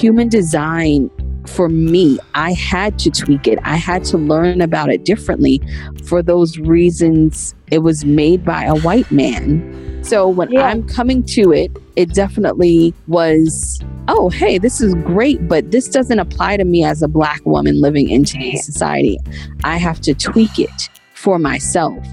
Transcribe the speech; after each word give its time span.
human 0.00 0.28
design 0.28 1.10
for 1.46 1.68
me, 1.68 2.18
I 2.34 2.52
had 2.52 2.98
to 3.00 3.10
tweak 3.10 3.46
it. 3.46 3.58
I 3.64 3.76
had 3.76 4.04
to 4.04 4.18
learn 4.18 4.60
about 4.60 4.90
it 4.90 5.04
differently 5.04 5.60
for 6.04 6.22
those 6.22 6.58
reasons 6.58 7.54
it 7.70 7.78
was 7.78 8.04
made 8.04 8.44
by 8.44 8.64
a 8.64 8.76
white 8.76 9.10
man. 9.10 10.02
So 10.02 10.28
when 10.28 10.50
yeah. 10.50 10.62
I'm 10.62 10.86
coming 10.86 11.22
to 11.24 11.52
it, 11.52 11.76
it 11.96 12.14
definitely 12.14 12.94
was, 13.06 13.80
oh, 14.08 14.30
hey, 14.30 14.58
this 14.58 14.80
is 14.80 14.94
great, 14.94 15.46
but 15.48 15.70
this 15.70 15.88
doesn't 15.88 16.18
apply 16.18 16.56
to 16.56 16.64
me 16.64 16.82
as 16.84 17.02
a 17.02 17.08
black 17.08 17.44
woman 17.44 17.80
living 17.80 18.08
in 18.08 18.24
today's 18.24 18.64
society. 18.64 19.18
I 19.64 19.76
have 19.76 20.00
to 20.02 20.14
tweak 20.14 20.58
it 20.58 20.88
for 21.14 21.38
myself. 21.38 22.06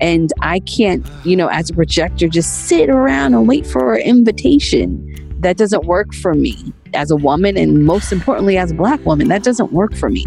And 0.00 0.32
I 0.40 0.60
can't, 0.60 1.06
you 1.24 1.36
know, 1.36 1.48
as 1.48 1.70
a 1.70 1.74
projector, 1.74 2.28
just 2.28 2.66
sit 2.66 2.88
around 2.88 3.34
and 3.34 3.46
wait 3.46 3.66
for 3.66 3.94
an 3.94 4.02
invitation. 4.02 5.04
That 5.40 5.56
doesn't 5.56 5.84
work 5.84 6.12
for 6.14 6.34
me 6.34 6.72
as 6.94 7.10
a 7.10 7.16
woman, 7.16 7.56
and 7.56 7.84
most 7.84 8.12
importantly, 8.12 8.58
as 8.58 8.70
a 8.70 8.74
black 8.74 9.04
woman. 9.04 9.28
That 9.28 9.42
doesn't 9.42 9.72
work 9.72 9.94
for 9.94 10.10
me. 10.10 10.24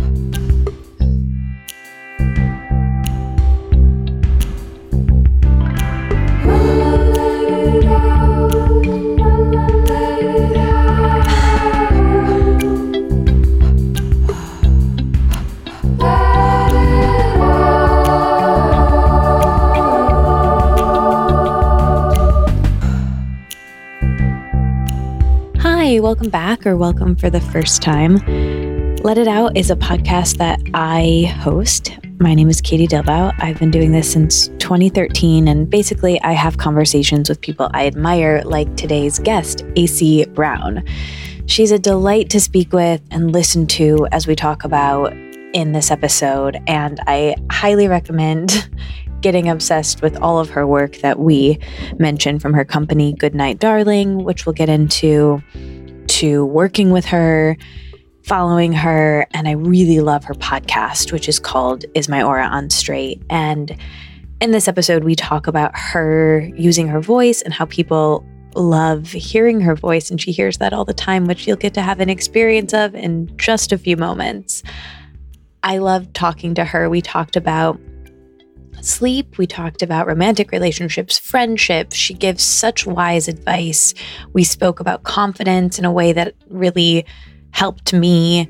Welcome 26.01 26.31
back 26.31 26.65
or 26.65 26.75
welcome 26.75 27.15
for 27.15 27.29
the 27.29 27.39
first 27.39 27.83
time. 27.83 28.15
Let 29.03 29.19
It 29.19 29.27
Out 29.27 29.55
is 29.55 29.69
a 29.69 29.75
podcast 29.75 30.37
that 30.37 30.59
I 30.73 31.31
host. 31.41 31.95
My 32.19 32.33
name 32.33 32.49
is 32.49 32.59
Katie 32.59 32.87
Dalebout. 32.87 33.35
I've 33.37 33.59
been 33.59 33.69
doing 33.69 33.91
this 33.91 34.11
since 34.11 34.47
2013, 34.57 35.47
and 35.47 35.69
basically, 35.69 36.19
I 36.23 36.31
have 36.31 36.57
conversations 36.57 37.29
with 37.29 37.39
people 37.39 37.69
I 37.75 37.85
admire, 37.85 38.41
like 38.45 38.75
today's 38.77 39.19
guest, 39.19 39.63
AC 39.75 40.25
Brown. 40.25 40.83
She's 41.45 41.69
a 41.69 41.77
delight 41.77 42.31
to 42.31 42.39
speak 42.39 42.73
with 42.73 43.03
and 43.11 43.31
listen 43.31 43.67
to 43.67 44.07
as 44.11 44.25
we 44.25 44.35
talk 44.35 44.63
about 44.63 45.13
in 45.53 45.71
this 45.71 45.91
episode, 45.91 46.59
and 46.65 46.99
I 47.05 47.35
highly 47.51 47.87
recommend 47.87 48.71
getting 49.21 49.47
obsessed 49.47 50.01
with 50.01 50.17
all 50.17 50.39
of 50.39 50.49
her 50.49 50.65
work 50.65 50.97
that 50.97 51.19
we 51.19 51.59
mentioned 51.99 52.41
from 52.41 52.55
her 52.55 52.65
company, 52.65 53.13
Goodnight 53.13 53.59
Darling, 53.59 54.23
which 54.23 54.47
we'll 54.47 54.53
get 54.53 54.67
into 54.67 55.43
to 56.21 56.45
working 56.45 56.91
with 56.91 57.03
her, 57.05 57.57
following 58.25 58.71
her, 58.73 59.25
and 59.31 59.47
I 59.47 59.53
really 59.53 60.01
love 60.01 60.23
her 60.25 60.35
podcast, 60.35 61.11
which 61.11 61.27
is 61.27 61.39
called 61.39 61.83
Is 61.95 62.07
My 62.07 62.21
Aura 62.21 62.45
on 62.45 62.69
Straight? 62.69 63.23
And 63.31 63.75
in 64.39 64.51
this 64.51 64.67
episode, 64.67 65.03
we 65.03 65.15
talk 65.15 65.47
about 65.47 65.71
her 65.75 66.47
using 66.55 66.87
her 66.87 67.01
voice 67.01 67.41
and 67.41 67.51
how 67.51 67.65
people 67.65 68.23
love 68.53 69.07
hearing 69.07 69.61
her 69.61 69.75
voice, 69.75 70.11
and 70.11 70.21
she 70.21 70.31
hears 70.31 70.59
that 70.59 70.73
all 70.73 70.85
the 70.85 70.93
time, 70.93 71.25
which 71.25 71.47
you'll 71.47 71.57
get 71.57 71.73
to 71.73 71.81
have 71.81 71.99
an 71.99 72.09
experience 72.09 72.71
of 72.71 72.93
in 72.93 73.35
just 73.37 73.71
a 73.71 73.77
few 73.79 73.97
moments. 73.97 74.61
I 75.63 75.79
love 75.79 76.13
talking 76.13 76.53
to 76.53 76.63
her. 76.63 76.87
We 76.87 77.01
talked 77.01 77.35
about 77.35 77.79
sleep. 78.81 79.37
We 79.37 79.47
talked 79.47 79.81
about 79.81 80.07
romantic 80.07 80.51
relationships, 80.51 81.19
friendships. 81.19 81.95
She 81.95 82.13
gives 82.13 82.43
such 82.43 82.85
wise 82.85 83.27
advice. 83.27 83.93
We 84.33 84.43
spoke 84.43 84.79
about 84.79 85.03
confidence 85.03 85.77
in 85.77 85.85
a 85.85 85.91
way 85.91 86.13
that 86.13 86.33
really 86.49 87.05
helped 87.51 87.93
me. 87.93 88.49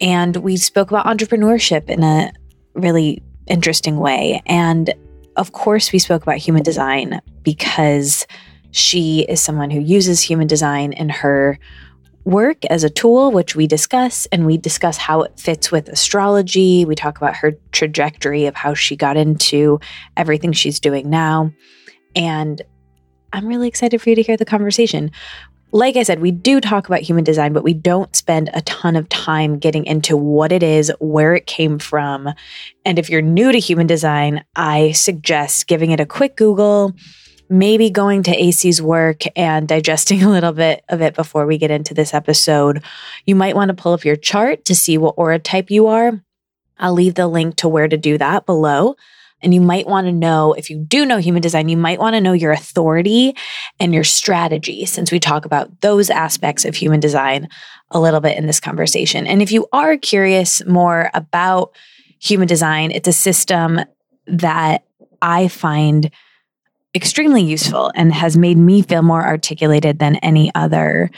And 0.00 0.36
we 0.36 0.56
spoke 0.56 0.90
about 0.90 1.06
entrepreneurship 1.06 1.88
in 1.88 2.02
a 2.02 2.32
really 2.74 3.22
interesting 3.46 3.98
way. 3.98 4.42
And 4.46 4.92
of 5.36 5.52
course, 5.52 5.92
we 5.92 5.98
spoke 5.98 6.22
about 6.22 6.36
human 6.36 6.62
design 6.62 7.20
because 7.42 8.26
she 8.70 9.22
is 9.28 9.42
someone 9.42 9.70
who 9.70 9.80
uses 9.80 10.20
human 10.20 10.46
design 10.46 10.92
in 10.92 11.08
her 11.08 11.58
work 12.24 12.64
as 12.66 12.84
a 12.84 12.90
tool, 12.90 13.32
which 13.32 13.56
we 13.56 13.66
discuss, 13.66 14.26
and 14.26 14.46
we 14.46 14.56
discuss 14.56 14.96
how 14.96 15.22
it 15.22 15.38
fits 15.38 15.72
with 15.72 15.88
astrology. 15.88 16.84
We 16.84 16.94
talk 16.94 17.16
about 17.16 17.36
her 17.36 17.52
trajectory 17.72 18.46
of 18.46 18.54
how 18.54 18.74
she 18.74 18.96
got 18.96 19.16
into 19.16 19.80
everything 20.16 20.52
she's 20.52 20.80
doing 20.80 21.10
now. 21.10 21.52
And 22.14 22.62
I'm 23.32 23.46
really 23.46 23.68
excited 23.68 24.00
for 24.00 24.10
you 24.10 24.16
to 24.16 24.22
hear 24.22 24.36
the 24.36 24.44
conversation. 24.44 25.10
Like 25.74 25.96
I 25.96 26.02
said, 26.02 26.20
we 26.20 26.30
do 26.30 26.60
talk 26.60 26.86
about 26.86 27.00
human 27.00 27.24
design, 27.24 27.54
but 27.54 27.64
we 27.64 27.72
don't 27.72 28.14
spend 28.14 28.50
a 28.52 28.60
ton 28.62 28.94
of 28.94 29.08
time 29.08 29.58
getting 29.58 29.86
into 29.86 30.18
what 30.18 30.52
it 30.52 30.62
is, 30.62 30.92
where 31.00 31.34
it 31.34 31.46
came 31.46 31.78
from. 31.78 32.28
And 32.84 32.98
if 32.98 33.08
you're 33.08 33.22
new 33.22 33.50
to 33.50 33.58
human 33.58 33.86
design, 33.86 34.44
I 34.54 34.92
suggest 34.92 35.68
giving 35.68 35.90
it 35.90 35.98
a 35.98 36.04
quick 36.04 36.36
Google 36.36 36.94
maybe 37.52 37.90
going 37.90 38.22
to 38.22 38.32
AC's 38.32 38.80
work 38.80 39.22
and 39.36 39.68
digesting 39.68 40.22
a 40.24 40.30
little 40.30 40.52
bit 40.52 40.84
of 40.88 41.02
it 41.02 41.14
before 41.14 41.46
we 41.46 41.58
get 41.58 41.70
into 41.70 41.94
this 41.94 42.14
episode. 42.14 42.82
You 43.26 43.36
might 43.36 43.54
want 43.54 43.68
to 43.68 43.74
pull 43.74 43.92
up 43.92 44.04
your 44.04 44.16
chart 44.16 44.64
to 44.64 44.74
see 44.74 44.98
what 44.98 45.14
aura 45.16 45.38
type 45.38 45.70
you 45.70 45.86
are. 45.86 46.20
I'll 46.78 46.94
leave 46.94 47.14
the 47.14 47.28
link 47.28 47.56
to 47.56 47.68
where 47.68 47.86
to 47.86 47.96
do 47.96 48.18
that 48.18 48.46
below. 48.46 48.96
And 49.42 49.52
you 49.52 49.60
might 49.60 49.86
want 49.86 50.06
to 50.06 50.12
know, 50.12 50.52
if 50.52 50.70
you 50.70 50.78
do 50.78 51.04
know 51.04 51.18
human 51.18 51.42
design, 51.42 51.68
you 51.68 51.76
might 51.76 51.98
want 51.98 52.14
to 52.14 52.20
know 52.20 52.32
your 52.32 52.52
authority 52.52 53.36
and 53.80 53.92
your 53.92 54.04
strategy, 54.04 54.86
since 54.86 55.10
we 55.10 55.18
talk 55.18 55.44
about 55.44 55.80
those 55.80 56.10
aspects 56.10 56.64
of 56.64 56.76
human 56.76 57.00
design 57.00 57.48
a 57.90 58.00
little 58.00 58.20
bit 58.20 58.38
in 58.38 58.46
this 58.46 58.60
conversation. 58.60 59.26
And 59.26 59.42
if 59.42 59.50
you 59.50 59.66
are 59.72 59.96
curious 59.96 60.64
more 60.64 61.10
about 61.12 61.74
human 62.20 62.46
design, 62.46 62.92
it's 62.92 63.08
a 63.08 63.12
system 63.12 63.80
that 64.28 64.84
I 65.20 65.48
find 65.48 66.10
extremely 66.94 67.42
useful 67.42 67.90
and 67.94 68.12
has 68.12 68.36
made 68.36 68.58
me 68.58 68.82
feel 68.82 69.02
more 69.02 69.24
articulated 69.24 69.98
than 69.98 70.16
any 70.16 70.50
other 70.54 71.10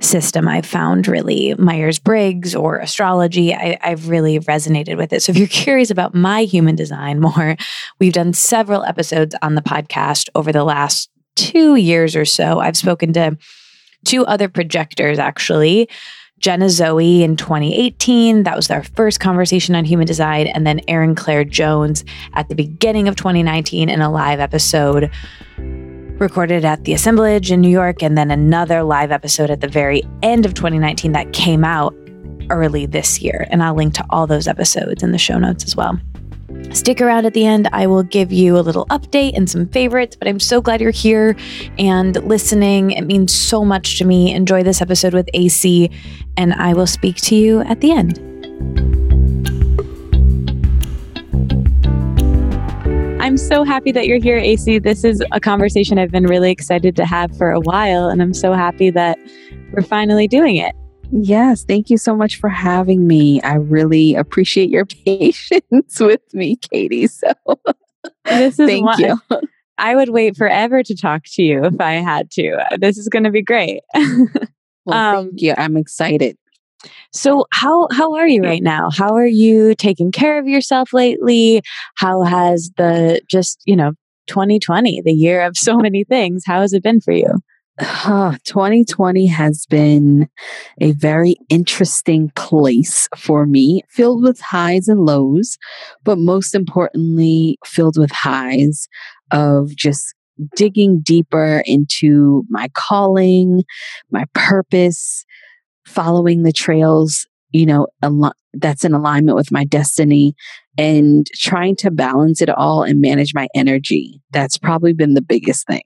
system 0.00 0.48
I've 0.48 0.66
found 0.66 1.06
really 1.06 1.54
Myers 1.54 1.98
Briggs 1.98 2.54
or 2.54 2.78
astrology. 2.78 3.54
I, 3.54 3.78
have 3.82 4.08
really 4.08 4.40
resonated 4.40 4.96
with 4.96 5.12
it. 5.12 5.22
So 5.22 5.30
if 5.30 5.38
you're 5.38 5.46
curious 5.46 5.90
about 5.90 6.14
my 6.14 6.42
human 6.42 6.74
design 6.74 7.20
more, 7.20 7.56
we've 8.00 8.12
done 8.12 8.32
several 8.32 8.82
episodes 8.84 9.34
on 9.42 9.54
the 9.54 9.62
podcast 9.62 10.28
over 10.34 10.52
the 10.52 10.64
last 10.64 11.10
two 11.36 11.76
years 11.76 12.16
or 12.16 12.24
so. 12.24 12.60
I've 12.60 12.76
spoken 12.76 13.12
to 13.14 13.36
two 14.04 14.26
other 14.26 14.48
projectors 14.48 15.18
actually 15.18 15.88
Jenna 16.42 16.68
Zoe 16.68 17.22
in 17.22 17.36
2018. 17.36 18.42
That 18.42 18.56
was 18.56 18.68
our 18.70 18.82
first 18.82 19.20
conversation 19.20 19.76
on 19.76 19.84
human 19.84 20.06
design. 20.06 20.48
And 20.48 20.66
then 20.66 20.80
Erin 20.88 21.14
Claire 21.14 21.44
Jones 21.44 22.04
at 22.34 22.48
the 22.48 22.56
beginning 22.56 23.06
of 23.06 23.14
2019 23.14 23.88
in 23.88 24.00
a 24.00 24.10
live 24.10 24.40
episode 24.40 25.10
recorded 26.18 26.64
at 26.64 26.84
the 26.84 26.92
Assemblage 26.94 27.50
in 27.52 27.60
New 27.60 27.70
York. 27.70 28.02
And 28.02 28.18
then 28.18 28.32
another 28.32 28.82
live 28.82 29.12
episode 29.12 29.50
at 29.50 29.60
the 29.60 29.68
very 29.68 30.02
end 30.22 30.44
of 30.44 30.54
2019 30.54 31.12
that 31.12 31.32
came 31.32 31.64
out 31.64 31.94
early 32.50 32.86
this 32.86 33.22
year. 33.22 33.46
And 33.50 33.62
I'll 33.62 33.74
link 33.76 33.94
to 33.94 34.04
all 34.10 34.26
those 34.26 34.48
episodes 34.48 35.04
in 35.04 35.12
the 35.12 35.18
show 35.18 35.38
notes 35.38 35.64
as 35.64 35.76
well. 35.76 35.98
Stick 36.72 37.00
around 37.00 37.26
at 37.26 37.34
the 37.34 37.44
end. 37.44 37.68
I 37.72 37.86
will 37.86 38.02
give 38.02 38.32
you 38.32 38.58
a 38.58 38.60
little 38.60 38.86
update 38.86 39.36
and 39.36 39.48
some 39.48 39.68
favorites, 39.68 40.16
but 40.16 40.26
I'm 40.26 40.40
so 40.40 40.60
glad 40.60 40.80
you're 40.80 40.90
here 40.90 41.36
and 41.78 42.16
listening. 42.24 42.92
It 42.92 43.02
means 43.02 43.34
so 43.34 43.64
much 43.64 43.98
to 43.98 44.04
me. 44.04 44.34
Enjoy 44.34 44.62
this 44.62 44.80
episode 44.80 45.12
with 45.12 45.28
AC, 45.34 45.90
and 46.36 46.54
I 46.54 46.72
will 46.72 46.86
speak 46.86 47.16
to 47.16 47.34
you 47.34 47.60
at 47.60 47.80
the 47.80 47.92
end. 47.92 48.18
I'm 53.22 53.36
so 53.36 53.62
happy 53.62 53.92
that 53.92 54.06
you're 54.06 54.18
here, 54.18 54.36
AC. 54.36 54.80
This 54.80 55.04
is 55.04 55.22
a 55.30 55.38
conversation 55.38 55.98
I've 55.98 56.10
been 56.10 56.26
really 56.26 56.50
excited 56.50 56.96
to 56.96 57.06
have 57.06 57.36
for 57.36 57.52
a 57.52 57.60
while, 57.60 58.08
and 58.08 58.20
I'm 58.20 58.34
so 58.34 58.52
happy 58.52 58.90
that 58.90 59.16
we're 59.72 59.82
finally 59.82 60.26
doing 60.26 60.56
it. 60.56 60.74
Yes, 61.14 61.64
thank 61.64 61.90
you 61.90 61.98
so 61.98 62.16
much 62.16 62.36
for 62.36 62.48
having 62.48 63.06
me. 63.06 63.40
I 63.42 63.54
really 63.54 64.14
appreciate 64.14 64.70
your 64.70 64.86
patience 65.06 66.00
with 66.00 66.22
me, 66.32 66.56
Katie. 66.56 67.06
So 67.06 67.32
this 68.24 68.58
is 68.58 68.66
thank 68.68 68.98
you. 68.98 69.20
I 69.76 69.94
would 69.94 70.08
wait 70.08 70.36
forever 70.36 70.82
to 70.82 70.96
talk 70.96 71.24
to 71.34 71.42
you 71.42 71.64
if 71.64 71.80
I 71.80 71.94
had 71.94 72.30
to. 72.32 72.64
This 72.78 72.96
is 72.96 73.08
going 73.08 73.24
to 73.24 73.30
be 73.30 73.42
great. 73.42 73.82
well, 73.94 74.96
um, 74.96 75.26
thank 75.26 75.42
you. 75.42 75.54
I'm 75.56 75.76
excited. 75.76 76.36
So 77.12 77.46
how 77.52 77.88
how 77.92 78.14
are 78.14 78.26
you 78.26 78.42
right 78.42 78.62
now? 78.62 78.88
How 78.90 79.14
are 79.14 79.26
you 79.26 79.74
taking 79.74 80.12
care 80.12 80.38
of 80.38 80.48
yourself 80.48 80.92
lately? 80.92 81.62
How 81.96 82.22
has 82.22 82.70
the 82.76 83.20
just, 83.28 83.62
you 83.66 83.76
know, 83.76 83.92
2020, 84.28 85.02
the 85.04 85.12
year 85.12 85.42
of 85.42 85.56
so 85.56 85.76
many 85.76 86.04
things, 86.04 86.42
how 86.46 86.60
has 86.60 86.72
it 86.72 86.82
been 86.82 87.00
for 87.00 87.12
you? 87.12 87.38
2020 87.80 89.26
has 89.26 89.64
been 89.66 90.28
a 90.80 90.92
very 90.92 91.36
interesting 91.48 92.30
place 92.36 93.08
for 93.16 93.46
me, 93.46 93.82
filled 93.88 94.22
with 94.22 94.40
highs 94.40 94.88
and 94.88 95.00
lows, 95.00 95.56
but 96.04 96.18
most 96.18 96.54
importantly, 96.54 97.58
filled 97.64 97.98
with 97.98 98.10
highs 98.10 98.88
of 99.30 99.74
just 99.74 100.14
digging 100.54 101.00
deeper 101.00 101.62
into 101.64 102.44
my 102.50 102.68
calling, 102.74 103.62
my 104.10 104.24
purpose, 104.34 105.24
following 105.86 106.42
the 106.42 106.52
trails, 106.52 107.26
you 107.52 107.64
know, 107.64 107.86
al- 108.02 108.34
that's 108.54 108.84
in 108.84 108.92
alignment 108.92 109.36
with 109.36 109.50
my 109.50 109.64
destiny 109.64 110.34
and 110.76 111.26
trying 111.36 111.76
to 111.76 111.90
balance 111.90 112.42
it 112.42 112.50
all 112.50 112.82
and 112.82 113.00
manage 113.00 113.34
my 113.34 113.48
energy. 113.54 114.20
That's 114.30 114.58
probably 114.58 114.92
been 114.92 115.14
the 115.14 115.22
biggest 115.22 115.66
thing. 115.66 115.82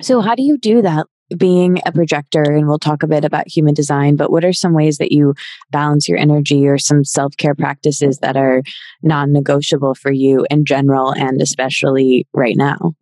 So, 0.00 0.20
how 0.20 0.34
do 0.34 0.42
you 0.42 0.58
do 0.58 0.82
that? 0.82 1.06
Being 1.36 1.80
a 1.84 1.90
projector, 1.90 2.42
and 2.42 2.68
we'll 2.68 2.78
talk 2.78 3.02
a 3.02 3.08
bit 3.08 3.24
about 3.24 3.48
human 3.48 3.74
design, 3.74 4.14
but 4.14 4.30
what 4.30 4.44
are 4.44 4.52
some 4.52 4.74
ways 4.74 4.98
that 4.98 5.10
you 5.10 5.34
balance 5.72 6.08
your 6.08 6.18
energy 6.18 6.68
or 6.68 6.78
some 6.78 7.04
self 7.04 7.36
care 7.36 7.54
practices 7.54 8.18
that 8.18 8.36
are 8.36 8.62
non 9.02 9.32
negotiable 9.32 9.96
for 9.96 10.12
you 10.12 10.46
in 10.50 10.64
general 10.64 11.12
and 11.12 11.42
especially 11.42 12.28
right 12.32 12.56
now? 12.56 12.94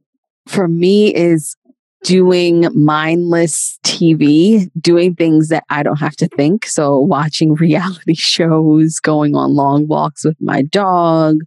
For 0.47 0.69
me, 0.69 1.15
is 1.15 1.55
doing 2.05 2.67
mindless 2.75 3.79
TV, 3.83 4.71
doing 4.81 5.15
things 5.15 5.49
that 5.49 5.65
I 5.71 5.83
don't 5.83 5.99
have 5.99 6.17
to 6.17 6.29
think. 6.29 6.67
So, 6.67 6.99
watching 6.99 7.55
reality 7.57 8.15
shows, 8.15 9.01
going 9.01 9.35
on 9.35 9.55
long 9.55 9.87
walks 9.87 10.25
with 10.25 10.37
my 10.41 10.63
dog, 10.63 11.39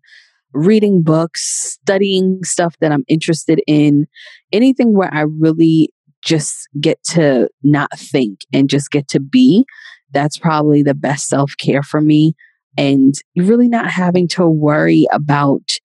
reading 0.57 1.03
books, 1.03 1.77
studying 1.81 2.43
stuff 2.43 2.75
that 2.81 2.91
I'm 2.91 3.05
interested 3.07 3.61
in, 3.67 4.07
anything 4.51 4.95
where 4.95 5.13
I 5.13 5.21
really 5.21 5.89
just 6.23 6.67
get 6.81 7.01
to 7.11 7.49
not 7.63 7.97
think 7.97 8.39
and 8.51 8.69
just 8.69 8.91
get 8.91 9.07
to 9.09 9.19
be. 9.19 9.65
That's 10.11 10.37
probably 10.37 10.83
the 10.83 10.95
best 10.95 11.27
self 11.27 11.53
care 11.59 11.83
for 11.83 12.01
me. 12.01 12.33
And 12.77 13.15
really 13.35 13.67
not 13.67 13.89
having 13.89 14.27
to 14.29 14.47
worry 14.47 15.07
about 15.11 15.77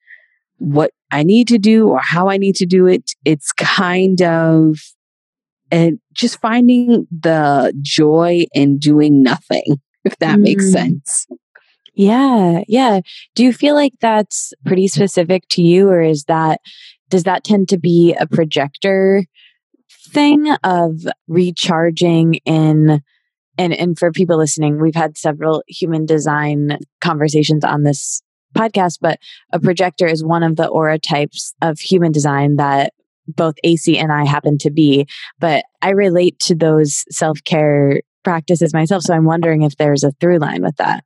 what 0.58 0.92
I 1.10 1.22
need 1.22 1.48
to 1.48 1.58
do 1.58 1.88
or 1.88 2.00
how 2.00 2.28
I 2.28 2.36
need 2.36 2.56
to 2.56 2.66
do 2.66 2.86
it. 2.86 3.12
It's 3.24 3.52
kind 3.52 4.20
of 4.22 4.78
and 5.70 5.98
just 6.12 6.38
finding 6.40 7.06
the 7.10 7.74
joy 7.80 8.44
in 8.52 8.78
doing 8.78 9.22
nothing, 9.22 9.80
if 10.04 10.16
that 10.18 10.38
mm. 10.38 10.42
makes 10.42 10.70
sense. 10.70 11.26
Yeah, 11.94 12.62
yeah. 12.68 13.00
Do 13.34 13.44
you 13.44 13.52
feel 13.52 13.74
like 13.74 13.92
that's 14.00 14.52
pretty 14.64 14.88
specific 14.88 15.44
to 15.50 15.62
you, 15.62 15.88
or 15.88 16.00
is 16.00 16.24
that 16.24 16.60
does 17.10 17.24
that 17.24 17.44
tend 17.44 17.68
to 17.68 17.78
be 17.78 18.14
a 18.18 18.26
projector 18.26 19.24
thing 20.08 20.50
of 20.64 21.00
recharging 21.28 22.34
in? 22.46 23.02
And 23.58 23.74
and 23.74 23.98
for 23.98 24.10
people 24.10 24.38
listening, 24.38 24.80
we've 24.80 24.94
had 24.94 25.18
several 25.18 25.62
human 25.68 26.06
design 26.06 26.78
conversations 27.02 27.64
on 27.64 27.82
this 27.82 28.22
podcast, 28.56 28.98
but 29.00 29.18
a 29.52 29.60
projector 29.60 30.06
is 30.06 30.24
one 30.24 30.42
of 30.42 30.56
the 30.56 30.66
aura 30.66 30.98
types 30.98 31.54
of 31.60 31.78
human 31.78 32.12
design 32.12 32.56
that 32.56 32.94
both 33.28 33.54
AC 33.64 33.98
and 33.98 34.10
I 34.10 34.24
happen 34.24 34.58
to 34.58 34.70
be. 34.70 35.06
But 35.38 35.64
I 35.82 35.90
relate 35.90 36.38
to 36.40 36.54
those 36.54 37.04
self 37.10 37.44
care 37.44 38.00
practices 38.24 38.72
myself. 38.72 39.02
So 39.02 39.14
I'm 39.14 39.24
wondering 39.24 39.62
if 39.62 39.76
there's 39.76 40.04
a 40.04 40.12
through 40.12 40.38
line 40.38 40.62
with 40.62 40.76
that. 40.76 41.04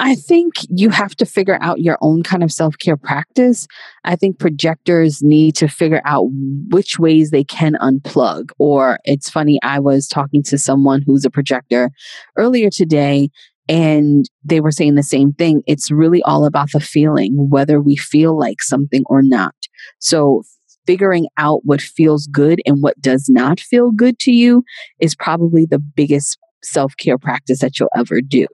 I 0.00 0.14
think 0.14 0.54
you 0.70 0.90
have 0.90 1.16
to 1.16 1.26
figure 1.26 1.58
out 1.60 1.80
your 1.80 1.98
own 2.00 2.22
kind 2.22 2.44
of 2.44 2.52
self 2.52 2.78
care 2.78 2.96
practice. 2.96 3.66
I 4.04 4.14
think 4.14 4.38
projectors 4.38 5.22
need 5.22 5.56
to 5.56 5.66
figure 5.66 6.00
out 6.04 6.28
which 6.70 7.00
ways 7.00 7.30
they 7.30 7.42
can 7.42 7.74
unplug. 7.74 8.50
Or 8.58 9.00
it's 9.04 9.28
funny, 9.28 9.58
I 9.62 9.80
was 9.80 10.06
talking 10.06 10.42
to 10.44 10.56
someone 10.56 11.02
who's 11.02 11.24
a 11.24 11.30
projector 11.30 11.90
earlier 12.36 12.70
today, 12.70 13.30
and 13.68 14.24
they 14.44 14.60
were 14.60 14.70
saying 14.70 14.94
the 14.94 15.02
same 15.02 15.32
thing. 15.32 15.62
It's 15.66 15.90
really 15.90 16.22
all 16.22 16.44
about 16.44 16.70
the 16.72 16.80
feeling, 16.80 17.48
whether 17.50 17.80
we 17.80 17.96
feel 17.96 18.38
like 18.38 18.62
something 18.62 19.02
or 19.06 19.20
not. 19.22 19.54
So, 19.98 20.42
figuring 20.86 21.26
out 21.36 21.62
what 21.64 21.82
feels 21.82 22.28
good 22.28 22.60
and 22.64 22.82
what 22.82 22.98
does 23.00 23.28
not 23.28 23.58
feel 23.58 23.90
good 23.90 24.18
to 24.20 24.30
you 24.30 24.62
is 25.00 25.16
probably 25.16 25.66
the 25.66 25.80
biggest 25.80 26.38
self 26.62 26.96
care 26.96 27.18
practice 27.18 27.58
that 27.58 27.80
you'll 27.80 27.90
ever 27.96 28.20
do. 28.20 28.46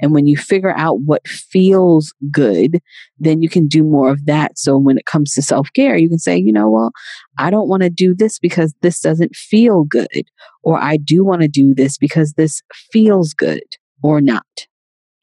And 0.00 0.12
when 0.12 0.26
you 0.26 0.36
figure 0.36 0.74
out 0.76 1.00
what 1.00 1.26
feels 1.26 2.12
good, 2.30 2.80
then 3.18 3.42
you 3.42 3.48
can 3.48 3.66
do 3.66 3.82
more 3.82 4.10
of 4.10 4.26
that. 4.26 4.58
So 4.58 4.76
when 4.76 4.98
it 4.98 5.06
comes 5.06 5.34
to 5.34 5.42
self 5.42 5.68
care, 5.74 5.96
you 5.96 6.08
can 6.08 6.18
say, 6.18 6.36
you 6.36 6.52
know, 6.52 6.70
well, 6.70 6.92
I 7.38 7.50
don't 7.50 7.68
want 7.68 7.82
to 7.82 7.90
do 7.90 8.14
this 8.14 8.38
because 8.38 8.74
this 8.82 9.00
doesn't 9.00 9.34
feel 9.34 9.84
good. 9.84 10.24
Or 10.62 10.78
I 10.78 10.96
do 10.96 11.24
want 11.24 11.42
to 11.42 11.48
do 11.48 11.74
this 11.74 11.96
because 11.98 12.34
this 12.34 12.62
feels 12.92 13.32
good 13.34 13.62
or 14.02 14.20
not. 14.20 14.66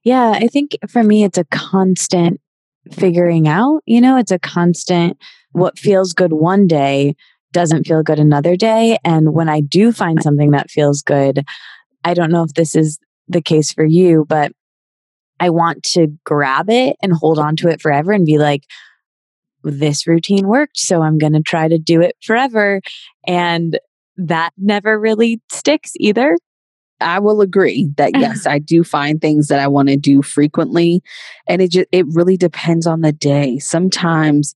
Yeah, 0.04 0.32
I 0.32 0.48
think 0.48 0.78
for 0.90 1.04
me, 1.04 1.24
it's 1.24 1.38
a 1.38 1.46
constant 1.46 2.40
figuring 2.92 3.48
out. 3.48 3.82
You 3.86 4.02
know, 4.02 4.18
it's 4.18 4.32
a 4.32 4.40
constant 4.40 5.18
what 5.52 5.78
feels 5.80 6.14
good 6.14 6.34
one 6.34 6.68
day 6.68 7.16
doesn't 7.52 7.88
feel 7.88 8.04
good 8.04 8.20
another 8.20 8.56
day. 8.56 8.98
And 9.04 9.34
when 9.34 9.50
I 9.50 9.62
do 9.62 9.92
find 9.92 10.22
something 10.22 10.52
that 10.52 10.70
feels 10.70 11.02
good, 11.02 11.44
I 12.04 12.14
don't 12.14 12.32
know 12.32 12.44
if 12.44 12.54
this 12.54 12.76
is 12.76 13.00
the 13.28 13.42
case 13.42 13.72
for 13.72 13.86
you, 13.86 14.26
but 14.28 14.52
I 15.40 15.50
want 15.50 15.84
to 15.84 16.08
grab 16.24 16.70
it 16.70 16.98
and 17.02 17.14
hold 17.14 17.40
on 17.40 17.56
to 17.58 17.68
it 17.68 17.82
forever 17.82 18.12
and 18.12 18.26
be 18.26 18.38
like, 18.38 18.64
this 19.64 20.08
routine 20.08 20.48
worked, 20.48 20.78
so 20.78 21.02
I'm 21.02 21.18
going 21.18 21.34
to 21.34 21.42
try 21.42 21.68
to 21.68 21.78
do 21.78 22.02
it 22.02 22.16
forever. 22.24 22.82
And 23.26 23.80
that 24.18 24.52
never 24.58 25.00
really 25.00 25.42
sticks 25.52 25.94
either. 26.00 26.38
I 27.00 27.20
will 27.20 27.42
agree 27.42 27.90
that 27.98 28.12
yes, 28.18 28.48
I 28.48 28.60
do 28.60 28.84
find 28.84 29.22
things 29.22 29.48
that 29.48 29.60
I 29.60 29.68
want 29.68 29.90
to 29.90 29.98
do 29.98 30.22
frequently 30.22 31.02
and 31.48 31.62
it 31.62 31.72
just 31.72 31.88
it 31.92 32.06
really 32.10 32.38
depends 32.38 32.88
on 32.88 33.02
the 33.02 33.12
day. 33.12 33.60
Sometimes 33.60 34.56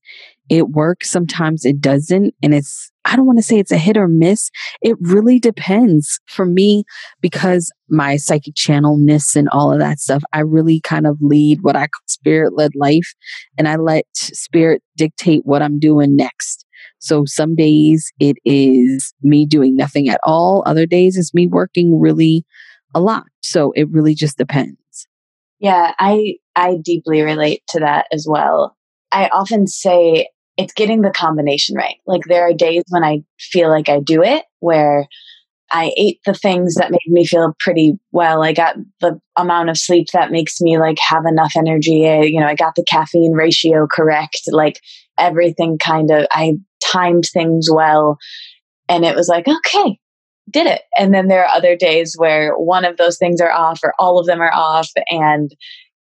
it 0.52 0.68
works, 0.68 1.10
sometimes 1.10 1.64
it 1.64 1.80
doesn't 1.80 2.34
and 2.42 2.52
it's 2.52 2.92
I 3.06 3.16
don't 3.16 3.24
want 3.24 3.38
to 3.38 3.42
say 3.42 3.58
it's 3.58 3.72
a 3.72 3.78
hit 3.78 3.96
or 3.96 4.06
miss. 4.06 4.50
It 4.82 4.98
really 5.00 5.38
depends 5.40 6.20
for 6.26 6.44
me 6.44 6.84
because 7.22 7.72
my 7.88 8.18
psychic 8.18 8.54
channelness 8.54 9.34
and 9.34 9.48
all 9.48 9.72
of 9.72 9.78
that 9.78 9.98
stuff. 9.98 10.22
I 10.34 10.40
really 10.40 10.80
kind 10.82 11.06
of 11.06 11.16
lead 11.22 11.60
what 11.62 11.74
I 11.74 11.86
call 11.86 12.02
spirit 12.06 12.52
led 12.54 12.72
life 12.74 13.14
and 13.56 13.66
I 13.66 13.76
let 13.76 14.04
spirit 14.12 14.82
dictate 14.94 15.40
what 15.46 15.62
I'm 15.62 15.78
doing 15.78 16.16
next. 16.16 16.66
So 16.98 17.24
some 17.24 17.54
days 17.54 18.12
it 18.20 18.36
is 18.44 19.14
me 19.22 19.46
doing 19.46 19.74
nothing 19.74 20.10
at 20.10 20.20
all. 20.22 20.62
Other 20.66 20.84
days 20.84 21.16
it's 21.16 21.32
me 21.32 21.46
working 21.46 21.98
really 21.98 22.44
a 22.94 23.00
lot. 23.00 23.24
So 23.40 23.72
it 23.72 23.88
really 23.90 24.14
just 24.14 24.36
depends. 24.36 24.76
Yeah, 25.60 25.94
I 25.98 26.34
I 26.54 26.76
deeply 26.76 27.22
relate 27.22 27.62
to 27.70 27.80
that 27.80 28.04
as 28.12 28.26
well. 28.28 28.76
I 29.12 29.28
often 29.28 29.66
say 29.66 30.28
it's 30.56 30.72
getting 30.72 31.02
the 31.02 31.10
combination 31.10 31.76
right. 31.76 31.96
Like 32.06 32.22
there 32.26 32.46
are 32.46 32.52
days 32.52 32.84
when 32.90 33.04
I 33.04 33.22
feel 33.38 33.68
like 33.70 33.88
I 33.88 34.00
do 34.00 34.22
it 34.22 34.44
where 34.60 35.06
I 35.70 35.92
ate 35.96 36.20
the 36.26 36.34
things 36.34 36.74
that 36.74 36.90
made 36.90 37.00
me 37.06 37.24
feel 37.24 37.54
pretty 37.58 37.98
well. 38.12 38.42
I 38.42 38.52
got 38.52 38.76
the 39.00 39.18
amount 39.38 39.70
of 39.70 39.78
sleep 39.78 40.08
that 40.12 40.30
makes 40.30 40.60
me 40.60 40.78
like 40.78 40.98
have 40.98 41.24
enough 41.26 41.52
energy. 41.56 42.06
I, 42.06 42.22
you 42.22 42.38
know, 42.38 42.46
I 42.46 42.54
got 42.54 42.74
the 42.74 42.84
caffeine 42.84 43.32
ratio 43.32 43.86
correct. 43.90 44.42
Like 44.48 44.80
everything 45.18 45.78
kind 45.78 46.10
of, 46.10 46.26
I 46.30 46.56
timed 46.84 47.24
things 47.32 47.68
well. 47.72 48.18
And 48.88 49.04
it 49.06 49.16
was 49.16 49.28
like, 49.28 49.48
okay, 49.48 49.98
did 50.50 50.66
it. 50.66 50.82
And 50.98 51.14
then 51.14 51.28
there 51.28 51.44
are 51.44 51.56
other 51.56 51.74
days 51.74 52.14
where 52.18 52.52
one 52.54 52.84
of 52.84 52.98
those 52.98 53.16
things 53.16 53.40
are 53.40 53.52
off 53.52 53.80
or 53.82 53.94
all 53.98 54.18
of 54.18 54.26
them 54.26 54.42
are 54.42 54.52
off. 54.52 54.90
And 55.08 55.50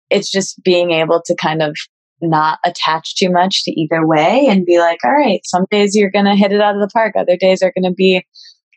it's 0.09 0.31
just 0.31 0.63
being 0.63 0.89
able 0.91 1.21
to 1.25 1.35
kind 1.35 1.61
of 1.61 1.77
not 2.21 2.59
attach 2.65 3.15
too 3.15 3.29
much 3.29 3.63
to 3.63 3.71
either 3.71 4.05
way 4.05 4.47
and 4.47 4.65
be 4.65 4.79
like, 4.79 4.99
all 5.03 5.11
right, 5.11 5.41
some 5.45 5.65
days 5.71 5.95
you're 5.95 6.11
going 6.11 6.25
to 6.25 6.35
hit 6.35 6.51
it 6.51 6.61
out 6.61 6.75
of 6.75 6.81
the 6.81 6.91
park, 6.91 7.15
other 7.15 7.37
days 7.37 7.61
are 7.61 7.73
going 7.75 7.89
to 7.89 7.95
be 7.95 8.25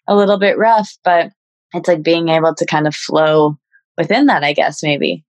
a 0.09 0.17
little 0.17 0.39
bit 0.39 0.59
rough, 0.59 0.97
but 1.05 1.31
it's 1.75 1.89
like 1.89 2.03
being 2.03 2.29
able 2.29 2.55
to 2.55 2.67
kind 2.67 2.87
of 2.87 2.95
flow 2.95 3.57
within 3.97 4.27
that, 4.27 4.45
I 4.45 4.53
guess, 4.53 4.83
maybe. 4.83 5.25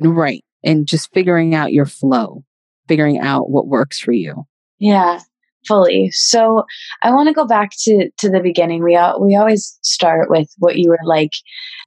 Right. 0.00 0.44
And 0.64 0.86
just 0.86 1.12
figuring 1.12 1.54
out 1.54 1.72
your 1.72 1.86
flow, 1.86 2.44
figuring 2.88 3.18
out 3.18 3.50
what 3.50 3.68
works 3.68 3.98
for 3.98 4.12
you. 4.12 4.44
Yeah 4.78 5.20
fully. 5.66 6.10
So 6.12 6.64
I 7.02 7.10
want 7.10 7.28
to 7.28 7.34
go 7.34 7.46
back 7.46 7.70
to 7.82 8.10
to 8.18 8.30
the 8.30 8.40
beginning. 8.40 8.82
We 8.82 8.96
all, 8.96 9.22
we 9.24 9.36
always 9.36 9.78
start 9.82 10.30
with 10.30 10.48
what 10.58 10.76
you 10.76 10.90
were 10.90 10.98
like 11.04 11.32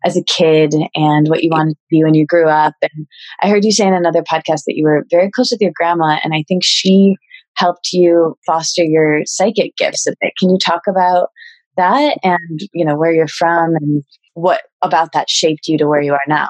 as 0.06 0.18
a 0.18 0.24
kid 0.24 0.74
and 0.96 1.28
what 1.28 1.44
you 1.44 1.50
wanted 1.52 1.74
to 1.74 1.86
be 1.90 2.04
when 2.04 2.14
you 2.14 2.26
grew 2.26 2.48
up. 2.48 2.74
And 2.82 3.08
I 3.42 3.50
heard 3.50 3.66
you 3.66 3.72
say 3.72 3.88
in 3.88 3.94
another 3.94 4.24
podcast 4.24 4.64
that 4.66 4.76
you 4.76 4.84
were 4.84 5.06
very 5.10 5.30
close 5.32 5.52
with 5.52 5.62
your 5.62 5.74
grandma, 5.76 6.20
and 6.24 6.34
I 6.34 6.44
think 6.48 6.64
she 6.64 7.16
helped 7.56 7.90
you 7.92 8.38
foster 8.46 8.84
your 8.84 9.22
psychic 9.26 9.76
gifts 9.78 10.08
a 10.08 10.14
bit. 10.22 10.34
Can 10.40 10.50
you 10.50 10.58
talk 10.58 10.82
about 10.88 11.30
that 11.78 12.18
and 12.24 12.60
you 12.74 12.86
know 12.86 12.96
where 12.96 13.12
you're 13.12 13.28
from 13.28 13.76
and 13.76 14.04
what 14.34 14.62
about 14.82 15.12
that 15.14 15.30
shaped 15.30 15.68
you 15.68 15.78
to 15.78 15.88
where 15.88 16.02
you 16.02 16.14
are 16.14 16.20
now? 16.28 16.50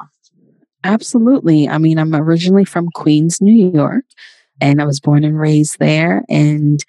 Absolutely. 0.83 1.67
I 1.67 1.77
mean, 1.77 1.97
I'm 1.97 2.15
originally 2.15 2.65
from 2.65 2.89
Queens, 2.93 3.41
New 3.41 3.71
York 3.71 4.05
and 4.61 4.81
I 4.81 4.85
was 4.85 4.99
born 4.99 5.23
and 5.23 5.39
raised 5.39 5.79
there. 5.79 6.23
And 6.29 6.79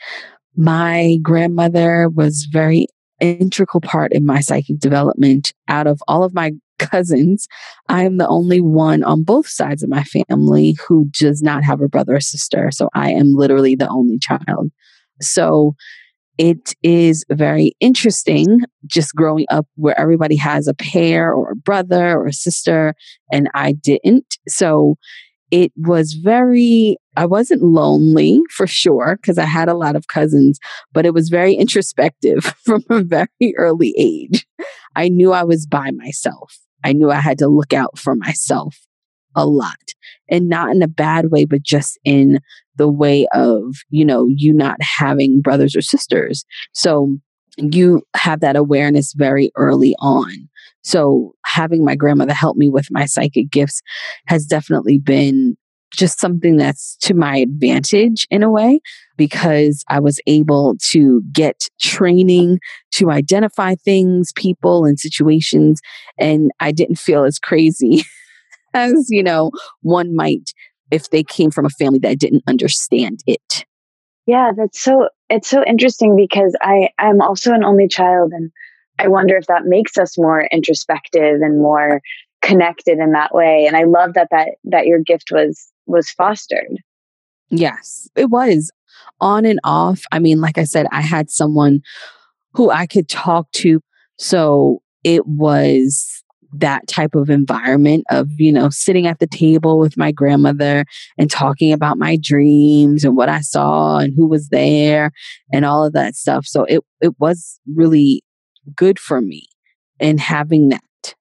my 0.57 1.19
grandmother 1.23 2.09
was 2.09 2.49
very 2.50 2.87
integral 3.21 3.81
part 3.81 4.12
in 4.12 4.25
my 4.25 4.41
psychic 4.41 4.79
development. 4.79 5.53
Out 5.69 5.87
of 5.87 6.00
all 6.09 6.25
of 6.25 6.35
my 6.35 6.53
cousins, 6.79 7.47
I 7.89 8.05
am 8.05 8.17
the 8.17 8.29
only 8.29 8.61
one 8.61 9.03
on 9.03 9.23
both 9.23 9.47
sides 9.47 9.83
of 9.83 9.91
my 9.91 10.05
family 10.05 10.77
who 10.87 11.11
does 11.19 11.43
not 11.43 11.62
have 11.65 11.81
a 11.81 11.89
brother 11.89 12.17
or 12.17 12.21
sister. 12.21 12.71
So 12.73 12.89
I 12.95 13.11
am 13.11 13.35
literally 13.35 13.75
the 13.75 13.89
only 13.89 14.19
child. 14.19 14.71
So 15.21 15.75
it 16.39 16.75
is 16.83 17.23
very 17.31 17.75
interesting 17.81 18.61
just 18.87 19.15
growing 19.15 19.45
up 19.50 19.67
where 19.75 19.99
everybody 20.00 20.37
has 20.37 20.67
a 20.67 20.73
pair 20.73 21.35
or 21.35 21.53
a 21.53 21.57
brother 21.57 22.19
or 22.19 22.29
a 22.29 22.33
sister, 22.33 22.95
and 23.31 23.50
I 23.53 23.73
didn't. 23.73 24.39
So 24.49 24.97
it 25.50 25.73
was 25.76 26.14
very, 26.14 26.97
I 27.16 27.26
wasn't 27.26 27.62
lonely 27.62 28.40
for 28.50 28.66
sure 28.66 29.19
because 29.21 29.38
I 29.38 29.45
had 29.45 29.69
a 29.69 29.75
lot 29.75 29.97
of 29.97 30.09
cousins, 30.09 30.59
but 30.92 31.07
it 31.07 31.14
was 31.14 31.28
very 31.28 31.54
introspective 31.54 32.45
from 32.64 32.85
a 32.90 33.02
very 33.02 33.54
early 33.57 33.95
age. 33.99 34.47
I 34.97 35.09
knew 35.09 35.33
I 35.33 35.45
was 35.45 35.66
by 35.66 35.90
myself. 35.90 36.59
I 36.85 36.92
knew 36.92 37.11
I 37.11 37.21
had 37.21 37.38
to 37.38 37.49
look 37.49 37.73
out 37.73 37.99
for 37.99 38.14
myself 38.14 38.76
a 39.37 39.47
lot 39.47 39.76
and 40.28 40.49
not 40.49 40.71
in 40.71 40.83
a 40.83 40.88
bad 40.88 41.30
way, 41.30 41.45
but 41.45 41.62
just 41.62 41.99
in 42.04 42.40
the 42.76 42.88
way 42.88 43.26
of, 43.33 43.76
you 43.90 44.04
know, 44.04 44.26
you 44.28 44.52
not 44.52 44.78
having 44.80 45.40
brothers 45.40 45.76
or 45.76 45.83
sisters. 45.83 46.45
So 46.73 47.19
you 47.57 48.02
have 48.16 48.40
that 48.40 48.57
awareness 48.57 49.12
very 49.12 49.50
early 49.57 49.95
on. 49.99 50.49
So 50.82 51.34
having 51.44 51.84
my 51.84 51.94
grandmother 51.94 52.32
help 52.32 52.56
me 52.56 52.68
with 52.68 52.87
my 52.90 53.06
psychic 53.06 53.50
gifts 53.50 53.82
has 54.26 54.46
definitely 54.46 54.99
been 54.99 55.56
just 55.92 56.20
something 56.20 56.56
that's 56.56 56.96
to 56.99 57.14
my 57.14 57.37
advantage 57.37 58.26
in 58.30 58.42
a 58.42 58.50
way 58.50 58.80
because 59.16 59.84
I 59.88 59.99
was 59.99 60.20
able 60.26 60.76
to 60.90 61.22
get 61.32 61.68
training 61.80 62.60
to 62.92 63.10
identify 63.10 63.75
things, 63.75 64.32
people, 64.37 64.84
and 64.84 64.99
situations. 64.99 65.80
And 66.18 66.52
I 66.60 66.72
didn't 66.72 66.96
feel 66.96 67.25
as 67.25 67.38
crazy 67.38 68.04
as, 68.75 69.08
you 69.10 69.22
know, 69.22 69.50
one 69.82 70.14
might 70.14 70.52
if 70.90 71.10
they 71.10 71.22
came 71.22 71.50
from 71.50 71.66
a 71.66 71.70
family 71.70 71.99
that 72.00 72.18
didn't 72.18 72.44
understand 72.46 73.20
it. 73.26 73.64
Yeah, 74.26 74.52
that's 74.56 74.80
so 74.80 75.08
it's 75.28 75.49
so 75.49 75.64
interesting 75.64 76.14
because 76.14 76.56
I 76.60 76.90
I'm 76.99 77.20
also 77.20 77.52
an 77.52 77.64
only 77.64 77.88
child 77.88 78.32
and 78.32 78.50
I 79.00 79.09
wonder 79.09 79.37
if 79.37 79.47
that 79.47 79.64
makes 79.64 79.97
us 79.97 80.19
more 80.19 80.47
introspective 80.52 81.40
and 81.40 81.59
more 81.59 82.00
connected 82.42 82.99
in 82.99 83.12
that 83.12 83.35
way 83.35 83.66
and 83.66 83.76
I 83.76 83.85
love 83.85 84.14
that 84.14 84.28
that 84.30 84.49
that 84.64 84.87
your 84.87 84.99
gift 84.99 85.30
was 85.30 85.71
was 85.87 86.11
fostered. 86.11 86.76
Yes, 87.50 88.09
it 88.16 88.30
was 88.30 88.71
on 89.21 89.45
and 89.45 89.61
off. 89.64 90.02
I 90.12 90.19
mean, 90.19 90.40
like 90.40 90.59
I 90.59 90.64
said, 90.64 90.87
I 90.92 91.00
had 91.00 91.30
someone 91.30 91.80
who 92.54 92.71
I 92.71 92.87
could 92.87 93.09
talk 93.09 93.50
to. 93.52 93.80
So 94.19 94.83
it 95.04 95.26
was 95.26 96.23
that 96.52 96.87
type 96.88 97.14
of 97.14 97.30
environment 97.30 98.04
of, 98.11 98.28
you 98.38 98.52
know, 98.52 98.71
sitting 98.71 99.07
at 99.07 99.21
the 99.21 99.26
table 99.26 99.78
with 99.78 99.97
my 99.97 100.11
grandmother 100.11 100.85
and 101.16 101.30
talking 101.30 101.73
about 101.73 101.97
my 101.97 102.19
dreams 102.21 103.04
and 103.04 103.16
what 103.16 103.28
I 103.28 103.40
saw 103.40 103.99
and 103.99 104.12
who 104.16 104.26
was 104.26 104.49
there 104.49 105.12
and 105.52 105.64
all 105.64 105.85
of 105.85 105.92
that 105.92 106.16
stuff. 106.16 106.47
So 106.47 106.64
it, 106.64 106.80
it 107.00 107.19
was 107.21 107.61
really 107.73 108.25
good 108.75 108.99
for 108.99 109.21
me 109.21 109.47
in 109.99 110.19
having 110.19 110.71
that. 110.71 111.14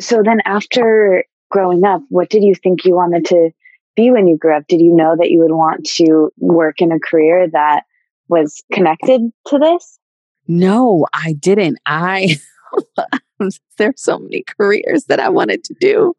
So 0.00 0.22
then 0.24 0.40
after 0.44 1.24
growing 1.50 1.84
up, 1.84 2.02
what 2.08 2.30
did 2.30 2.42
you 2.42 2.54
think 2.54 2.84
you 2.84 2.94
wanted 2.94 3.26
to 3.26 3.50
be 3.94 4.10
when 4.10 4.26
you 4.26 4.36
grew 4.36 4.56
up? 4.56 4.66
Did 4.68 4.80
you 4.80 4.94
know 4.94 5.14
that 5.18 5.30
you 5.30 5.40
would 5.40 5.52
want 5.52 5.86
to 5.96 6.30
work 6.38 6.80
in 6.80 6.92
a 6.92 6.98
career 6.98 7.48
that 7.52 7.82
was 8.28 8.62
connected 8.72 9.20
to 9.48 9.58
this? 9.58 9.98
No, 10.48 11.06
I 11.12 11.34
didn't. 11.34 11.78
I 11.86 12.38
there's 13.78 14.02
so 14.02 14.18
many 14.18 14.44
careers 14.58 15.04
that 15.04 15.20
I 15.20 15.28
wanted 15.28 15.64
to 15.64 15.74
do. 15.80 16.14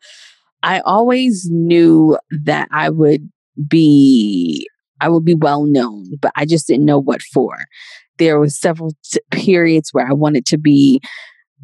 I 0.61 0.79
always 0.81 1.49
knew 1.49 2.17
that 2.31 2.69
I 2.71 2.89
would 2.89 3.29
be 3.67 4.67
I 5.03 5.09
would 5.09 5.25
be 5.25 5.35
well 5.35 5.65
known, 5.65 6.15
but 6.21 6.31
I 6.35 6.45
just 6.45 6.65
didn't 6.65 6.85
know 6.85 6.97
what 6.97 7.21
for. 7.21 7.65
There 8.19 8.39
was 8.39 8.57
several 8.57 8.93
t- 9.03 9.19
periods 9.31 9.89
where 9.91 10.07
I 10.07 10.13
wanted 10.13 10.45
to 10.45 10.57
be 10.57 11.01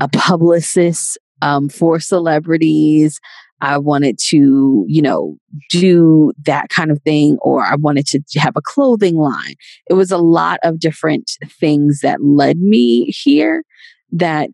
a 0.02 0.10
publicist 0.10 1.18
um, 1.42 1.70
for 1.70 2.02
celebrities. 2.02 3.22
I 3.62 3.78
wanted 3.78 4.20
to, 4.28 4.86
you 4.90 5.02
know, 5.02 5.38
do 5.70 6.34
that 6.44 6.68
kind 6.68 6.92
of 6.92 7.02
thing, 7.04 7.38
or 7.42 7.64
I 7.64 7.76
wanted 7.76 8.08
to 8.08 8.40
have 8.40 8.58
a 8.58 8.62
clothing 8.62 9.16
line. 9.16 9.56
It 9.90 9.94
was 9.94 10.12
a 10.12 10.18
lot 10.18 10.60
of 10.64 10.80
different 10.80 11.32
things 11.46 12.02
that 12.02 12.22
led 12.22 12.60
me 12.60 13.06
here 13.06 13.64
that 14.12 14.52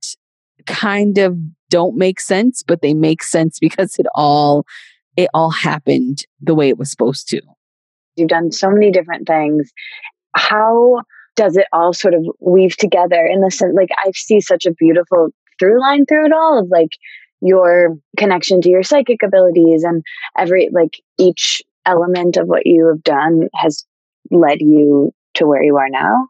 kind 0.67 1.17
of 1.17 1.35
don't 1.71 1.97
make 1.97 2.19
sense, 2.19 2.61
but 2.61 2.83
they 2.83 2.93
make 2.93 3.23
sense 3.23 3.57
because 3.57 3.97
it 3.97 4.05
all 4.13 4.63
it 5.17 5.29
all 5.33 5.49
happened 5.49 6.25
the 6.39 6.53
way 6.53 6.69
it 6.69 6.77
was 6.77 6.91
supposed 6.91 7.27
to. 7.29 7.41
You've 8.15 8.29
done 8.29 8.51
so 8.51 8.69
many 8.69 8.91
different 8.91 9.27
things. 9.27 9.71
How 10.35 11.01
does 11.35 11.57
it 11.57 11.67
all 11.73 11.93
sort 11.93 12.13
of 12.13 12.25
weave 12.39 12.77
together 12.77 13.25
in 13.25 13.41
the 13.41 13.51
sense 13.51 13.73
like 13.75 13.89
I 13.97 14.11
see 14.11 14.39
such 14.39 14.65
a 14.65 14.71
beautiful 14.71 15.29
through 15.59 15.79
line 15.81 16.05
through 16.05 16.27
it 16.27 16.33
all 16.33 16.59
of 16.59 16.69
like 16.69 16.91
your 17.41 17.97
connection 18.17 18.61
to 18.61 18.69
your 18.69 18.83
psychic 18.83 19.21
abilities 19.23 19.83
and 19.83 20.03
every 20.37 20.69
like 20.71 21.01
each 21.17 21.61
element 21.85 22.37
of 22.37 22.47
what 22.47 22.65
you 22.65 22.87
have 22.87 23.03
done 23.03 23.49
has 23.53 23.85
led 24.31 24.61
you 24.61 25.13
to 25.35 25.45
where 25.45 25.61
you 25.61 25.77
are 25.77 25.89
now. 25.89 26.27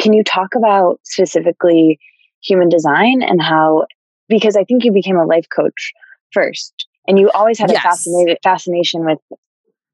Can 0.00 0.12
you 0.12 0.24
talk 0.24 0.54
about 0.56 1.00
specifically 1.02 1.98
human 2.42 2.68
design 2.68 3.22
and 3.22 3.42
how 3.42 3.86
because 4.28 4.56
I 4.56 4.64
think 4.64 4.84
you 4.84 4.92
became 4.92 5.16
a 5.16 5.26
life 5.26 5.46
coach 5.54 5.92
first 6.32 6.86
and 7.06 7.18
you 7.18 7.30
always 7.30 7.58
had 7.58 7.70
yes. 7.70 7.78
a 7.78 7.82
fascinated 7.82 8.38
fascination 8.42 9.04
with 9.04 9.18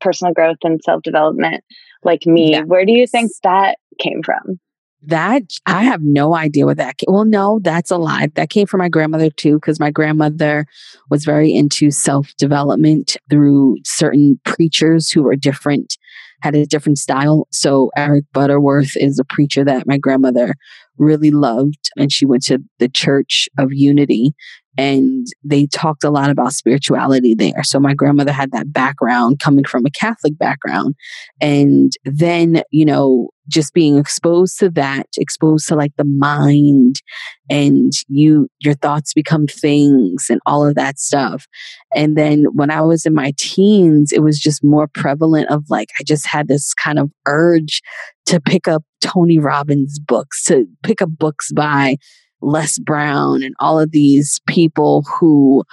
personal 0.00 0.32
growth 0.32 0.58
and 0.62 0.80
self-development 0.82 1.62
like 2.02 2.26
me. 2.26 2.52
Yes. 2.52 2.64
Where 2.66 2.84
do 2.84 2.92
you 2.92 3.06
think 3.06 3.30
that 3.42 3.78
came 3.98 4.22
from? 4.22 4.58
That 5.02 5.44
I 5.64 5.84
have 5.84 6.02
no 6.02 6.34
idea 6.34 6.66
what 6.66 6.76
that 6.76 6.98
came. 6.98 7.06
Well, 7.08 7.24
no, 7.24 7.58
that's 7.62 7.90
a 7.90 7.96
lie. 7.96 8.28
That 8.34 8.50
came 8.50 8.66
from 8.66 8.78
my 8.78 8.90
grandmother 8.90 9.30
too, 9.30 9.54
because 9.54 9.80
my 9.80 9.90
grandmother 9.90 10.66
was 11.08 11.24
very 11.24 11.54
into 11.54 11.90
self 11.90 12.34
development 12.36 13.16
through 13.30 13.78
certain 13.84 14.38
preachers 14.44 15.10
who 15.10 15.22
were 15.22 15.36
different, 15.36 15.96
had 16.42 16.54
a 16.54 16.66
different 16.66 16.98
style. 16.98 17.48
So 17.50 17.90
Eric 17.96 18.26
Butterworth 18.34 18.94
is 18.94 19.18
a 19.18 19.24
preacher 19.24 19.64
that 19.64 19.86
my 19.86 19.96
grandmother 19.96 20.54
really 20.98 21.30
loved, 21.30 21.90
and 21.96 22.12
she 22.12 22.26
went 22.26 22.42
to 22.44 22.58
the 22.78 22.88
Church 22.88 23.48
of 23.58 23.72
Unity 23.72 24.34
and 24.78 25.26
they 25.44 25.66
talked 25.66 26.04
a 26.04 26.10
lot 26.10 26.30
about 26.30 26.52
spirituality 26.52 27.34
there. 27.34 27.62
So 27.62 27.80
my 27.80 27.94
grandmother 27.94 28.32
had 28.32 28.52
that 28.52 28.72
background 28.72 29.40
coming 29.40 29.64
from 29.64 29.84
a 29.84 29.90
Catholic 29.90 30.38
background. 30.38 30.94
And 31.40 31.92
then, 32.04 32.62
you 32.70 32.84
know, 32.84 33.30
just 33.48 33.74
being 33.74 33.98
exposed 33.98 34.58
to 34.60 34.70
that, 34.70 35.06
exposed 35.16 35.66
to 35.68 35.74
like 35.74 35.92
the 35.96 36.04
mind 36.04 37.02
and 37.50 37.92
you, 38.06 38.48
your 38.60 38.74
thoughts 38.74 39.12
become 39.12 39.48
things 39.48 40.26
and 40.30 40.40
all 40.46 40.64
of 40.64 40.76
that 40.76 41.00
stuff. 41.00 41.46
And 41.94 42.16
then 42.16 42.46
when 42.52 42.70
I 42.70 42.80
was 42.80 43.04
in 43.04 43.14
my 43.14 43.32
teens, 43.36 44.12
it 44.12 44.22
was 44.22 44.38
just 44.38 44.62
more 44.62 44.86
prevalent 44.86 45.50
of 45.50 45.64
like, 45.68 45.88
I 45.98 46.04
just 46.04 46.28
had 46.28 46.46
this 46.46 46.72
kind 46.74 47.00
of 47.00 47.10
urge 47.26 47.82
to 48.26 48.40
pick 48.40 48.68
up 48.68 48.84
Tony 49.00 49.40
Robbins 49.40 49.98
books, 49.98 50.44
to 50.44 50.66
pick 50.84 51.02
up 51.02 51.10
books 51.18 51.50
by 51.52 51.96
Les 52.42 52.78
Brown 52.78 53.42
and 53.42 53.54
all 53.60 53.78
of 53.78 53.90
these 53.90 54.40
people 54.46 55.04
who 55.18 55.64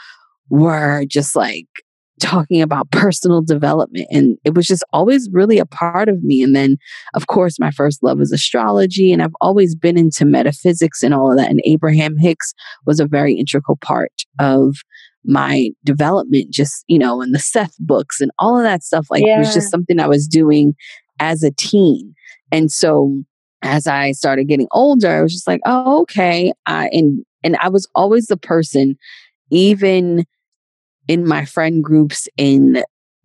were 0.49 1.05
just 1.05 1.35
like 1.35 1.67
talking 2.19 2.61
about 2.61 2.89
personal 2.91 3.41
development. 3.41 4.07
And 4.09 4.37
it 4.43 4.55
was 4.55 4.65
just 4.65 4.83
always 4.91 5.29
really 5.31 5.59
a 5.59 5.65
part 5.65 6.09
of 6.09 6.23
me. 6.23 6.41
And 6.41 6.55
then, 6.55 6.77
of 7.13 7.27
course, 7.27 7.59
my 7.59 7.71
first 7.71 8.01
love 8.01 8.17
was 8.19 8.31
astrology. 8.31 9.13
And 9.13 9.21
I've 9.21 9.35
always 9.39 9.75
been 9.75 9.97
into 9.97 10.25
metaphysics 10.25 11.03
and 11.03 11.13
all 11.13 11.31
of 11.31 11.37
that. 11.37 11.49
And 11.49 11.61
Abraham 11.63 12.17
Hicks 12.17 12.53
was 12.85 12.99
a 12.99 13.07
very 13.07 13.35
integral 13.35 13.77
part 13.81 14.13
of 14.39 14.77
my 15.25 15.69
development, 15.83 16.51
just, 16.51 16.83
you 16.87 16.97
know, 16.97 17.21
and 17.21 17.35
the 17.35 17.39
Seth 17.39 17.75
books 17.79 18.21
and 18.21 18.31
all 18.39 18.57
of 18.57 18.63
that 18.63 18.83
stuff. 18.83 19.07
Like, 19.11 19.23
yeah. 19.25 19.35
it 19.35 19.39
was 19.39 19.53
just 19.53 19.69
something 19.69 19.99
I 19.99 20.07
was 20.07 20.27
doing 20.27 20.73
as 21.19 21.43
a 21.43 21.51
teen. 21.51 22.13
And 22.51 22.71
so 22.71 23.23
as 23.61 23.87
I 23.87 24.11
started 24.11 24.47
getting 24.47 24.67
older, 24.71 25.09
I 25.09 25.21
was 25.21 25.33
just 25.33 25.47
like, 25.47 25.61
oh, 25.65 26.01
okay. 26.01 26.53
I, 26.65 26.89
and 26.91 27.23
and 27.43 27.55
I 27.57 27.69
was 27.69 27.87
always 27.95 28.27
the 28.27 28.37
person, 28.37 28.97
even 29.51 30.25
in 31.07 31.25
my 31.25 31.45
friend 31.45 31.83
groups 31.83 32.27
in 32.37 32.83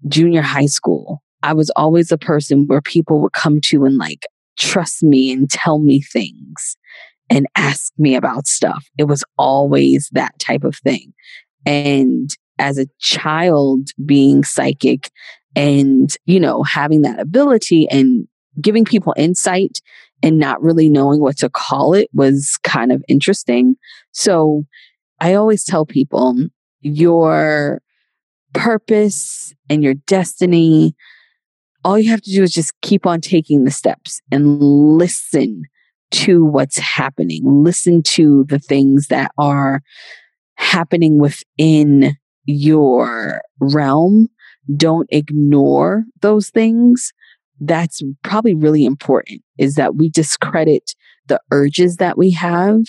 junior 0.09 0.43
high 0.43 0.67
school, 0.67 1.23
I 1.43 1.53
was 1.55 1.71
always 1.71 2.09
the 2.09 2.19
person 2.19 2.67
where 2.67 2.81
people 2.81 3.21
would 3.21 3.33
come 3.33 3.61
to 3.63 3.85
and 3.85 3.97
like 3.97 4.27
trust 4.59 5.03
me 5.03 5.33
and 5.33 5.51
tell 5.51 5.79
me 5.79 6.03
things 6.03 6.77
and 7.31 7.47
ask 7.57 7.93
me 7.99 8.15
about 8.15 8.47
stuff. 8.47 8.85
It 8.99 9.05
was 9.05 9.25
always 9.39 10.09
that 10.13 10.39
type 10.39 10.65
of 10.65 10.77
thing. 10.77 11.13
And 11.65 12.31
as 12.59 12.79
a 12.79 12.87
child 13.01 13.89
being 14.05 14.45
psychic 14.45 15.11
and, 15.57 16.15
you 16.27 16.39
know, 16.39 16.63
having 16.63 17.03
that 17.03 17.19
ability 17.19 17.89
and 17.91 18.27
giving 18.61 18.85
people 18.85 19.15
insight 19.17 19.81
and 20.23 20.39
not 20.39 20.63
really 20.63 20.89
knowing 20.89 21.21
what 21.21 21.37
to 21.39 21.51
call 21.51 21.95
it 21.95 22.09
was 22.13 22.59
kind 22.63 22.93
of 22.93 23.03
interesting. 23.09 23.77
So 24.13 24.65
I 25.21 25.35
always 25.35 25.65
tell 25.65 25.85
people 25.87 26.37
your 26.81 27.83
purpose 28.53 29.55
and 29.69 29.83
your 29.83 29.95
destiny, 29.95 30.95
all 31.85 31.99
you 31.99 32.11
have 32.11 32.23
to 32.23 32.31
do 32.31 32.43
is 32.43 32.53
just 32.53 32.73
keep 32.83 33.07
on 33.07 33.21
taking 33.21 33.65
the 33.65 33.71
steps 33.71 34.21
and 34.31 34.61
listen 34.61 35.63
to 36.13 36.45
what's 36.45 36.79
happening, 36.79 37.41
listen 37.45 38.03
to 38.03 38.45
the 38.49 38.59
things 38.59 39.09
that 39.09 39.33
are 39.39 39.83
happening 40.57 41.19
within 41.19 42.17
your 42.45 43.41
realm. 43.61 44.29
Don't 44.77 45.09
ignore 45.11 46.05
those 46.21 46.51
things. 46.51 47.13
That's 47.65 48.03
probably 48.25 48.55
really 48.55 48.85
important 48.85 49.43
is 49.57 49.77
that 49.77 49.95
we 49.95 50.11
discredit 50.11 50.95
the 51.29 51.41
urges 51.53 51.99
that 51.99 52.19
we 52.19 52.33
have 52.33 52.81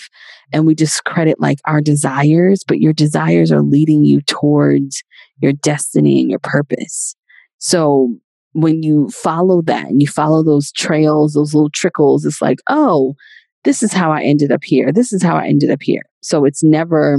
and 0.52 0.66
we 0.66 0.74
discredit 0.74 1.40
like 1.40 1.58
our 1.64 1.80
desires, 1.80 2.64
but 2.66 2.80
your 2.80 2.92
desires 2.92 3.52
are 3.52 3.62
leading 3.62 4.04
you 4.04 4.20
towards 4.22 5.02
your 5.40 5.52
destiny 5.52 6.20
and 6.20 6.28
your 6.28 6.40
purpose. 6.40 7.14
So 7.58 8.16
when 8.52 8.82
you 8.82 9.08
follow 9.10 9.62
that 9.62 9.86
and 9.86 10.02
you 10.02 10.08
follow 10.08 10.42
those 10.42 10.72
trails, 10.72 11.34
those 11.34 11.54
little 11.54 11.70
trickles, 11.70 12.24
it's 12.24 12.42
like, 12.42 12.58
oh, 12.68 13.14
this 13.62 13.82
is 13.82 13.92
how 13.92 14.10
I 14.10 14.22
ended 14.22 14.50
up 14.50 14.64
here. 14.64 14.90
This 14.90 15.12
is 15.12 15.22
how 15.22 15.36
I 15.36 15.46
ended 15.46 15.70
up 15.70 15.82
here. 15.82 16.02
So 16.20 16.44
it's 16.44 16.64
never 16.64 17.18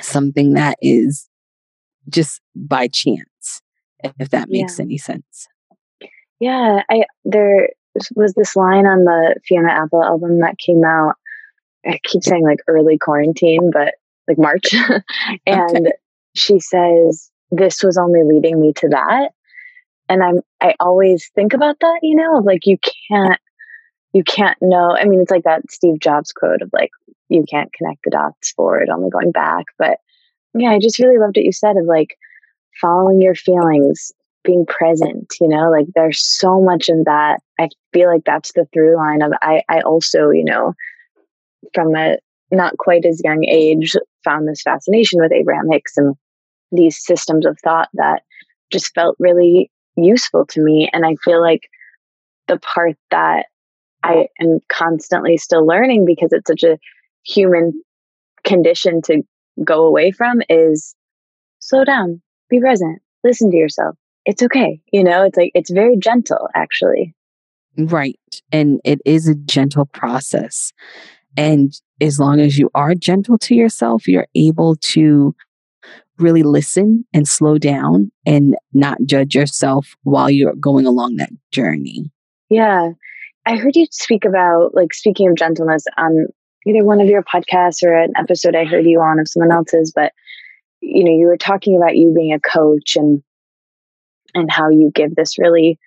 something 0.00 0.52
that 0.54 0.76
is 0.82 1.28
just 2.08 2.42
by 2.54 2.88
chance, 2.88 3.62
if 4.18 4.28
that 4.30 4.50
makes 4.50 4.78
yeah. 4.78 4.84
any 4.84 4.98
sense. 4.98 5.48
Yeah, 6.40 6.82
I 6.90 7.04
there 7.24 7.70
was 8.14 8.34
this 8.34 8.56
line 8.56 8.86
on 8.86 9.04
the 9.04 9.36
Fiona 9.46 9.70
Apple 9.70 10.02
album 10.02 10.40
that 10.40 10.58
came 10.58 10.84
out. 10.84 11.14
I 11.86 11.98
keep 12.04 12.22
saying 12.22 12.44
like 12.44 12.60
early 12.66 12.98
quarantine, 12.98 13.70
but 13.72 13.94
like 14.26 14.38
March. 14.38 14.74
and 15.46 15.76
okay. 15.76 15.92
she 16.34 16.60
says, 16.60 17.30
This 17.50 17.82
was 17.82 17.96
only 17.98 18.22
leading 18.22 18.60
me 18.60 18.72
to 18.74 18.88
that 18.88 19.30
and 20.10 20.22
i'm 20.22 20.40
i 20.60 20.74
always 20.80 21.30
think 21.34 21.54
about 21.54 21.78
that 21.80 22.00
you 22.02 22.14
know 22.14 22.38
of 22.38 22.44
like 22.44 22.66
you 22.66 22.76
can't 23.08 23.40
you 24.12 24.22
can't 24.24 24.58
know 24.60 24.94
i 24.94 25.04
mean 25.04 25.20
it's 25.20 25.30
like 25.30 25.44
that 25.44 25.62
steve 25.70 25.98
jobs 26.00 26.32
quote 26.32 26.60
of 26.60 26.68
like 26.74 26.90
you 27.28 27.44
can't 27.48 27.72
connect 27.72 28.00
the 28.04 28.10
dots 28.10 28.50
forward 28.52 28.90
only 28.90 29.08
going 29.08 29.30
back 29.30 29.66
but 29.78 29.98
yeah 30.52 30.70
i 30.70 30.78
just 30.78 30.98
really 30.98 31.18
loved 31.18 31.36
what 31.36 31.44
you 31.44 31.52
said 31.52 31.76
of 31.76 31.86
like 31.86 32.18
following 32.80 33.22
your 33.22 33.34
feelings 33.34 34.12
being 34.44 34.64
present 34.66 35.34
you 35.40 35.48
know 35.48 35.70
like 35.70 35.86
there's 35.94 36.20
so 36.20 36.60
much 36.60 36.88
in 36.88 37.04
that 37.04 37.40
i 37.58 37.68
feel 37.92 38.08
like 38.08 38.22
that's 38.24 38.52
the 38.52 38.66
through 38.72 38.96
line 38.96 39.22
of 39.22 39.32
i 39.42 39.62
i 39.68 39.80
also 39.80 40.30
you 40.30 40.44
know 40.44 40.72
from 41.74 41.94
a 41.94 42.16
not 42.50 42.76
quite 42.78 43.04
as 43.04 43.20
young 43.22 43.44
age 43.44 43.94
found 44.24 44.48
this 44.48 44.62
fascination 44.62 45.20
with 45.20 45.32
abraham 45.32 45.70
hicks 45.70 45.96
and 45.96 46.16
these 46.72 47.02
systems 47.04 47.46
of 47.46 47.58
thought 47.62 47.88
that 47.94 48.22
just 48.70 48.94
felt 48.94 49.16
really 49.18 49.70
useful 49.96 50.46
to 50.46 50.60
me. 50.60 50.88
And 50.92 51.04
I 51.04 51.16
feel 51.24 51.40
like 51.40 51.68
the 52.48 52.58
part 52.58 52.96
that 53.10 53.46
I 54.02 54.26
am 54.40 54.60
constantly 54.68 55.36
still 55.36 55.66
learning 55.66 56.04
because 56.06 56.32
it's 56.32 56.48
such 56.48 56.62
a 56.62 56.78
human 57.24 57.72
condition 58.44 59.02
to 59.02 59.22
go 59.64 59.86
away 59.86 60.10
from 60.10 60.40
is 60.48 60.94
slow 61.58 61.84
down, 61.84 62.22
be 62.48 62.60
present, 62.60 63.00
listen 63.24 63.50
to 63.50 63.56
yourself. 63.56 63.96
It's 64.24 64.42
okay. 64.42 64.80
You 64.92 65.04
know, 65.04 65.24
it's 65.24 65.36
like, 65.36 65.52
it's 65.54 65.70
very 65.70 65.96
gentle 65.96 66.48
actually. 66.54 67.14
Right. 67.78 68.18
And 68.52 68.80
it 68.84 69.00
is 69.04 69.28
a 69.28 69.34
gentle 69.34 69.86
process. 69.86 70.72
And 71.36 71.72
as 72.00 72.18
long 72.18 72.40
as 72.40 72.58
you 72.58 72.70
are 72.74 72.94
gentle 72.94 73.38
to 73.38 73.54
yourself, 73.54 74.08
you're 74.08 74.26
able 74.34 74.76
to 74.76 75.34
really 76.18 76.42
listen 76.42 77.04
and 77.14 77.26
slow 77.26 77.56
down 77.56 78.10
and 78.26 78.56
not 78.72 78.98
judge 79.06 79.34
yourself 79.34 79.96
while 80.02 80.28
you're 80.28 80.54
going 80.56 80.86
along 80.86 81.16
that 81.16 81.30
journey. 81.50 82.10
Yeah. 82.50 82.90
I 83.46 83.56
heard 83.56 83.74
you 83.74 83.86
speak 83.90 84.24
about, 84.26 84.74
like, 84.74 84.92
speaking 84.92 85.28
of 85.28 85.36
gentleness 85.36 85.84
on 85.96 86.26
either 86.66 86.84
one 86.84 87.00
of 87.00 87.06
your 87.06 87.22
podcasts 87.22 87.82
or 87.82 87.94
an 87.94 88.12
episode 88.18 88.54
I 88.54 88.64
heard 88.64 88.84
you 88.84 89.00
on 89.00 89.18
of 89.18 89.28
someone 89.28 89.52
else's, 89.52 89.92
but 89.94 90.12
you 90.82 91.04
know, 91.04 91.12
you 91.12 91.26
were 91.26 91.36
talking 91.36 91.76
about 91.76 91.96
you 91.96 92.12
being 92.14 92.32
a 92.32 92.40
coach 92.40 92.96
and 92.96 93.22
and 94.34 94.50
how 94.50 94.70
you 94.70 94.90
give 94.94 95.14
this 95.14 95.38
really 95.38 95.78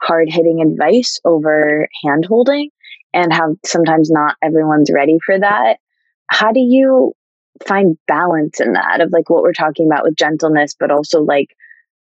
hard 0.00 0.28
hitting 0.30 0.60
advice 0.60 1.18
over 1.24 1.88
hand 2.04 2.24
holding 2.24 2.70
and 3.14 3.32
how 3.32 3.56
sometimes 3.64 4.10
not 4.10 4.36
everyone's 4.42 4.90
ready 4.92 5.18
for 5.24 5.38
that. 5.38 5.78
How 6.28 6.52
do 6.52 6.60
you 6.60 7.12
find 7.66 7.96
balance 8.08 8.60
in 8.60 8.72
that 8.72 9.00
of 9.00 9.12
like 9.12 9.30
what 9.30 9.42
we're 9.42 9.52
talking 9.52 9.86
about 9.86 10.04
with 10.04 10.16
gentleness, 10.16 10.74
but 10.78 10.90
also 10.90 11.22
like 11.22 11.48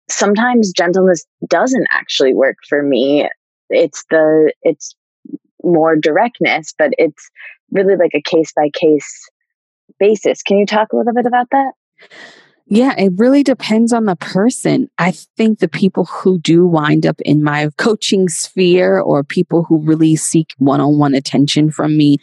sometimes 0.09 0.73
gentleness 0.73 1.27
doesn't 1.49 1.87
actually 1.91 2.33
work 2.35 2.57
for 2.69 2.83
me. 2.83 3.29
It's 3.69 4.05
the, 4.11 4.53
it's 4.63 4.95
more 5.63 5.97
directness, 5.97 6.75
but 6.79 6.91
it's 6.99 7.31
really 7.71 7.97
like 7.97 8.13
a 8.15 8.23
case 8.23 8.53
by 8.55 8.71
case 8.73 9.29
basis. 9.99 10.43
Can 10.43 10.59
you 10.59 10.67
talk 10.67 10.93
a 10.93 10.97
little 10.97 11.15
bit 11.15 11.27
about 11.27 11.49
that? 11.51 11.73
Yeah, 12.67 12.95
it 12.97 13.13
really 13.17 13.43
depends 13.43 13.93
on 13.93 14.05
the 14.05 14.17
person. 14.17 14.89
I 14.99 15.11
think 15.11 15.59
the 15.59 15.69
people 15.69 16.05
who 16.07 16.39
do 16.39 16.67
wind 16.67 17.05
up 17.05 17.21
in 17.23 17.43
my 17.43 17.69
coaching 17.77 18.29
sphere 18.29 18.99
or 18.99 19.25
people 19.25 19.65
who 19.65 19.79
really 19.79 20.17
seek 20.17 20.49
one 20.59 20.81
on 20.81 20.99
one 20.99 21.15
attention 21.15 21.71
from 21.71 21.97
me, 21.97 22.19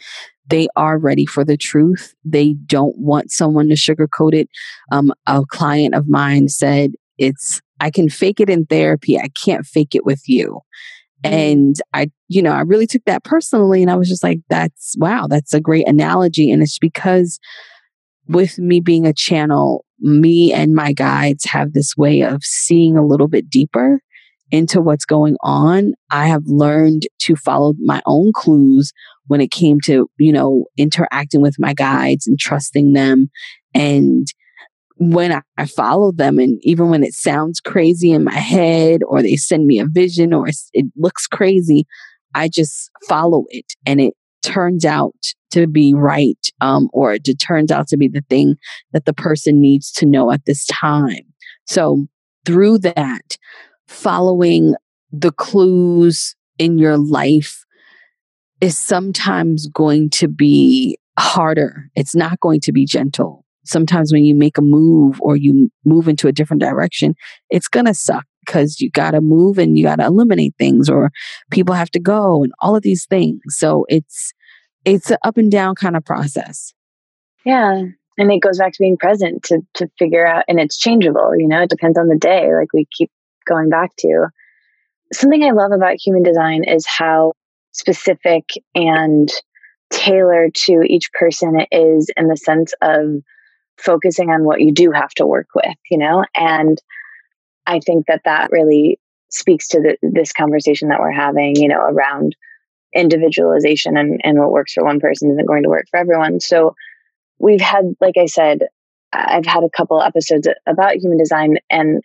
they 0.48 0.68
are 0.76 0.98
ready 0.98 1.26
for 1.26 1.44
the 1.44 1.56
truth. 1.56 2.14
They 2.24 2.54
don't 2.66 2.96
want 2.98 3.30
someone 3.30 3.68
to 3.68 3.74
sugarcoat 3.74 4.34
it. 4.34 4.48
Um, 4.90 5.12
a 5.26 5.44
client 5.46 5.94
of 5.94 6.08
mine 6.08 6.48
said, 6.48 6.92
It's, 7.18 7.60
I 7.78 7.90
can 7.90 8.08
fake 8.08 8.40
it 8.40 8.50
in 8.50 8.66
therapy. 8.66 9.18
I 9.18 9.28
can't 9.28 9.64
fake 9.64 9.94
it 9.94 10.04
with 10.04 10.22
you. 10.26 10.60
Mm. 11.24 11.30
And 11.30 11.76
I, 11.94 12.10
you 12.28 12.42
know, 12.42 12.52
I 12.52 12.60
really 12.60 12.86
took 12.86 13.04
that 13.04 13.24
personally. 13.24 13.82
And 13.82 13.90
I 13.90 13.96
was 13.96 14.08
just 14.08 14.22
like, 14.22 14.40
that's 14.48 14.94
wow, 14.98 15.26
that's 15.28 15.54
a 15.54 15.60
great 15.60 15.86
analogy. 15.86 16.50
And 16.50 16.62
it's 16.62 16.78
because 16.78 17.38
with 18.30 18.58
me 18.58 18.80
being 18.80 19.06
a 19.06 19.12
channel, 19.12 19.84
me 19.98 20.52
and 20.52 20.74
my 20.74 20.92
guides 20.92 21.44
have 21.46 21.72
this 21.72 21.96
way 21.96 22.22
of 22.22 22.42
seeing 22.44 22.96
a 22.96 23.04
little 23.04 23.28
bit 23.28 23.50
deeper 23.50 24.00
into 24.50 24.80
what's 24.80 25.04
going 25.04 25.36
on. 25.42 25.94
I 26.10 26.26
have 26.26 26.42
learned 26.46 27.02
to 27.20 27.36
follow 27.36 27.74
my 27.78 28.02
own 28.06 28.32
clues 28.34 28.92
when 29.26 29.40
it 29.40 29.50
came 29.50 29.80
to, 29.84 30.08
you 30.18 30.32
know, 30.32 30.66
interacting 30.76 31.40
with 31.40 31.56
my 31.58 31.74
guides 31.74 32.26
and 32.26 32.38
trusting 32.38 32.92
them. 32.92 33.30
And 33.74 34.26
when 34.96 35.32
I, 35.56 35.64
follow 35.66 36.12
them, 36.12 36.38
and 36.38 36.58
even 36.62 36.90
when 36.90 37.02
it 37.02 37.14
sounds 37.14 37.60
crazy 37.60 38.12
in 38.12 38.24
my 38.24 38.34
head, 38.34 39.00
or 39.06 39.22
they 39.22 39.36
send 39.36 39.66
me 39.66 39.78
a 39.78 39.86
vision, 39.86 40.34
or 40.34 40.48
it 40.72 40.86
looks 40.96 41.26
crazy, 41.26 41.86
I 42.34 42.48
just 42.48 42.90
follow 43.08 43.44
it. 43.48 43.66
And 43.86 44.00
it 44.00 44.14
turns 44.42 44.84
out 44.84 45.14
to 45.50 45.66
be 45.66 45.94
right, 45.94 46.50
um, 46.60 46.88
or 46.92 47.14
it 47.14 47.24
turns 47.38 47.70
out 47.70 47.88
to 47.88 47.96
be 47.96 48.08
the 48.08 48.24
thing 48.28 48.56
that 48.92 49.04
the 49.04 49.12
person 49.12 49.60
needs 49.60 49.90
to 49.92 50.06
know 50.06 50.30
at 50.30 50.44
this 50.44 50.66
time. 50.66 51.24
So 51.66 52.06
through 52.44 52.78
that, 52.78 53.36
following 53.86 54.74
the 55.12 55.32
clues 55.32 56.34
in 56.58 56.78
your 56.78 56.96
life 56.96 57.64
is 58.60 58.78
sometimes 58.78 59.66
going 59.68 60.10
to 60.10 60.28
be 60.28 60.98
harder. 61.18 61.90
It's 61.94 62.14
not 62.14 62.40
going 62.40 62.60
to 62.60 62.72
be 62.72 62.84
gentle. 62.84 63.44
Sometimes 63.64 64.12
when 64.12 64.24
you 64.24 64.34
make 64.34 64.58
a 64.58 64.62
move 64.62 65.20
or 65.20 65.36
you 65.36 65.70
move 65.84 66.08
into 66.08 66.28
a 66.28 66.32
different 66.32 66.62
direction, 66.62 67.14
it's 67.50 67.68
going 67.68 67.86
to 67.86 67.94
suck 67.94 68.24
because 68.44 68.80
you 68.80 68.90
got 68.90 69.12
to 69.12 69.20
move 69.20 69.58
and 69.58 69.78
you 69.78 69.84
got 69.84 69.96
to 69.96 70.06
eliminate 70.06 70.54
things 70.58 70.88
or 70.88 71.10
people 71.50 71.74
have 71.74 71.90
to 71.90 72.00
go 72.00 72.42
and 72.42 72.52
all 72.60 72.74
of 72.74 72.82
these 72.82 73.06
things. 73.06 73.40
So 73.48 73.84
it's 73.88 74.32
it's 74.84 75.10
an 75.10 75.18
up 75.22 75.36
and 75.36 75.50
down 75.50 75.74
kind 75.74 75.96
of 75.96 76.04
process. 76.04 76.72
Yeah. 77.44 77.82
And 78.18 78.32
it 78.32 78.40
goes 78.40 78.58
back 78.58 78.72
to 78.72 78.78
being 78.78 78.98
present 78.98 79.42
to 79.44 79.60
to 79.74 79.88
figure 79.98 80.26
out 80.26 80.44
and 80.48 80.60
it's 80.60 80.76
changeable, 80.76 81.32
you 81.36 81.48
know, 81.48 81.62
it 81.62 81.70
depends 81.70 81.98
on 81.98 82.08
the 82.08 82.18
day 82.18 82.54
like 82.54 82.72
we 82.72 82.86
keep 82.96 83.10
going 83.46 83.70
back 83.70 83.94
to. 84.00 84.28
Something 85.12 85.42
I 85.42 85.50
love 85.50 85.72
about 85.72 85.96
human 85.96 86.22
design 86.22 86.64
is 86.64 86.86
how 86.86 87.32
specific 87.72 88.44
and 88.74 89.28
tailored 89.90 90.54
to 90.54 90.82
each 90.86 91.12
person 91.12 91.58
it 91.58 91.68
is 91.72 92.10
in 92.16 92.28
the 92.28 92.36
sense 92.36 92.72
of 92.80 93.22
focusing 93.76 94.30
on 94.30 94.44
what 94.44 94.60
you 94.60 94.72
do 94.72 94.92
have 94.92 95.10
to 95.10 95.26
work 95.26 95.48
with, 95.54 95.74
you 95.90 95.98
know? 95.98 96.24
And 96.36 96.78
I 97.66 97.80
think 97.80 98.06
that 98.06 98.22
that 98.24 98.50
really 98.50 98.98
speaks 99.30 99.68
to 99.68 99.80
the, 99.80 99.96
this 100.02 100.32
conversation 100.32 100.88
that 100.88 101.00
we're 101.00 101.12
having, 101.12 101.56
you 101.56 101.68
know, 101.68 101.80
around 101.80 102.36
individualization 102.94 103.96
and, 103.96 104.20
and 104.24 104.38
what 104.38 104.52
works 104.52 104.72
for 104.72 104.84
one 104.84 105.00
person 105.00 105.30
isn't 105.30 105.46
going 105.46 105.62
to 105.62 105.68
work 105.68 105.86
for 105.90 105.98
everyone. 105.98 106.40
So 106.40 106.74
we've 107.38 107.60
had, 107.60 107.94
like 108.00 108.16
I 108.18 108.26
said, 108.26 108.60
I've 109.12 109.46
had 109.46 109.64
a 109.64 109.70
couple 109.76 110.02
episodes 110.02 110.48
about 110.66 110.96
human 110.96 111.18
design, 111.18 111.56
and 111.68 112.02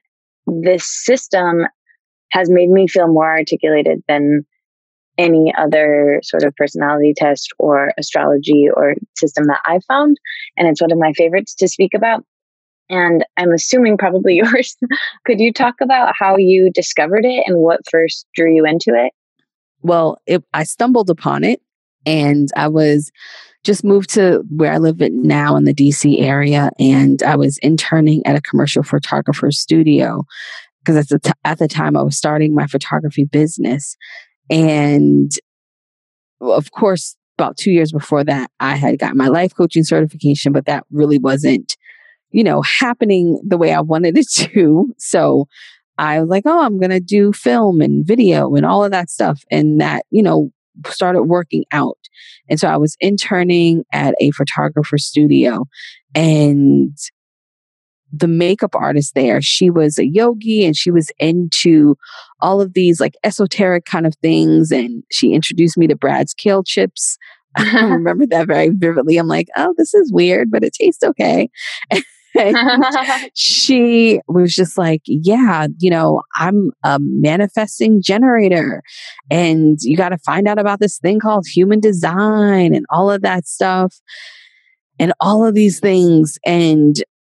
this 0.47 0.85
system 0.85 1.65
has 2.31 2.49
made 2.49 2.69
me 2.69 2.87
feel 2.87 3.07
more 3.07 3.29
articulated 3.29 4.03
than 4.07 4.45
any 5.17 5.53
other 5.57 6.19
sort 6.23 6.43
of 6.43 6.55
personality 6.55 7.13
test 7.15 7.53
or 7.57 7.93
astrology 7.97 8.67
or 8.73 8.95
system 9.15 9.45
that 9.45 9.61
I've 9.65 9.85
found. 9.85 10.17
And 10.57 10.67
it's 10.67 10.81
one 10.81 10.91
of 10.91 10.97
my 10.97 11.13
favorites 11.13 11.55
to 11.55 11.67
speak 11.67 11.93
about. 11.93 12.25
And 12.89 13.25
I'm 13.37 13.51
assuming 13.51 13.97
probably 13.97 14.35
yours. 14.43 14.75
Could 15.25 15.39
you 15.39 15.53
talk 15.53 15.75
about 15.81 16.13
how 16.17 16.37
you 16.37 16.69
discovered 16.73 17.25
it 17.25 17.43
and 17.47 17.57
what 17.57 17.81
first 17.89 18.25
drew 18.35 18.53
you 18.53 18.65
into 18.65 18.91
it? 18.93 19.13
Well, 19.85 20.17
it, 20.25 20.43
I 20.53 20.63
stumbled 20.63 21.11
upon 21.11 21.43
it 21.43 21.61
And 22.07 22.49
I 22.55 22.67
was 22.67 23.11
just 23.63 23.83
moved 23.83 24.11
to 24.11 24.43
where 24.49 24.73
I 24.73 24.77
live 24.79 24.99
now 24.99 25.55
in 25.55 25.65
the 25.65 25.73
DC 25.75 26.21
area. 26.21 26.71
And 26.79 27.21
I 27.23 27.35
was 27.35 27.59
interning 27.59 28.25
at 28.25 28.35
a 28.35 28.41
commercial 28.41 28.83
photographer 28.83 29.51
studio 29.51 30.23
because 30.83 30.97
at, 30.97 31.09
the 31.09 31.19
t- 31.19 31.39
at 31.43 31.59
the 31.59 31.67
time 31.67 31.95
I 31.95 32.03
was 32.03 32.17
starting 32.17 32.55
my 32.55 32.67
photography 32.67 33.25
business. 33.25 33.95
And 34.49 35.31
of 36.41 36.71
course, 36.71 37.15
about 37.37 37.57
two 37.57 37.71
years 37.71 37.91
before 37.91 38.23
that, 38.23 38.49
I 38.59 38.75
had 38.75 38.99
got 38.99 39.15
my 39.15 39.27
life 39.27 39.55
coaching 39.55 39.83
certification, 39.83 40.51
but 40.51 40.65
that 40.65 40.85
really 40.91 41.19
wasn't, 41.19 41.77
you 42.31 42.43
know, 42.43 42.61
happening 42.63 43.39
the 43.45 43.57
way 43.57 43.73
I 43.73 43.81
wanted 43.81 44.17
it 44.17 44.29
to. 44.33 44.93
So 44.97 45.47
I 45.97 46.19
was 46.19 46.29
like, 46.29 46.43
oh, 46.45 46.61
I'm 46.61 46.79
going 46.79 46.91
to 46.91 46.99
do 46.99 47.31
film 47.33 47.81
and 47.81 48.05
video 48.05 48.53
and 48.55 48.65
all 48.65 48.83
of 48.83 48.91
that 48.91 49.09
stuff. 49.09 49.43
And 49.49 49.79
that, 49.81 50.05
you 50.11 50.21
know, 50.21 50.51
started 50.87 51.23
working 51.23 51.65
out. 51.71 51.97
And 52.49 52.59
so 52.59 52.67
I 52.67 52.77
was 52.77 52.97
interning 52.99 53.85
at 53.93 54.13
a 54.19 54.31
photographer 54.31 54.97
studio 54.97 55.65
and 56.13 56.97
the 58.11 58.27
makeup 58.27 58.75
artist 58.75 59.13
there, 59.15 59.41
she 59.41 59.69
was 59.69 59.97
a 59.97 60.05
yogi 60.05 60.65
and 60.65 60.75
she 60.75 60.91
was 60.91 61.11
into 61.19 61.95
all 62.39 62.61
of 62.61 62.73
these 62.73 62.99
like 62.99 63.15
esoteric 63.23 63.85
kind 63.85 64.05
of 64.05 64.15
things. 64.21 64.71
And 64.71 65.03
she 65.11 65.33
introduced 65.33 65.77
me 65.77 65.87
to 65.87 65.95
Brad's 65.95 66.33
kale 66.33 66.63
chips. 66.63 67.17
I 67.57 67.83
remember 67.85 68.25
that 68.27 68.47
very 68.47 68.69
vividly. 68.69 69.17
I'm 69.17 69.27
like, 69.27 69.47
oh, 69.55 69.73
this 69.77 69.93
is 69.93 70.11
weird, 70.11 70.51
but 70.51 70.63
it 70.63 70.73
tastes 70.73 71.03
okay. 71.03 71.49
she 73.33 74.19
was 74.27 74.53
just 74.53 74.77
like, 74.77 75.01
Yeah, 75.05 75.67
you 75.79 75.89
know, 75.89 76.21
I'm 76.35 76.71
a 76.83 76.99
manifesting 76.99 78.01
generator, 78.01 78.81
and 79.29 79.77
you 79.81 79.97
got 79.97 80.09
to 80.09 80.17
find 80.19 80.47
out 80.47 80.59
about 80.59 80.79
this 80.79 80.97
thing 80.99 81.19
called 81.19 81.45
human 81.47 81.79
design 81.79 82.75
and 82.75 82.85
all 82.89 83.09
of 83.11 83.21
that 83.21 83.47
stuff 83.47 83.95
and 84.99 85.13
all 85.19 85.45
of 85.45 85.55
these 85.55 85.79
things. 85.79 86.37
And 86.45 86.95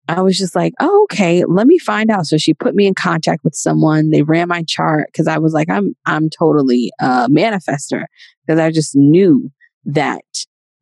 I 0.07 0.21
was 0.21 0.37
just 0.37 0.55
like, 0.55 0.73
oh, 0.79 1.03
okay, 1.11 1.43
let 1.45 1.67
me 1.67 1.79
find 1.79 2.11
out. 2.11 2.27
So 2.27 2.37
she 2.37 2.53
put 2.53 2.75
me 2.75 2.85
in 2.85 2.93
contact 2.93 3.43
with 3.43 3.55
someone. 3.55 4.11
They 4.11 4.21
ran 4.21 4.47
my 4.47 4.63
chart 4.67 5.07
because 5.11 5.27
I 5.27 5.37
was 5.37 5.53
like, 5.53 5.69
I'm 5.69 5.95
I'm 6.05 6.29
totally 6.29 6.91
a 6.99 7.27
manifester 7.29 8.05
because 8.45 8.59
I 8.59 8.71
just 8.71 8.95
knew 8.95 9.51
that 9.85 10.23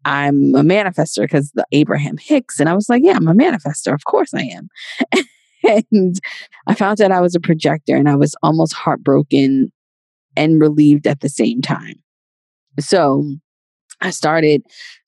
I'm 0.06 0.56
a 0.56 0.62
manifester 0.62 1.22
because 1.22 1.52
the 1.52 1.66
Abraham 1.72 2.18
Hicks. 2.18 2.60
And 2.60 2.70
I 2.70 2.74
was 2.74 2.90
like, 2.90 3.04
yeah, 3.04 3.16
I'm 3.16 3.28
a 3.28 3.34
manifester. 3.34 3.94
Of 3.94 4.06
course 4.06 4.34
I 4.34 4.42
am. 4.42 4.70
and 5.92 6.20
I 6.68 6.76
found 6.76 7.02
out 7.02 7.12
I 7.12 7.22
was 7.22 7.36
a 7.36 7.40
projector 7.40 7.96
and 7.96 8.10
I 8.10 8.16
was 8.16 8.36
almost 8.44 8.74
heartbroken 8.74 9.72
and 10.36 10.60
relieved 10.60 11.08
at 11.08 11.22
the 11.22 11.30
same 11.30 11.62
time. 11.62 11.96
So 12.80 13.24
I 14.02 14.10
started 14.10 14.64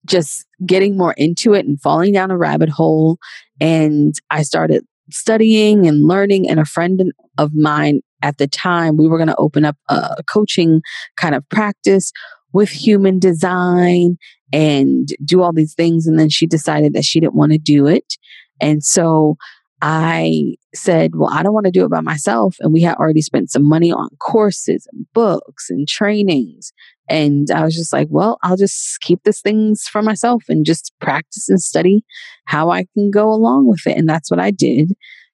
just 0.05 0.45
getting 0.65 0.97
more 0.97 1.13
into 1.13 1.53
it 1.53 1.65
and 1.65 1.81
falling 1.81 2.13
down 2.13 2.31
a 2.31 2.37
rabbit 2.37 2.69
hole. 2.69 3.17
And 3.59 4.13
I 4.29 4.43
started 4.43 4.85
studying 5.11 5.87
and 5.87 6.07
learning. 6.07 6.49
And 6.49 6.59
a 6.59 6.65
friend 6.65 7.11
of 7.37 7.53
mine 7.53 8.01
at 8.21 8.37
the 8.37 8.47
time, 8.47 8.97
we 8.97 9.07
were 9.07 9.17
going 9.17 9.27
to 9.27 9.35
open 9.37 9.65
up 9.65 9.77
a 9.89 10.23
coaching 10.29 10.81
kind 11.17 11.35
of 11.35 11.47
practice 11.49 12.11
with 12.53 12.69
human 12.69 13.19
design 13.19 14.17
and 14.55 15.09
do 15.25 15.41
all 15.41 15.51
these 15.51 15.73
things. 15.73 16.07
And 16.07 16.17
then 16.17 16.29
she 16.29 16.47
decided 16.47 16.93
that 16.93 17.03
she 17.03 17.19
didn't 17.19 17.35
want 17.35 17.51
to 17.51 17.57
do 17.57 17.87
it. 17.87 18.15
And 18.61 18.81
so 18.81 19.35
I 19.81 20.55
said, 20.73 21.11
Well, 21.15 21.29
I 21.29 21.43
don't 21.43 21.53
want 21.53 21.65
to 21.65 21.73
do 21.73 21.83
it 21.83 21.91
by 21.91 21.99
myself. 21.99 22.55
And 22.61 22.71
we 22.71 22.81
had 22.81 22.95
already 22.95 23.21
spent 23.21 23.51
some 23.51 23.67
money 23.67 23.91
on 23.91 24.07
courses 24.21 24.87
and 24.93 25.05
books 25.13 25.69
and 25.69 25.85
trainings. 25.89 26.71
And 27.09 27.51
I 27.51 27.65
was 27.65 27.75
just 27.75 27.91
like, 27.91 28.07
Well, 28.09 28.37
I'll 28.43 28.55
just 28.55 29.01
keep 29.01 29.19
these 29.25 29.41
things 29.41 29.83
for 29.83 30.01
myself 30.01 30.45
and 30.47 30.65
just 30.65 30.93
practice 31.01 31.49
and 31.49 31.61
study 31.61 32.05
how 32.45 32.69
I 32.69 32.85
can 32.93 33.11
go 33.11 33.29
along 33.29 33.67
with 33.67 33.85
it. 33.85 33.97
And 33.97 34.07
that's 34.07 34.31
what 34.31 34.39
I 34.39 34.51
did. 34.51 34.93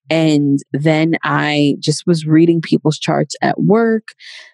And 0.10 0.58
then 0.74 1.16
I 1.24 1.76
just 1.80 2.08
was 2.08 2.26
reading 2.26 2.60
people's 2.60 2.98
charts 2.98 3.36
at 3.44 3.62
work, 3.62 4.08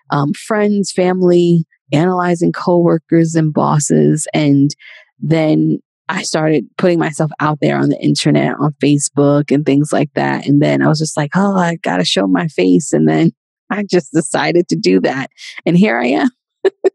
um, 0.10 0.34
friends, 0.34 0.92
family, 0.92 1.66
analyzing 1.92 2.52
coworkers 2.52 3.36
and 3.36 3.54
bosses. 3.54 4.28
And 4.34 4.72
then 5.20 5.80
I 6.10 6.22
started 6.22 6.66
putting 6.78 7.00
myself 7.00 7.32
out 7.40 7.60
there 7.62 7.78
on 7.78 7.90
the 7.90 8.00
internet, 8.02 8.56
on 8.60 8.74
Facebook 8.82 9.52
and 9.54 9.66
things 9.66 9.92
like 9.92 10.12
that. 10.14 10.48
And 10.48 10.62
then 10.62 10.82
I 10.82 10.88
was 10.88 11.00
just 11.00 11.18
like, 11.18 11.32
oh, 11.36 11.56
I 11.56 11.76
got 11.76 11.98
to 11.98 12.06
show 12.06 12.28
my 12.28 12.48
face. 12.48 12.94
And 12.94 13.08
then 13.08 13.32
I 13.70 13.84
just 13.84 14.14
decided 14.14 14.70
to 14.70 14.76
do 14.76 15.02
that. 15.02 15.30
And 15.66 15.78
here 15.78 16.00
I 16.00 16.08
am. 16.08 16.30
well, 16.64 16.92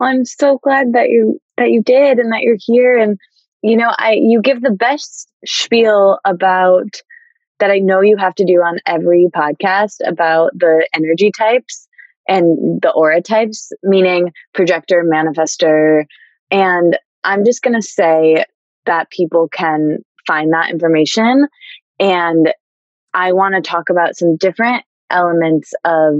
I'm 0.00 0.24
so 0.24 0.58
glad 0.62 0.92
that 0.92 1.08
you 1.10 1.40
that 1.56 1.70
you 1.70 1.82
did 1.82 2.18
and 2.18 2.32
that 2.32 2.42
you're 2.42 2.58
here 2.58 2.96
and 2.98 3.18
you 3.62 3.76
know, 3.76 3.92
I 3.96 4.12
you 4.20 4.40
give 4.42 4.60
the 4.60 4.70
best 4.70 5.28
spiel 5.46 6.18
about 6.24 7.00
that 7.60 7.70
I 7.70 7.78
know 7.78 8.00
you 8.00 8.16
have 8.16 8.34
to 8.36 8.44
do 8.44 8.60
on 8.60 8.78
every 8.86 9.28
podcast 9.34 9.96
about 10.06 10.50
the 10.54 10.86
energy 10.94 11.30
types 11.36 11.83
and 12.28 12.80
the 12.82 12.90
aura 12.90 13.20
types, 13.20 13.72
meaning 13.82 14.32
projector, 14.52 15.04
manifester. 15.04 16.04
And 16.50 16.98
I'm 17.24 17.44
just 17.44 17.62
going 17.62 17.74
to 17.74 17.86
say 17.86 18.44
that 18.86 19.10
people 19.10 19.48
can 19.48 19.98
find 20.26 20.52
that 20.52 20.70
information. 20.70 21.48
And 22.00 22.52
I 23.12 23.32
want 23.32 23.54
to 23.54 23.60
talk 23.60 23.88
about 23.90 24.16
some 24.16 24.36
different 24.36 24.84
elements 25.10 25.72
of 25.84 26.14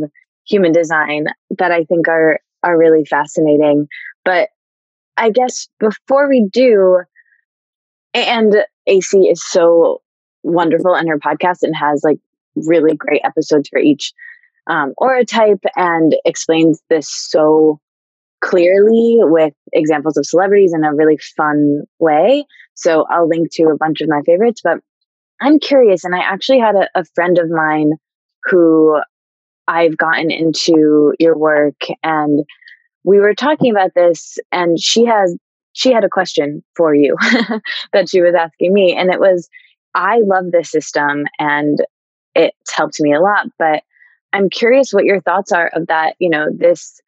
human 0.47 0.73
design 0.73 1.27
that 1.59 1.73
I 1.73 1.85
think 1.85 2.09
are 2.09 2.38
are 2.62 2.79
really 2.79 3.05
fascinating. 3.05 3.88
But 4.25 4.49
I 5.17 5.31
guess 5.31 5.69
before 5.79 6.29
we 6.29 6.49
do, 6.51 7.03
and 8.14 8.57
AC 8.87 9.19
is 9.19 9.45
so 9.45 10.01
wonderful 10.43 10.95
in 10.95 11.09
her 11.09 11.19
podcast 11.19 11.62
and 11.62 11.75
has 11.75 12.03
like 12.05 12.19
really 12.55 12.95
great 12.95 13.21
episodes 13.25 13.69
for 13.69 13.79
each 13.79 14.12
um, 14.66 14.94
aura 14.96 15.24
type 15.24 15.62
and 15.77 16.14
explains 16.24 16.81
this 16.88 17.09
so 17.09 17.81
clearly 18.40 19.18
with 19.20 19.55
examples 19.72 20.16
of 20.16 20.27
celebrities 20.27 20.72
in 20.74 20.85
a 20.85 20.94
really 20.94 21.18
fun 21.37 21.83
way. 21.98 22.44
So 22.74 23.07
I'll 23.11 23.29
link 23.29 23.48
to 23.53 23.64
a 23.64 23.77
bunch 23.77 24.00
of 24.00 24.09
my 24.09 24.20
favorites, 24.22 24.61
but 24.62 24.79
I'm 25.40 25.59
curious. 25.59 26.05
And 26.05 26.14
I 26.14 26.20
actually 26.20 26.61
had 26.61 26.74
a, 26.74 26.88
a 26.94 27.05
friend 27.14 27.38
of 27.38 27.48
mine 27.50 27.92
who 28.44 29.00
I've 29.66 29.96
gotten 29.96 30.31
into 30.31 31.14
your 31.18 31.37
work 31.37 31.87
and 32.03 32.44
we 33.05 33.18
were 33.18 33.35
talking 33.35 33.70
about 33.70 33.92
this 33.94 34.38
and 34.50 34.81
she 34.81 35.05
has 35.05 35.37
she 35.72 35.92
had 35.92 36.05
a 36.05 36.09
question 36.09 36.62
for 36.77 36.94
you 36.94 37.16
that 37.92 38.09
she 38.09 38.20
was 38.20 38.35
asking 38.35 38.72
me 38.72 38.96
and 38.96 39.12
it 39.12 39.20
was 39.20 39.48
i 39.94 40.20
love 40.24 40.50
this 40.50 40.70
system 40.70 41.24
and 41.38 41.79
it's 42.35 42.72
helped 42.74 43.00
me 43.00 43.12
a 43.12 43.20
lot 43.20 43.46
but 43.59 43.83
I'm 44.35 44.51
curious 44.51 44.92
what 44.92 45.05
your 45.05 45.20
thoughts 45.20 45.53
are 45.53 45.70
of 45.73 45.87
that. 45.87 46.16
You 46.18 46.29
know, 46.29 46.49
this 46.53 47.01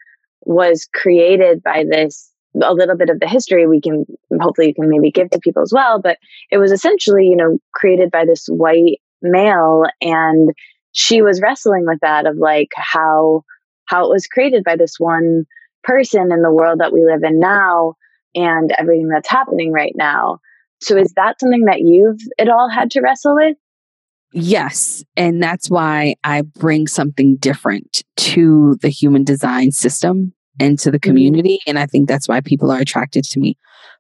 was 0.45 0.89
created 0.95 1.63
by 1.63 1.85
this 1.91 2.31
a 2.63 2.73
little 2.73 2.97
bit 2.97 3.11
of 3.11 3.21
the 3.21 3.29
history 3.29 3.67
we 3.67 3.81
can 3.81 4.07
hopefully 4.41 4.69
you 4.69 4.75
can 4.75 4.89
maybe 4.89 5.11
give 5.11 5.29
to 5.29 5.39
people 5.41 5.63
as 5.63 5.73
well 5.75 6.01
but 6.01 6.17
it 6.51 6.57
was 6.57 6.73
essentially 6.73 7.27
you 7.27 7.37
know 7.37 7.59
created 7.75 8.11
by 8.11 8.25
this 8.25 8.47
white 8.47 8.99
male 9.21 9.85
and 10.01 10.51
she 10.93 11.21
was 11.21 11.43
wrestling 11.43 11.85
with 11.87 11.99
that 12.01 12.27
of 12.27 12.37
like 12.39 12.69
how 12.75 13.43
how 13.87 14.07
it 14.07 14.11
was 14.11 14.27
created 14.27 14.65
by 14.65 14.75
this 14.75 14.95
one 14.99 15.45
person 15.85 16.33
in 16.33 16.41
the 16.41 16.53
world 16.53 16.81
that 16.81 16.95
we 16.95 17.05
live 17.05 17.23
in 17.25 17.39
now 17.39 17.95
and 18.35 18.73
everything 18.79 19.09
that's 19.09 19.29
happening 19.29 19.71
right 19.71 19.93
now 19.95 20.39
so 20.81 20.97
is 20.97 21.13
that 21.15 21.39
something 21.39 21.67
that 21.67 21.81
you've 21.81 22.21
at 22.39 22.49
all 22.49 22.71
had 22.71 22.91
to 22.91 23.03
wrestle 23.03 23.35
with 23.35 23.57
Yes. 24.33 25.05
And 25.17 25.43
that's 25.43 25.71
why 25.71 26.15
I 26.25 26.43
bring 26.43 26.87
something 26.87 27.37
different 27.37 28.03
to 28.17 28.77
the 28.83 28.89
human 28.89 29.25
design 29.25 29.73
system 29.73 30.33
and 30.61 30.79
to 30.81 30.91
the 30.91 30.99
mm-hmm. 30.99 31.11
community. 31.11 31.59
And 31.67 31.79
I 31.79 31.87
think 31.87 32.09
that's 32.09 32.29
why 32.29 32.41
people 32.41 32.71
are 32.71 32.81
attracted 32.81 33.25
to 33.25 33.41
me. 33.41 33.57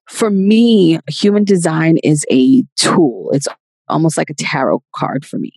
For 0.08 0.30
me, 0.30 1.00
human 1.08 1.44
design 1.44 1.96
is 2.04 2.24
a 2.30 2.62
tool, 2.76 3.30
it's 3.32 3.48
almost 3.88 4.16
like 4.16 4.30
a 4.30 4.34
tarot 4.34 4.82
card 4.94 5.24
for 5.24 5.38
me. 5.38 5.52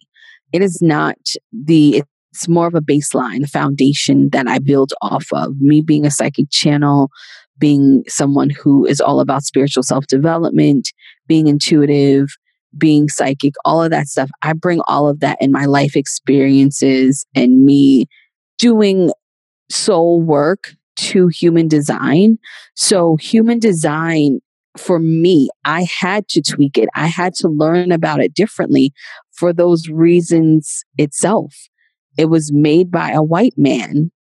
It 0.52 0.62
is 0.64 0.82
not 0.82 1.18
the, 1.52 2.04
it's 2.32 2.48
more 2.48 2.68
of 2.68 2.74
a 2.74 2.82
baseline, 2.82 3.42
the 3.42 3.48
foundation 3.48 4.30
that 4.32 4.48
I 4.48 4.60
build 4.60 4.94
off 5.02 5.28
of. 5.34 5.56
Me 5.60 5.82
being 5.82 6.06
a 6.06 6.12
psychic 6.12 6.50
channel, 6.50 7.10
being 7.60 8.04
someone 8.08 8.50
who 8.50 8.86
is 8.86 9.02
all 9.02 9.20
about 9.20 9.44
spiritual 9.44 9.84
self 9.84 10.08
development, 10.08 10.92
being 11.28 11.48
intuitive, 11.48 12.30
being 12.78 13.10
psychic, 13.10 13.54
all 13.66 13.84
of 13.84 13.92
that 13.92 14.08
stuff. 14.08 14.30
I 14.42 14.54
bring 14.54 14.82
all 14.88 15.08
of 15.08 15.20
that 15.20 15.38
in 15.42 15.52
my 15.52 15.66
life 15.66 15.96
experiences 15.96 17.26
and 17.36 17.66
me 17.66 18.08
doing 18.58 19.12
soul 19.70 20.22
work 20.22 20.76
to 20.98 21.28
human 21.28 21.68
design. 21.68 22.38
So, 22.76 23.16
human 23.18 23.60
design 23.60 24.40
for 24.78 25.00
me, 25.00 25.50
I 25.66 25.84
had 25.84 26.28
to 26.30 26.42
tweak 26.42 26.78
it. 26.78 26.90
I 26.96 27.08
had 27.08 27.34
to 27.36 27.48
learn 27.48 27.92
about 27.92 28.22
it 28.22 28.34
differently 28.34 28.94
for 29.32 29.54
those 29.54 29.90
reasons 29.90 30.84
itself. 30.98 31.56
It 32.18 32.26
was 32.26 32.52
made 32.52 32.92
by 32.92 33.12
a 33.12 33.24
white 33.24 33.58
man 33.58 34.12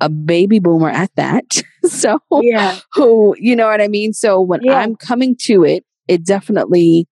a 0.00 0.08
baby 0.08 0.60
boomer 0.60 0.90
at 0.90 1.10
that. 1.16 1.62
so, 1.84 2.18
yeah. 2.40 2.78
who, 2.92 3.34
you 3.38 3.56
know 3.56 3.66
what 3.66 3.80
I 3.80 3.88
mean? 3.88 4.12
So, 4.12 4.40
when 4.40 4.60
yeah. 4.62 4.78
I'm 4.78 4.96
coming 4.96 5.36
to 5.42 5.64
it, 5.64 5.84
it 6.06 6.24
definitely 6.24 7.06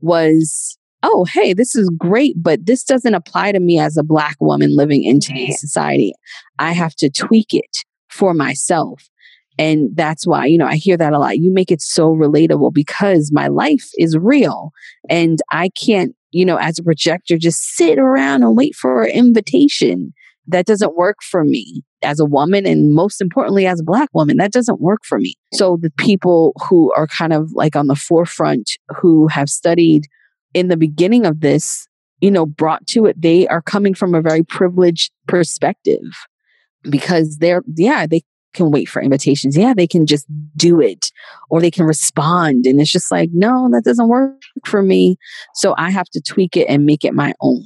was, 0.00 0.76
oh, 1.02 1.24
hey, 1.24 1.52
this 1.52 1.74
is 1.74 1.90
great, 1.96 2.34
but 2.36 2.66
this 2.66 2.84
doesn't 2.84 3.14
apply 3.14 3.52
to 3.52 3.60
me 3.60 3.78
as 3.78 3.96
a 3.96 4.02
Black 4.02 4.36
woman 4.40 4.76
living 4.76 5.04
in 5.04 5.20
today's 5.20 5.60
society. 5.60 6.12
I 6.58 6.72
have 6.72 6.94
to 6.96 7.10
tweak 7.10 7.54
it 7.54 7.78
for 8.08 8.34
myself. 8.34 9.08
And 9.58 9.94
that's 9.94 10.26
why, 10.26 10.46
you 10.46 10.56
know, 10.56 10.66
I 10.66 10.76
hear 10.76 10.96
that 10.96 11.12
a 11.12 11.18
lot. 11.18 11.38
You 11.38 11.52
make 11.52 11.70
it 11.70 11.82
so 11.82 12.14
relatable 12.14 12.72
because 12.72 13.30
my 13.32 13.48
life 13.48 13.90
is 13.98 14.16
real 14.16 14.72
and 15.08 15.38
I 15.50 15.68
can't, 15.70 16.14
you 16.30 16.46
know, 16.46 16.56
as 16.56 16.78
a 16.78 16.82
projector, 16.82 17.36
just 17.36 17.74
sit 17.74 17.98
around 17.98 18.42
and 18.42 18.56
wait 18.56 18.74
for 18.74 19.02
an 19.02 19.10
invitation. 19.10 20.14
That 20.50 20.66
doesn't 20.66 20.96
work 20.96 21.18
for 21.22 21.44
me 21.44 21.82
as 22.02 22.20
a 22.20 22.24
woman. 22.24 22.66
And 22.66 22.94
most 22.94 23.20
importantly, 23.20 23.66
as 23.66 23.80
a 23.80 23.84
Black 23.84 24.08
woman, 24.14 24.36
that 24.38 24.52
doesn't 24.52 24.80
work 24.80 25.00
for 25.04 25.18
me. 25.18 25.34
So 25.52 25.78
the 25.80 25.92
people 25.98 26.52
who 26.68 26.92
are 26.94 27.06
kind 27.06 27.32
of 27.32 27.52
like 27.52 27.76
on 27.76 27.86
the 27.86 27.96
forefront 27.96 28.70
who 28.96 29.28
have 29.28 29.48
studied 29.48 30.06
in 30.54 30.68
the 30.68 30.76
beginning 30.76 31.26
of 31.26 31.40
this, 31.40 31.86
you 32.20 32.30
know, 32.30 32.46
brought 32.46 32.86
to 32.88 33.06
it, 33.06 33.20
they 33.20 33.46
are 33.48 33.62
coming 33.62 33.94
from 33.94 34.14
a 34.14 34.22
very 34.22 34.42
privileged 34.42 35.12
perspective 35.26 36.02
because 36.82 37.38
they're, 37.38 37.62
yeah, 37.76 38.06
they 38.06 38.22
can 38.54 38.70
wait 38.70 38.88
for 38.88 39.00
invitations. 39.00 39.56
Yeah, 39.56 39.74
they 39.74 39.86
can 39.86 40.06
just 40.06 40.26
do 40.56 40.80
it 40.80 41.10
or 41.50 41.60
they 41.60 41.70
can 41.70 41.86
respond. 41.86 42.66
And 42.66 42.80
it's 42.80 42.90
just 42.90 43.10
like, 43.10 43.30
no, 43.32 43.68
that 43.72 43.84
doesn't 43.84 44.08
work 44.08 44.42
for 44.66 44.82
me. 44.82 45.16
So 45.54 45.74
I 45.78 45.90
have 45.90 46.08
to 46.10 46.20
tweak 46.20 46.56
it 46.56 46.66
and 46.66 46.84
make 46.84 47.04
it 47.04 47.14
my 47.14 47.32
own. 47.40 47.64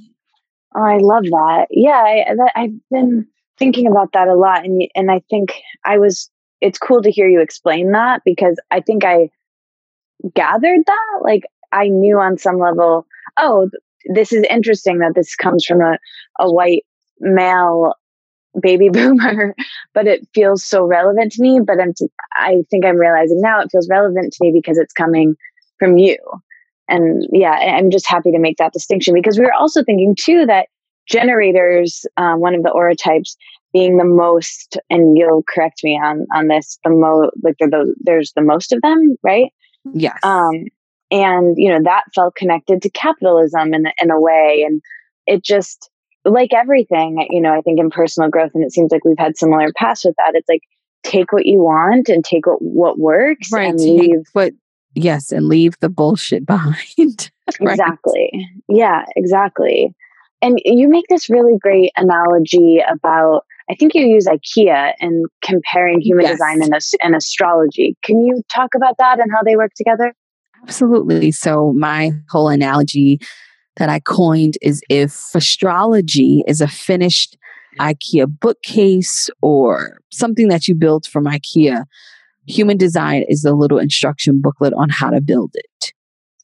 Oh, 0.75 0.83
I 0.83 0.99
love 0.99 1.25
that. 1.25 1.67
Yeah, 1.71 1.93
I, 1.93 2.25
that, 2.37 2.53
I've 2.57 2.91
been 2.91 3.27
thinking 3.59 3.87
about 3.87 4.13
that 4.13 4.29
a 4.29 4.35
lot. 4.35 4.65
And, 4.65 4.83
and 4.95 5.11
I 5.11 5.21
think 5.31 5.53
I 5.85 5.99
was, 5.99 6.31
it's 6.61 6.79
cool 6.79 7.03
to 7.03 7.11
hear 7.11 7.29
you 7.29 7.41
explain 7.41 7.93
that 7.93 8.23
because 8.25 8.59
I 8.71 8.81
think 8.81 9.05
I 9.05 9.31
gathered 10.35 10.81
that. 10.87 11.21
Like 11.23 11.45
I 11.73 11.89
knew 11.89 12.19
on 12.19 12.39
some 12.39 12.59
level, 12.59 13.07
oh, 13.39 13.71
this 14.13 14.33
is 14.33 14.45
interesting 14.51 14.99
that 14.99 15.15
this 15.15 15.35
comes 15.37 15.65
from 15.65 15.81
a, 15.81 15.99
a 16.41 16.51
white 16.53 16.85
male 17.21 17.95
baby 18.61 18.89
boomer, 18.93 19.55
but 19.93 20.07
it 20.07 20.27
feels 20.35 20.65
so 20.65 20.85
relevant 20.85 21.33
to 21.33 21.43
me. 21.43 21.61
But 21.65 21.81
I'm, 21.81 21.93
I 22.35 22.63
think 22.71 22.85
I'm 22.85 22.97
realizing 22.97 23.41
now 23.41 23.61
it 23.61 23.69
feels 23.71 23.89
relevant 23.89 24.33
to 24.33 24.39
me 24.41 24.53
because 24.53 24.79
it's 24.79 24.93
coming 24.93 25.35
from 25.79 25.99
you. 25.99 26.19
And 26.89 27.27
yeah, 27.33 27.53
I'm 27.53 27.91
just 27.91 28.09
happy 28.09 28.31
to 28.33 28.39
make 28.39 28.59
that 28.59 28.73
distinction 28.73 29.15
because 29.15 29.39
we 29.39 29.45
were 29.45 29.55
also 29.55 29.83
thinking 29.83 30.15
too 30.19 30.47
that 30.47 30.69
generators, 31.07 32.05
um, 32.17 32.41
one 32.41 32.55
of 32.55 32.63
the 32.63 32.71
aura 32.71 32.95
types, 32.95 33.37
being 33.73 33.97
the 33.97 34.05
most, 34.05 34.79
and 34.89 35.17
you'll 35.19 35.43
correct 35.49 35.83
me 35.83 35.99
on 36.03 36.27
on 36.35 36.49
this, 36.49 36.79
the 36.85 36.91
most 36.91 37.33
like 37.43 37.57
the, 37.59 37.95
there's 38.01 38.33
the 38.35 38.43
most 38.43 38.73
of 38.73 38.81
them, 38.83 39.17
right? 39.23 39.53
Yes. 39.93 40.19
Um, 40.23 40.67
and 41.11 41.57
you 41.59 41.71
know 41.71 41.81
that 41.83 42.05
felt 42.15 42.35
connected 42.35 42.83
to 42.83 42.91
capitalism 42.91 43.75
in 43.75 43.87
in 44.01 44.11
a 44.11 44.21
way, 44.21 44.65
and 44.67 44.81
it 45.27 45.43
just 45.45 45.91
like 46.25 46.55
everything, 46.55 47.27
you 47.31 47.41
know, 47.41 47.53
I 47.53 47.61
think 47.61 47.79
in 47.79 47.91
personal 47.91 48.31
growth, 48.31 48.53
and 48.55 48.65
it 48.65 48.73
seems 48.73 48.91
like 48.91 49.05
we've 49.05 49.19
had 49.19 49.37
similar 49.37 49.73
paths 49.77 50.05
with 50.05 50.15
that. 50.19 50.35
It's 50.35 50.49
like 50.49 50.63
take 51.03 51.33
what 51.33 51.45
you 51.45 51.59
want 51.59 52.09
and 52.09 52.25
take 52.25 52.47
what, 52.47 52.63
what 52.63 52.99
works 52.99 53.53
right, 53.53 53.71
and 53.71 53.81
leave 53.81 54.25
what 54.33 54.53
yes, 54.95 55.33
and 55.33 55.47
leave 55.47 55.79
the 55.81 55.89
bullshit 55.89 56.47
behind. 56.47 57.31
right? 57.61 57.73
Exactly. 57.73 58.31
Yeah, 58.69 59.05
exactly. 59.17 59.95
And 60.43 60.59
you 60.65 60.89
make 60.89 61.07
this 61.09 61.31
really 61.31 61.57
great 61.59 61.91
analogy 61.97 62.81
about 62.87 63.45
I 63.71 63.75
think 63.75 63.95
you 63.95 64.07
use 64.07 64.27
IKEA 64.27 64.93
and 65.01 65.25
comparing 65.43 66.01
human 66.01 66.27
yes. 66.27 66.33
design 66.33 66.63
and, 66.63 66.75
and 67.03 67.17
astrology. 67.17 67.97
Can 68.03 68.21
you 68.21 68.43
talk 68.53 68.75
about 68.77 68.97
that 68.99 69.19
and 69.21 69.31
how 69.35 69.43
they 69.43 69.57
work 69.57 69.73
together? 69.75 70.15
Absolutely. 70.63 71.31
So, 71.31 71.73
my 71.73 72.13
whole 72.29 72.49
analogy 72.49 73.21
that 73.77 73.89
I 73.89 74.01
coined 74.01 74.59
is 74.63 74.83
if 74.91 75.35
astrology 75.35 76.43
is 76.47 76.61
a 76.61 76.69
finished 76.69 77.37
IKEA 77.81 78.27
bookcase 78.41 79.29
or 79.43 79.99
something 80.11 80.49
that 80.49 80.69
you 80.69 80.75
built 80.75 81.07
from 81.07 81.25
IKEA, 81.25 81.85
human 82.47 82.77
design 82.77 83.25
is 83.29 83.43
the 83.43 83.55
little 83.55 83.79
instruction 83.79 84.41
booklet 84.41 84.73
on 84.75 84.89
how 84.89 85.11
to 85.11 85.21
build 85.21 85.53
it. 85.55 85.93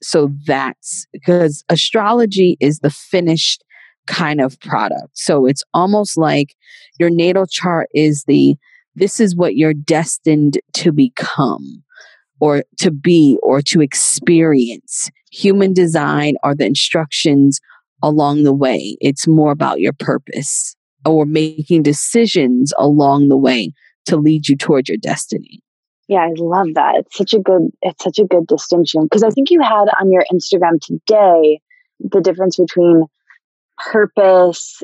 So 0.03 0.31
that's 0.47 1.07
because 1.13 1.65
astrology 1.69 2.57
is 2.61 2.79
the 2.79 2.91
finished 2.91 3.65
kind 4.07 4.41
of 4.41 4.59
product. 4.61 5.11
So 5.15 5.47
it's 5.47 5.63
almost 5.75 6.17
like 6.17 6.55
your 6.99 7.11
natal 7.11 7.47
chart 7.47 7.89
is 7.95 8.25
the 8.25 8.57
this 8.97 9.21
is 9.21 9.37
what 9.37 9.55
you're 9.55 9.75
destined 9.75 10.59
to 10.75 10.91
become 10.91 11.83
or 12.41 12.65
to 12.79 12.91
be 12.91 13.39
or 13.43 13.63
to 13.63 13.81
experience. 13.81 15.11
Human 15.31 15.73
design 15.73 16.35
are 16.43 16.55
the 16.55 16.67
instructions 16.67 17.61
along 18.03 18.43
the 18.43 18.53
way. 18.53 18.97
It's 19.01 19.29
more 19.29 19.53
about 19.53 19.81
your 19.81 19.93
purpose 19.93 20.75
or 21.05 21.25
making 21.25 21.83
decisions 21.83 22.73
along 22.79 23.29
the 23.29 23.37
way 23.37 23.73
to 24.07 24.17
lead 24.17 24.49
you 24.49 24.57
toward 24.57 24.89
your 24.89 24.99
destiny. 24.99 25.63
Yeah, 26.11 26.23
I 26.23 26.33
love 26.37 26.75
that. 26.75 26.97
It's 26.97 27.17
such 27.17 27.35
a 27.35 27.39
good 27.39 27.71
it's 27.83 28.03
such 28.03 28.19
a 28.19 28.25
good 28.25 28.49
distinction 28.49 29.05
because 29.05 29.23
I 29.23 29.31
think 29.31 29.49
you 29.49 29.63
had 29.63 29.87
on 30.01 30.11
your 30.11 30.25
Instagram 30.33 30.81
today 30.81 31.61
the 32.01 32.21
difference 32.21 32.57
between 32.57 33.05
purpose 33.79 34.83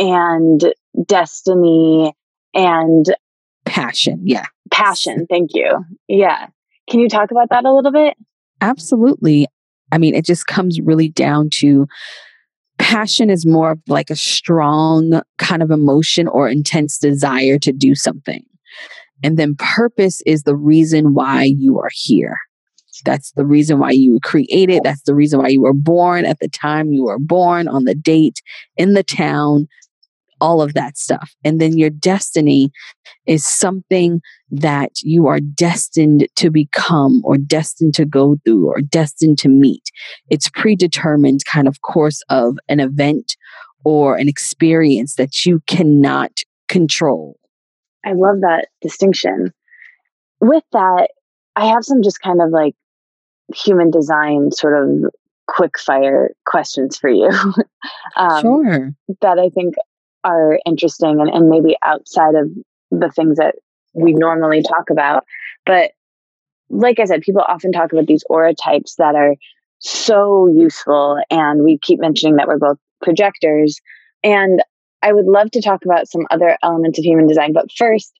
and 0.00 0.74
destiny 1.06 2.12
and 2.54 3.06
passion. 3.64 4.22
Yeah. 4.24 4.46
Passion. 4.72 5.28
Thank 5.30 5.50
you. 5.54 5.84
Yeah. 6.08 6.48
Can 6.90 6.98
you 6.98 7.08
talk 7.08 7.30
about 7.30 7.50
that 7.50 7.64
a 7.64 7.72
little 7.72 7.92
bit? 7.92 8.16
Absolutely. 8.60 9.46
I 9.92 9.98
mean, 9.98 10.16
it 10.16 10.24
just 10.24 10.48
comes 10.48 10.80
really 10.80 11.08
down 11.08 11.50
to 11.50 11.86
passion 12.80 13.30
is 13.30 13.46
more 13.46 13.70
of 13.70 13.78
like 13.86 14.10
a 14.10 14.16
strong 14.16 15.22
kind 15.38 15.62
of 15.62 15.70
emotion 15.70 16.26
or 16.26 16.48
intense 16.48 16.98
desire 16.98 17.60
to 17.60 17.70
do 17.70 17.94
something. 17.94 18.44
And 19.22 19.38
then 19.38 19.56
purpose 19.56 20.20
is 20.26 20.42
the 20.42 20.56
reason 20.56 21.14
why 21.14 21.44
you 21.44 21.78
are 21.78 21.90
here. 21.92 22.36
That's 23.04 23.32
the 23.32 23.44
reason 23.44 23.78
why 23.78 23.90
you 23.90 24.14
were 24.14 24.20
created. 24.20 24.82
That's 24.84 25.02
the 25.02 25.14
reason 25.14 25.40
why 25.40 25.48
you 25.48 25.62
were 25.62 25.74
born 25.74 26.24
at 26.24 26.38
the 26.40 26.48
time 26.48 26.92
you 26.92 27.04
were 27.04 27.18
born, 27.18 27.68
on 27.68 27.84
the 27.84 27.94
date, 27.94 28.40
in 28.76 28.94
the 28.94 29.02
town, 29.02 29.66
all 30.40 30.62
of 30.62 30.74
that 30.74 30.96
stuff. 30.96 31.32
And 31.44 31.60
then 31.60 31.76
your 31.78 31.90
destiny 31.90 32.70
is 33.26 33.44
something 33.44 34.20
that 34.50 34.92
you 35.02 35.26
are 35.26 35.40
destined 35.40 36.28
to 36.36 36.50
become 36.50 37.22
or 37.24 37.36
destined 37.36 37.94
to 37.94 38.04
go 38.04 38.36
through 38.44 38.68
or 38.68 38.80
destined 38.80 39.38
to 39.38 39.48
meet. 39.48 39.90
It's 40.28 40.48
predetermined 40.50 41.40
kind 41.50 41.66
of 41.66 41.80
course 41.80 42.22
of 42.28 42.58
an 42.68 42.80
event 42.80 43.36
or 43.84 44.16
an 44.16 44.28
experience 44.28 45.14
that 45.16 45.44
you 45.44 45.60
cannot 45.66 46.32
control. 46.68 47.38
I 48.04 48.12
love 48.12 48.40
that 48.40 48.68
distinction. 48.80 49.52
With 50.40 50.64
that, 50.72 51.08
I 51.56 51.66
have 51.66 51.84
some 51.84 52.02
just 52.02 52.20
kind 52.20 52.42
of 52.42 52.50
like 52.50 52.74
human 53.54 53.90
design 53.90 54.50
sort 54.52 54.82
of 54.82 55.10
quick 55.46 55.78
fire 55.78 56.30
questions 56.46 56.96
for 56.96 57.10
you. 57.10 57.30
um, 58.16 58.40
sure. 58.40 58.94
That 59.20 59.38
I 59.38 59.48
think 59.50 59.74
are 60.24 60.58
interesting 60.66 61.20
and, 61.20 61.28
and 61.28 61.48
maybe 61.48 61.76
outside 61.84 62.34
of 62.34 62.50
the 62.90 63.10
things 63.10 63.36
that 63.36 63.56
we 63.92 64.12
normally 64.12 64.62
talk 64.62 64.90
about. 64.90 65.24
But 65.66 65.92
like 66.70 66.98
I 66.98 67.04
said, 67.04 67.22
people 67.22 67.42
often 67.46 67.72
talk 67.72 67.92
about 67.92 68.06
these 68.06 68.24
aura 68.28 68.54
types 68.54 68.96
that 68.96 69.14
are 69.14 69.34
so 69.78 70.48
useful. 70.48 71.20
And 71.30 71.62
we 71.62 71.78
keep 71.78 72.00
mentioning 72.00 72.36
that 72.36 72.48
we're 72.48 72.58
both 72.58 72.78
projectors. 73.02 73.80
And 74.22 74.62
I 75.04 75.12
would 75.12 75.26
love 75.26 75.50
to 75.50 75.60
talk 75.60 75.84
about 75.84 76.08
some 76.08 76.26
other 76.30 76.56
elements 76.62 76.98
of 76.98 77.04
human 77.04 77.26
design. 77.26 77.52
But 77.52 77.70
first, 77.76 78.12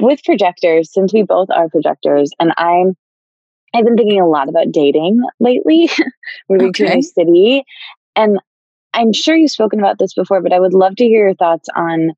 with 0.00 0.24
projectors, 0.24 0.90
since 0.90 1.12
we 1.12 1.22
both 1.22 1.50
are 1.50 1.68
projectors, 1.68 2.32
and 2.40 2.52
I'm 2.56 2.96
I've 3.74 3.84
been 3.84 3.96
thinking 3.96 4.20
a 4.20 4.26
lot 4.26 4.48
about 4.48 4.72
dating 4.72 5.20
lately, 5.40 5.90
moving 6.48 6.68
okay. 6.68 6.86
to 6.86 6.92
a 6.92 6.94
new 6.94 7.02
city. 7.02 7.64
And 8.16 8.38
I'm 8.94 9.12
sure 9.12 9.36
you've 9.36 9.50
spoken 9.50 9.78
about 9.78 9.98
this 9.98 10.14
before, 10.14 10.40
but 10.40 10.52
I 10.52 10.60
would 10.60 10.72
love 10.72 10.96
to 10.96 11.04
hear 11.04 11.26
your 11.26 11.34
thoughts 11.34 11.68
on 11.76 12.12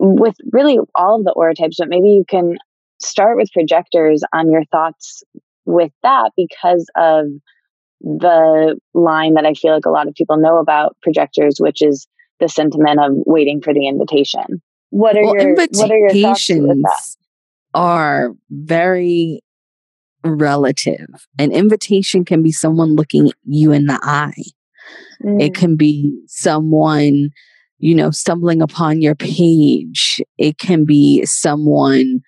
with 0.00 0.34
really 0.52 0.78
all 0.94 1.18
of 1.18 1.24
the 1.24 1.32
aura 1.32 1.54
types, 1.54 1.76
but 1.78 1.88
maybe 1.88 2.08
you 2.08 2.24
can 2.28 2.58
start 3.00 3.36
with 3.36 3.52
projectors 3.52 4.22
on 4.32 4.50
your 4.50 4.64
thoughts 4.66 5.22
with 5.64 5.92
that 6.02 6.32
because 6.36 6.88
of 6.96 7.26
the 8.00 8.78
line 8.94 9.34
that 9.34 9.46
I 9.46 9.54
feel 9.54 9.74
like 9.74 9.86
a 9.86 9.90
lot 9.90 10.08
of 10.08 10.14
people 10.14 10.36
know 10.36 10.58
about 10.58 10.96
projectors, 11.02 11.56
which 11.58 11.80
is 11.80 12.06
the 12.40 12.48
sentiment 12.48 13.00
of 13.00 13.12
waiting 13.26 13.60
for 13.60 13.72
the 13.72 13.86
invitation. 13.86 14.62
What 14.90 15.16
are 15.16 15.24
well, 15.24 15.34
your 15.34 15.54
what 15.54 15.90
are 15.90 15.98
your 15.98 16.10
thoughts 16.10 16.48
with 16.48 16.82
that? 16.82 17.16
Are 17.74 18.34
very 18.50 19.40
relative. 20.24 21.26
An 21.38 21.52
invitation 21.52 22.24
can 22.24 22.42
be 22.42 22.52
someone 22.52 22.94
looking 22.94 23.30
you 23.44 23.72
in 23.72 23.86
the 23.86 23.98
eye. 24.02 24.42
Mm. 25.22 25.42
It 25.42 25.54
can 25.54 25.76
be 25.76 26.18
someone 26.26 27.30
you 27.78 27.94
know, 27.94 28.10
stumbling 28.10 28.60
upon 28.60 29.00
your 29.00 29.14
page. 29.14 30.20
It 30.36 30.58
can 30.58 30.84
be 30.84 31.24
someone 31.24 32.20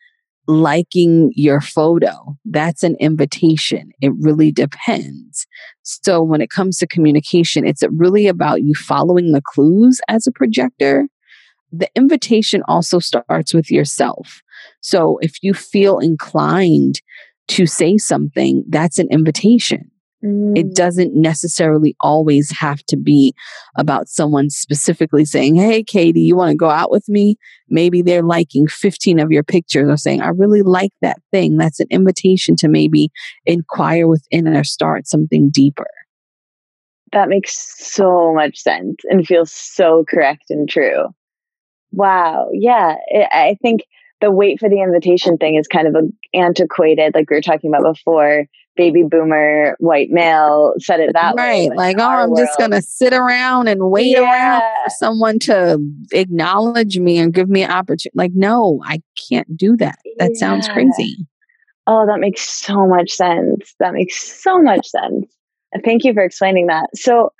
liking 0.50 1.32
your 1.34 1.60
photo. 1.60 2.36
That's 2.44 2.82
an 2.82 2.96
invitation. 3.00 3.90
It 4.00 4.12
really 4.18 4.50
depends. 4.50 5.46
So 5.82 6.22
when 6.22 6.40
it 6.40 6.50
comes 6.50 6.78
to 6.78 6.86
communication, 6.86 7.66
it's 7.66 7.82
really 7.90 8.26
about 8.26 8.62
you 8.62 8.74
following 8.74 9.32
the 9.32 9.42
clues 9.42 10.00
as 10.08 10.26
a 10.26 10.32
projector. 10.32 11.08
The 11.72 11.88
invitation 11.94 12.62
also 12.66 12.98
starts 12.98 13.54
with 13.54 13.70
yourself. 13.70 14.42
So 14.80 15.18
if 15.22 15.34
you 15.42 15.54
feel 15.54 15.98
inclined 15.98 17.00
to 17.48 17.66
say 17.66 17.96
something, 17.96 18.64
that's 18.68 18.98
an 18.98 19.08
invitation. 19.10 19.90
Mm. 20.24 20.56
It 20.56 20.74
doesn't 20.74 21.14
necessarily 21.14 21.96
always 22.00 22.50
have 22.50 22.82
to 22.84 22.96
be 22.96 23.34
about 23.76 24.08
someone 24.08 24.50
specifically 24.50 25.24
saying, 25.24 25.54
Hey, 25.54 25.82
Katie, 25.82 26.20
you 26.20 26.36
want 26.36 26.50
to 26.50 26.56
go 26.56 26.68
out 26.68 26.90
with 26.90 27.08
me? 27.08 27.36
Maybe 27.68 28.02
they're 28.02 28.22
liking 28.22 28.66
15 28.66 29.18
of 29.18 29.30
your 29.30 29.42
pictures 29.42 29.88
or 29.88 29.96
saying, 29.96 30.20
I 30.20 30.28
really 30.28 30.62
like 30.62 30.92
that 31.00 31.20
thing. 31.30 31.56
That's 31.56 31.80
an 31.80 31.86
invitation 31.90 32.56
to 32.56 32.68
maybe 32.68 33.10
inquire 33.46 34.06
within 34.06 34.48
or 34.48 34.64
start 34.64 35.06
something 35.06 35.50
deeper. 35.50 35.88
That 37.12 37.28
makes 37.28 37.56
so 37.56 38.32
much 38.34 38.58
sense 38.58 38.96
and 39.04 39.26
feels 39.26 39.50
so 39.50 40.04
correct 40.08 40.44
and 40.50 40.68
true. 40.68 41.06
Wow. 41.92 42.48
Yeah. 42.52 42.96
I 43.32 43.56
think 43.62 43.82
the 44.20 44.30
wait 44.30 44.60
for 44.60 44.68
the 44.68 44.80
invitation 44.80 45.38
thing 45.38 45.56
is 45.56 45.66
kind 45.66 45.88
of 45.88 45.94
a 45.94 46.36
antiquated, 46.36 47.14
like 47.14 47.30
we 47.30 47.36
were 47.36 47.40
talking 47.40 47.70
about 47.72 47.94
before 47.94 48.44
baby 48.76 49.02
boomer 49.02 49.76
white 49.78 50.10
male 50.10 50.74
said 50.78 51.00
it 51.00 51.12
that 51.12 51.34
right. 51.36 51.36
way. 51.36 51.68
Right. 51.68 51.76
Like, 51.76 51.96
oh, 51.98 52.02
I'm 52.02 52.30
world. 52.30 52.38
just 52.38 52.58
going 52.58 52.70
to 52.70 52.82
sit 52.82 53.12
around 53.12 53.68
and 53.68 53.90
wait 53.90 54.16
yeah. 54.16 54.22
around 54.22 54.62
for 54.84 54.90
someone 54.90 55.38
to 55.40 55.78
acknowledge 56.12 56.98
me 56.98 57.18
and 57.18 57.34
give 57.34 57.48
me 57.48 57.62
an 57.62 57.70
opportunity. 57.70 58.16
Like, 58.16 58.32
no, 58.34 58.82
I 58.84 59.02
can't 59.28 59.56
do 59.56 59.76
that. 59.78 59.98
That 60.18 60.32
yeah. 60.34 60.38
sounds 60.38 60.68
crazy. 60.68 61.26
Oh, 61.86 62.06
that 62.06 62.20
makes 62.20 62.42
so 62.42 62.86
much 62.86 63.10
sense. 63.10 63.74
That 63.80 63.92
makes 63.92 64.16
so 64.16 64.62
much 64.62 64.86
sense. 64.86 65.26
Thank 65.84 66.04
you 66.04 66.14
for 66.14 66.22
explaining 66.22 66.66
that. 66.68 66.88
So, 66.94 67.32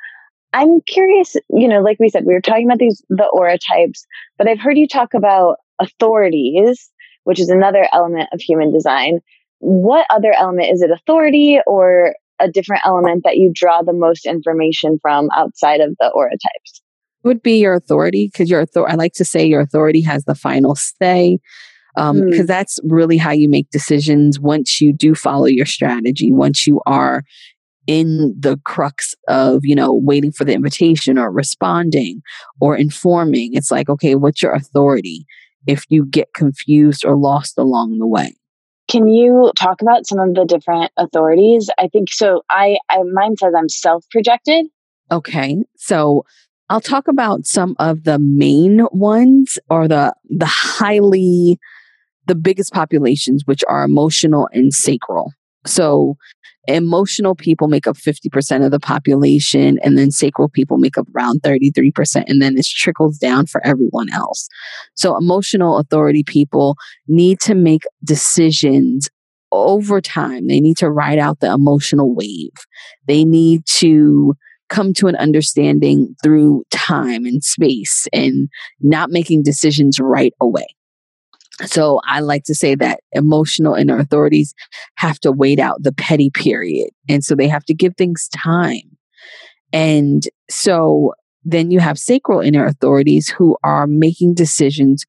I'm 0.52 0.80
curious, 0.82 1.36
you 1.50 1.68
know, 1.68 1.80
like 1.80 2.00
we 2.00 2.08
said, 2.08 2.24
we 2.24 2.34
were 2.34 2.40
talking 2.40 2.66
about 2.66 2.78
these, 2.78 3.04
the 3.08 3.26
aura 3.26 3.56
types, 3.56 4.04
but 4.36 4.48
I've 4.48 4.58
heard 4.58 4.76
you 4.76 4.88
talk 4.88 5.14
about 5.14 5.58
authorities, 5.78 6.90
which 7.22 7.38
is 7.38 7.50
another 7.50 7.86
element 7.92 8.28
of 8.32 8.40
human 8.40 8.72
design 8.72 9.20
what 9.60 10.06
other 10.10 10.34
element 10.36 10.68
is 10.72 10.82
it 10.82 10.90
authority 10.90 11.60
or 11.66 12.14
a 12.40 12.50
different 12.50 12.82
element 12.84 13.22
that 13.24 13.36
you 13.36 13.52
draw 13.54 13.82
the 13.82 13.92
most 13.92 14.26
information 14.26 14.98
from 15.00 15.28
outside 15.36 15.80
of 15.80 15.94
the 16.00 16.10
aura 16.14 16.30
types? 16.30 16.82
Would 17.22 17.42
be 17.42 17.60
your 17.60 17.74
authority 17.74 18.30
because 18.32 18.48
your 18.48 18.60
authority 18.60 18.92
i 18.92 18.96
like 18.96 19.12
to 19.12 19.26
say 19.26 19.44
your 19.44 19.60
authority 19.60 20.00
has 20.00 20.24
the 20.24 20.34
final 20.34 20.74
say 20.74 21.38
because 21.94 22.10
um, 22.10 22.22
mm. 22.22 22.46
that's 22.46 22.78
really 22.84 23.18
how 23.18 23.30
you 23.30 23.46
make 23.46 23.68
decisions 23.70 24.40
once 24.40 24.80
you 24.80 24.94
do 24.94 25.14
follow 25.14 25.44
your 25.44 25.66
strategy 25.66 26.32
once 26.32 26.66
you 26.66 26.80
are 26.86 27.22
in 27.86 28.34
the 28.38 28.58
crux 28.64 29.14
of 29.28 29.60
you 29.64 29.74
know 29.74 29.92
waiting 29.92 30.32
for 30.32 30.44
the 30.44 30.54
invitation 30.54 31.18
or 31.18 31.30
responding 31.30 32.22
or 32.60 32.74
informing. 32.74 33.50
It's 33.52 33.70
like 33.70 33.90
okay 33.90 34.14
what's 34.14 34.42
your 34.42 34.54
authority? 34.54 35.26
If 35.66 35.84
you 35.90 36.06
get 36.06 36.32
confused 36.32 37.04
or 37.04 37.18
lost 37.18 37.58
along 37.58 37.98
the 37.98 38.06
way 38.06 38.34
can 38.90 39.06
you 39.06 39.52
talk 39.56 39.80
about 39.80 40.06
some 40.06 40.18
of 40.18 40.34
the 40.34 40.44
different 40.44 40.90
authorities? 40.96 41.70
I 41.78 41.88
think 41.88 42.12
so. 42.12 42.42
I, 42.50 42.78
I 42.90 43.02
mine 43.04 43.36
says 43.36 43.54
I'm 43.56 43.68
self 43.68 44.04
projected. 44.10 44.66
Okay, 45.12 45.56
so 45.76 46.24
I'll 46.68 46.80
talk 46.80 47.08
about 47.08 47.46
some 47.46 47.76
of 47.78 48.04
the 48.04 48.18
main 48.18 48.86
ones 48.92 49.58
or 49.68 49.88
the 49.88 50.12
the 50.28 50.46
highly 50.46 51.58
the 52.26 52.34
biggest 52.34 52.72
populations, 52.72 53.42
which 53.46 53.62
are 53.68 53.84
emotional 53.84 54.48
and 54.52 54.74
sacral. 54.74 55.32
So 55.66 56.16
emotional 56.66 57.34
people 57.34 57.68
make 57.68 57.86
up 57.86 57.96
50% 57.96 58.64
of 58.64 58.70
the 58.70 58.80
population 58.80 59.78
and 59.82 59.96
then 59.96 60.10
sacral 60.10 60.48
people 60.48 60.78
make 60.78 60.98
up 60.98 61.08
around 61.14 61.42
33% 61.42 62.24
and 62.26 62.40
then 62.40 62.56
it 62.56 62.66
trickles 62.66 63.18
down 63.18 63.46
for 63.46 63.64
everyone 63.66 64.10
else. 64.12 64.48
So 64.94 65.16
emotional 65.16 65.78
authority 65.78 66.22
people 66.22 66.76
need 67.08 67.40
to 67.40 67.54
make 67.54 67.82
decisions 68.04 69.08
over 69.52 70.00
time. 70.00 70.46
They 70.46 70.60
need 70.60 70.76
to 70.78 70.90
ride 70.90 71.18
out 71.18 71.40
the 71.40 71.52
emotional 71.52 72.14
wave. 72.14 72.52
They 73.06 73.24
need 73.24 73.66
to 73.78 74.34
come 74.68 74.94
to 74.94 75.08
an 75.08 75.16
understanding 75.16 76.14
through 76.22 76.64
time 76.70 77.24
and 77.24 77.42
space 77.42 78.06
and 78.12 78.48
not 78.80 79.10
making 79.10 79.42
decisions 79.42 79.98
right 79.98 80.32
away 80.40 80.66
so 81.66 82.00
I 82.04 82.20
like 82.20 82.44
to 82.44 82.54
say 82.54 82.74
that 82.76 83.00
emotional 83.12 83.74
inner 83.74 83.98
authorities 83.98 84.54
have 84.96 85.18
to 85.20 85.32
wait 85.32 85.58
out 85.58 85.82
the 85.82 85.92
petty 85.92 86.30
period. 86.30 86.90
And 87.08 87.24
so 87.24 87.34
they 87.34 87.48
have 87.48 87.64
to 87.66 87.74
give 87.74 87.94
things 87.96 88.28
time. 88.28 88.96
And 89.72 90.22
so 90.48 91.14
then 91.44 91.70
you 91.70 91.80
have 91.80 91.98
sacral 91.98 92.40
inner 92.40 92.64
authorities 92.64 93.28
who 93.28 93.56
are 93.62 93.86
making 93.86 94.34
decisions 94.34 95.04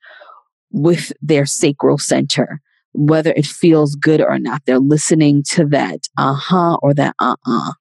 with 0.72 1.12
their 1.22 1.46
sacral 1.46 1.98
center, 1.98 2.62
whether 2.94 3.34
it 3.36 3.46
feels 3.46 3.96
good 3.96 4.22
or 4.22 4.40
not. 4.40 4.62
They're 4.66 4.80
listening 4.80 5.44
to 5.52 5.66
that 5.68 6.00
uh 6.18 6.34
huh 6.34 6.78
or 6.82 6.94
that 6.94 7.16
uh 7.20 7.36
uh. 7.46 7.74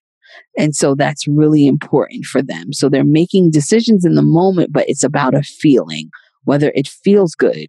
And 0.57 0.75
so 0.75 0.95
that's 0.95 1.29
really 1.29 1.67
important 1.67 2.25
for 2.25 2.43
them. 2.43 2.73
So 2.73 2.89
they're 2.89 3.05
making 3.05 3.51
decisions 3.51 4.05
in 4.05 4.15
the 4.15 4.23
moment, 4.23 4.73
but 4.73 4.89
it's 4.89 5.05
about 5.05 5.35
a 5.35 5.43
feeling, 5.43 6.11
whether 6.45 6.73
it 6.75 6.89
feels 6.89 7.35
good 7.35 7.69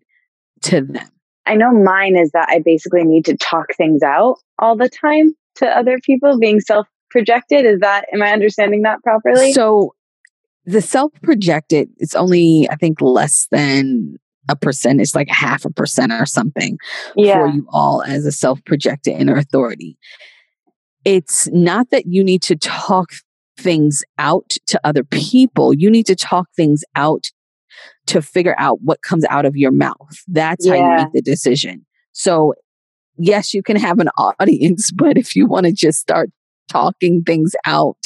to 0.64 0.82
them? 0.82 1.08
I 1.46 1.56
know 1.56 1.72
mine 1.72 2.16
is 2.16 2.32
that 2.32 2.50
I 2.50 2.60
basically 2.60 3.04
need 3.04 3.26
to 3.26 3.38
talk 3.38 3.68
things 3.76 4.04
out 4.04 4.38
all 4.60 4.76
the 4.76 4.90
time 4.90 5.34
to 5.56 5.68
other 5.68 6.00
people, 6.00 6.38
being 6.40 6.60
self 6.60 6.88
projected. 7.10 7.66
Is 7.66 7.80
that, 7.80 8.06
am 8.14 8.22
I 8.22 8.32
understanding 8.32 8.84
that 8.84 9.02
properly? 9.04 9.54
So 9.54 9.96
the 10.66 10.82
self 10.82 11.12
projected, 11.24 11.90
it's 11.98 12.16
only, 12.16 12.68
I 12.70 12.76
think, 12.76 13.02
less 13.02 13.48
than 13.52 14.18
a 14.50 14.56
percent. 14.56 15.02
It's 15.02 15.16
like 15.16 15.30
a 15.30 15.34
half 15.34 15.66
a 15.66 15.72
percent 15.72 16.12
or 16.12 16.26
something 16.26 16.78
yeah. 17.16 17.34
for 17.34 17.48
you 17.48 17.68
all 17.70 18.04
as 18.04 18.26
a 18.26 18.32
self 18.32 18.64
projected 18.66 19.20
inner 19.20 19.36
authority. 19.36 19.98
It's 21.04 21.50
not 21.52 21.90
that 21.90 22.06
you 22.06 22.24
need 22.24 22.44
to 22.44 22.56
talk 22.56 23.12
things 23.58 24.04
out 24.18 24.56
to 24.68 24.80
other 24.84 25.04
people. 25.04 25.74
You 25.74 25.90
need 25.90 26.06
to 26.08 26.16
talk 26.16 26.48
things 26.56 26.84
out 26.96 27.32
to 28.08 28.22
figure 28.22 28.56
out 28.58 28.80
what 28.82 29.02
comes 29.02 29.26
out 29.30 29.46
of 29.46 29.56
your 29.56 29.72
mouth. 29.72 30.24
That's 30.28 30.66
yeah. 30.66 30.74
how 30.74 30.78
you 30.78 31.04
make 31.04 31.14
the 31.14 31.22
decision. 31.22 31.86
So, 32.14 32.54
yes, 33.18 33.54
you 33.54 33.64
can 33.64 33.78
have 33.78 34.00
an 34.00 34.10
audience, 34.18 34.92
but 34.96 35.18
if 35.18 35.36
you 35.36 35.46
want 35.46 35.66
to 35.66 35.72
just 35.72 36.00
start 36.00 36.30
talking 36.70 37.24
things 37.24 37.54
out, 37.66 37.98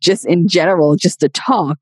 just 0.00 0.26
in 0.26 0.48
general, 0.48 0.96
just 0.96 1.20
to 1.20 1.28
talk, 1.28 1.78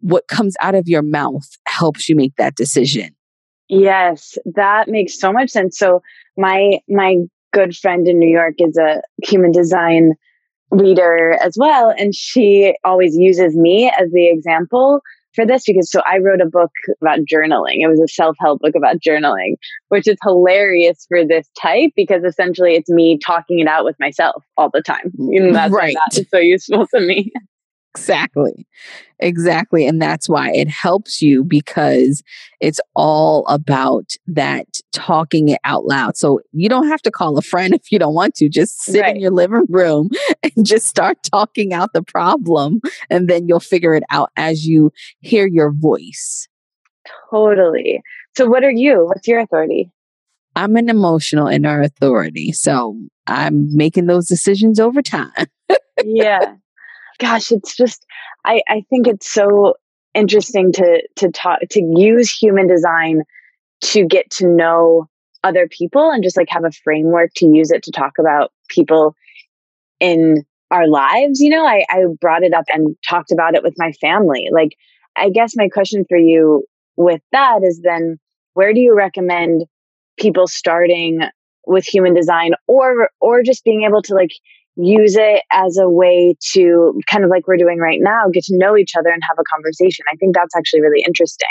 what 0.00 0.28
comes 0.28 0.54
out 0.62 0.74
of 0.74 0.88
your 0.88 1.02
mouth 1.02 1.48
helps 1.66 2.08
you 2.08 2.16
make 2.16 2.34
that 2.36 2.54
decision. 2.54 3.14
Yes, 3.68 4.38
that 4.54 4.88
makes 4.88 5.18
so 5.18 5.32
much 5.32 5.50
sense. 5.50 5.78
So, 5.78 6.00
my 6.36 6.78
my 6.88 7.16
good 7.52 7.76
friend 7.76 8.06
in 8.06 8.18
New 8.18 8.30
York 8.30 8.54
is 8.58 8.76
a 8.78 9.02
human 9.24 9.50
design 9.52 10.14
reader 10.70 11.38
as 11.42 11.56
well 11.58 11.94
and 11.96 12.14
she 12.14 12.74
always 12.84 13.16
uses 13.16 13.56
me 13.56 13.90
as 13.98 14.10
the 14.12 14.28
example 14.28 15.00
for 15.34 15.46
this 15.46 15.64
because 15.66 15.90
so 15.90 16.00
I 16.06 16.18
wrote 16.18 16.40
a 16.40 16.46
book 16.46 16.70
about 17.00 17.20
journaling. 17.20 17.76
It 17.76 17.88
was 17.88 18.00
a 18.00 18.08
self 18.08 18.36
help 18.40 18.60
book 18.60 18.74
about 18.76 18.96
journaling, 18.98 19.54
which 19.88 20.08
is 20.08 20.16
hilarious 20.22 21.04
for 21.08 21.24
this 21.24 21.48
type 21.60 21.90
because 21.96 22.24
essentially 22.24 22.74
it's 22.74 22.90
me 22.90 23.18
talking 23.24 23.58
it 23.60 23.66
out 23.66 23.84
with 23.84 23.96
myself 24.00 24.44
all 24.56 24.70
the 24.72 24.82
time. 24.82 25.12
Mm, 25.18 25.28
you 25.30 25.40
know, 25.40 25.52
that's 25.52 25.72
right. 25.72 25.94
that 25.94 26.18
is 26.18 26.26
so 26.30 26.38
useful 26.38 26.86
to 26.94 27.00
me. 27.00 27.32
Exactly. 27.96 28.66
Exactly. 29.18 29.86
And 29.86 30.00
that's 30.00 30.28
why 30.28 30.52
it 30.52 30.68
helps 30.68 31.20
you 31.20 31.42
because 31.42 32.22
it's 32.60 32.80
all 32.94 33.44
about 33.48 34.12
that 34.28 34.66
talking 34.98 35.48
it 35.48 35.60
out 35.64 35.84
loud. 35.84 36.16
So 36.16 36.40
you 36.52 36.68
don't 36.68 36.88
have 36.88 37.02
to 37.02 37.10
call 37.10 37.38
a 37.38 37.42
friend 37.42 37.74
if 37.74 37.90
you 37.90 37.98
don't 37.98 38.14
want 38.14 38.34
to. 38.36 38.48
Just 38.48 38.80
sit 38.80 39.00
right. 39.00 39.14
in 39.14 39.20
your 39.20 39.30
living 39.30 39.66
room 39.68 40.10
and 40.42 40.66
just 40.66 40.86
start 40.86 41.18
talking 41.22 41.72
out 41.72 41.92
the 41.92 42.02
problem. 42.02 42.80
And 43.10 43.28
then 43.28 43.48
you'll 43.48 43.60
figure 43.60 43.94
it 43.94 44.04
out 44.10 44.30
as 44.36 44.66
you 44.66 44.92
hear 45.20 45.46
your 45.46 45.72
voice. 45.72 46.48
Totally. 47.30 48.02
So, 48.36 48.46
what 48.46 48.64
are 48.64 48.70
you? 48.70 49.06
What's 49.06 49.26
your 49.26 49.40
authority? 49.40 49.90
I'm 50.56 50.76
an 50.76 50.88
emotional 50.88 51.46
inner 51.46 51.80
authority. 51.80 52.52
So, 52.52 52.98
I'm 53.26 53.74
making 53.74 54.06
those 54.06 54.26
decisions 54.26 54.78
over 54.80 55.02
time. 55.02 55.30
yeah 56.04 56.54
gosh, 57.18 57.52
it's 57.52 57.76
just 57.76 58.06
I, 58.44 58.62
I 58.68 58.84
think 58.88 59.06
it's 59.06 59.30
so 59.30 59.74
interesting 60.14 60.72
to 60.72 61.02
to 61.16 61.30
talk 61.30 61.60
to 61.70 61.82
use 61.96 62.34
human 62.34 62.66
design 62.66 63.22
to 63.80 64.04
get 64.04 64.30
to 64.30 64.46
know 64.46 65.08
other 65.44 65.68
people 65.68 66.10
and 66.10 66.22
just 66.22 66.36
like 66.36 66.48
have 66.48 66.64
a 66.64 66.72
framework 66.72 67.30
to 67.36 67.46
use 67.46 67.70
it 67.70 67.82
to 67.84 67.92
talk 67.92 68.12
about 68.18 68.52
people 68.68 69.14
in 70.00 70.44
our 70.70 70.88
lives. 70.88 71.40
You 71.40 71.50
know, 71.50 71.66
I, 71.66 71.84
I 71.88 72.04
brought 72.20 72.42
it 72.42 72.52
up 72.52 72.64
and 72.68 72.96
talked 73.08 73.32
about 73.32 73.54
it 73.54 73.62
with 73.62 73.74
my 73.76 73.92
family. 74.00 74.48
Like 74.52 74.76
I 75.16 75.30
guess 75.30 75.54
my 75.56 75.68
question 75.68 76.04
for 76.08 76.18
you 76.18 76.64
with 76.96 77.20
that 77.32 77.60
is 77.62 77.80
then 77.82 78.18
where 78.54 78.72
do 78.72 78.80
you 78.80 78.94
recommend 78.94 79.64
people 80.18 80.46
starting 80.46 81.20
with 81.66 81.86
human 81.86 82.14
design 82.14 82.52
or 82.66 83.10
or 83.20 83.42
just 83.42 83.64
being 83.64 83.84
able 83.84 84.02
to 84.02 84.14
like 84.14 84.32
use 84.76 85.16
it 85.16 85.42
as 85.52 85.76
a 85.76 85.88
way 85.88 86.34
to 86.52 87.00
kind 87.06 87.24
of 87.24 87.30
like 87.30 87.46
we're 87.46 87.56
doing 87.56 87.78
right 87.78 87.98
now 88.00 88.28
get 88.32 88.44
to 88.44 88.56
know 88.56 88.76
each 88.76 88.92
other 88.96 89.10
and 89.10 89.22
have 89.28 89.36
a 89.38 89.54
conversation 89.54 90.04
i 90.10 90.16
think 90.16 90.34
that's 90.34 90.56
actually 90.56 90.80
really 90.80 91.02
interesting 91.06 91.48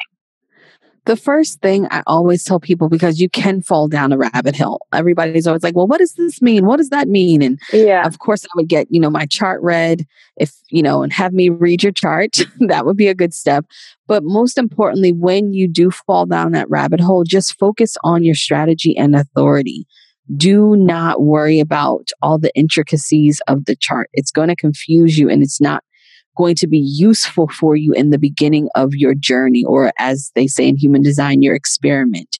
the 1.08 1.16
first 1.16 1.62
thing 1.62 1.88
I 1.90 2.04
always 2.06 2.44
tell 2.44 2.60
people 2.60 2.90
because 2.90 3.20
you 3.20 3.30
can 3.30 3.62
fall 3.62 3.88
down 3.88 4.12
a 4.12 4.18
rabbit 4.18 4.56
hole. 4.56 4.86
Everybody's 4.94 5.48
always 5.48 5.64
like, 5.64 5.76
"Well, 5.76 5.88
what 5.88 5.98
does 5.98 6.14
this 6.14 6.42
mean? 6.42 6.66
What 6.66 6.78
does 6.78 6.90
that 6.90 7.08
mean?" 7.08 7.42
And 7.42 7.60
yeah. 7.74 8.06
of 8.06 8.20
course, 8.20 8.46
I 8.46 8.50
would 8.56 8.68
get, 8.68 8.88
you 8.92 9.00
know, 9.00 9.10
my 9.10 9.26
chart 9.26 9.62
read 9.64 10.06
if, 10.36 10.54
you 10.70 10.84
know, 10.84 11.02
and 11.02 11.12
have 11.14 11.34
me 11.34 11.50
read 11.50 11.82
your 11.82 11.92
chart. 11.92 12.38
that 12.60 12.86
would 12.86 12.98
be 12.98 13.08
a 13.08 13.16
good 13.16 13.34
step. 13.34 13.66
But 14.06 14.24
most 14.24 14.58
importantly, 14.58 15.12
when 15.12 15.54
you 15.54 15.68
do 15.68 15.90
fall 15.90 16.26
down 16.26 16.52
that 16.52 16.70
rabbit 16.70 17.00
hole, 17.00 17.24
just 17.24 17.58
focus 17.58 17.98
on 18.04 18.24
your 18.24 18.36
strategy 18.36 18.96
and 18.96 19.16
authority. 19.16 19.88
Do 20.36 20.76
not 20.76 21.22
worry 21.22 21.62
about 21.62 22.10
all 22.22 22.38
the 22.38 22.54
intricacies 22.54 23.42
of 23.48 23.64
the 23.64 23.78
chart. 23.78 24.10
It's 24.12 24.32
going 24.32 24.50
to 24.50 24.58
confuse 24.58 25.18
you 25.18 25.30
and 25.30 25.42
it's 25.42 25.62
not 25.62 25.86
going 26.38 26.56
to 26.56 26.68
be 26.68 26.80
useful 26.80 27.48
for 27.48 27.76
you 27.76 27.94
in 27.94 28.12
the 28.12 28.20
beginning 28.20 28.70
of 28.76 28.94
your 28.94 29.14
journey, 29.14 29.64
or 29.66 29.92
as 29.98 30.32
they 30.36 30.48
say 30.48 30.68
in 30.68 30.78
human 30.78 31.02
design, 31.02 31.42
your 31.42 31.56
experiment. 31.56 32.38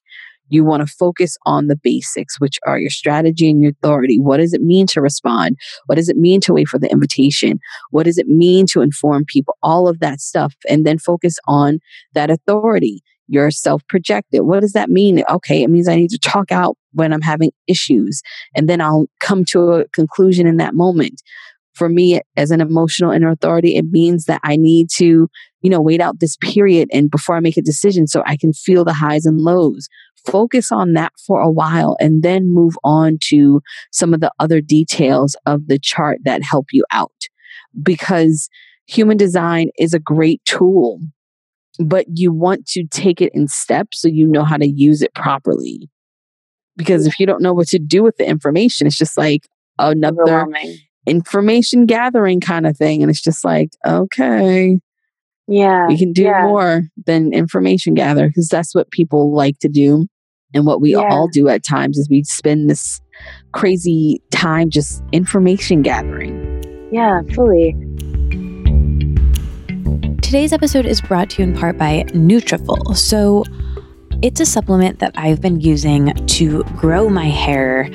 You 0.50 0.64
want 0.64 0.86
to 0.86 0.92
focus 0.92 1.36
on 1.44 1.66
the 1.66 1.76
basics, 1.76 2.40
which 2.40 2.58
are 2.66 2.78
your 2.78 2.90
strategy 2.90 3.50
and 3.50 3.60
your 3.60 3.72
authority. 3.72 4.18
What 4.18 4.38
does 4.38 4.54
it 4.54 4.62
mean 4.62 4.86
to 4.88 5.02
respond? 5.02 5.56
What 5.86 5.96
does 5.96 6.08
it 6.08 6.16
mean 6.16 6.40
to 6.42 6.54
wait 6.54 6.68
for 6.68 6.78
the 6.78 6.90
invitation? 6.90 7.60
What 7.90 8.04
does 8.04 8.16
it 8.16 8.28
mean 8.28 8.66
to 8.68 8.80
inform 8.80 9.26
people? 9.26 9.56
All 9.62 9.88
of 9.88 10.00
that 10.00 10.20
stuff. 10.20 10.54
And 10.68 10.86
then 10.86 10.98
focus 10.98 11.38
on 11.46 11.80
that 12.14 12.30
authority. 12.30 13.02
You're 13.26 13.50
self 13.50 13.86
projected. 13.88 14.42
What 14.42 14.60
does 14.60 14.72
that 14.72 14.88
mean? 14.88 15.22
Okay, 15.28 15.62
it 15.62 15.68
means 15.68 15.86
I 15.86 15.96
need 15.96 16.10
to 16.10 16.18
talk 16.18 16.50
out 16.50 16.78
when 16.92 17.12
I'm 17.12 17.20
having 17.20 17.50
issues. 17.66 18.22
And 18.56 18.70
then 18.70 18.80
I'll 18.80 19.06
come 19.20 19.44
to 19.46 19.72
a 19.72 19.88
conclusion 19.88 20.46
in 20.46 20.56
that 20.56 20.74
moment 20.74 21.20
for 21.78 21.88
me 21.88 22.20
as 22.36 22.50
an 22.50 22.60
emotional 22.60 23.12
inner 23.12 23.30
authority, 23.30 23.76
it 23.76 23.86
means 23.90 24.24
that 24.24 24.40
I 24.42 24.56
need 24.56 24.88
to, 24.96 25.28
you 25.62 25.70
know, 25.70 25.80
wait 25.80 26.00
out 26.00 26.20
this 26.20 26.36
period 26.36 26.88
and 26.92 27.10
before 27.10 27.36
I 27.36 27.40
make 27.40 27.56
a 27.56 27.62
decision 27.62 28.06
so 28.06 28.22
I 28.26 28.36
can 28.36 28.52
feel 28.52 28.84
the 28.84 28.92
highs 28.92 29.24
and 29.24 29.40
lows. 29.40 29.88
Focus 30.26 30.72
on 30.72 30.94
that 30.94 31.12
for 31.26 31.40
a 31.40 31.50
while 31.50 31.96
and 32.00 32.22
then 32.22 32.52
move 32.52 32.74
on 32.82 33.18
to 33.28 33.62
some 33.92 34.12
of 34.12 34.20
the 34.20 34.32
other 34.40 34.60
details 34.60 35.36
of 35.46 35.68
the 35.68 35.78
chart 35.78 36.18
that 36.24 36.42
help 36.42 36.66
you 36.72 36.84
out. 36.90 37.12
Because 37.80 38.50
human 38.86 39.16
design 39.16 39.70
is 39.78 39.94
a 39.94 40.00
great 40.00 40.44
tool, 40.44 41.00
but 41.78 42.06
you 42.12 42.32
want 42.32 42.66
to 42.66 42.84
take 42.84 43.22
it 43.22 43.32
in 43.34 43.46
steps 43.46 44.00
so 44.00 44.08
you 44.08 44.26
know 44.26 44.44
how 44.44 44.56
to 44.56 44.66
use 44.66 45.00
it 45.00 45.14
properly. 45.14 45.88
Because 46.76 47.06
if 47.06 47.18
you 47.20 47.26
don't 47.26 47.42
know 47.42 47.54
what 47.54 47.68
to 47.68 47.78
do 47.78 48.02
with 48.02 48.16
the 48.16 48.28
information, 48.28 48.86
it's 48.86 48.98
just 48.98 49.16
like 49.16 49.48
another 49.78 50.46
information 51.08 51.86
gathering 51.86 52.40
kind 52.40 52.66
of 52.66 52.76
thing. 52.76 53.02
And 53.02 53.10
it's 53.10 53.22
just 53.22 53.44
like, 53.44 53.70
okay. 53.86 54.78
Yeah. 55.46 55.88
We 55.88 55.98
can 55.98 56.12
do 56.12 56.24
yeah. 56.24 56.42
more 56.42 56.82
than 57.06 57.32
information 57.32 57.94
gather 57.94 58.28
because 58.28 58.48
that's 58.48 58.74
what 58.74 58.90
people 58.90 59.34
like 59.34 59.58
to 59.60 59.68
do. 59.68 60.06
And 60.54 60.64
what 60.66 60.80
we 60.80 60.92
yeah. 60.92 61.08
all 61.10 61.28
do 61.28 61.48
at 61.48 61.64
times 61.64 61.98
is 61.98 62.08
we 62.08 62.22
spend 62.24 62.70
this 62.70 63.00
crazy 63.52 64.22
time 64.30 64.70
just 64.70 65.02
information 65.12 65.82
gathering. 65.82 66.88
Yeah, 66.90 67.20
fully. 67.34 67.74
Today's 70.22 70.52
episode 70.52 70.86
is 70.86 71.00
brought 71.00 71.30
to 71.30 71.42
you 71.42 71.48
in 71.48 71.56
part 71.56 71.78
by 71.78 72.04
Nutrafol. 72.08 72.96
So, 72.96 73.44
it's 74.20 74.40
a 74.40 74.46
supplement 74.46 74.98
that 74.98 75.12
I've 75.16 75.40
been 75.40 75.60
using 75.60 76.12
to 76.26 76.64
grow 76.76 77.08
my 77.08 77.26
hair 77.26 77.88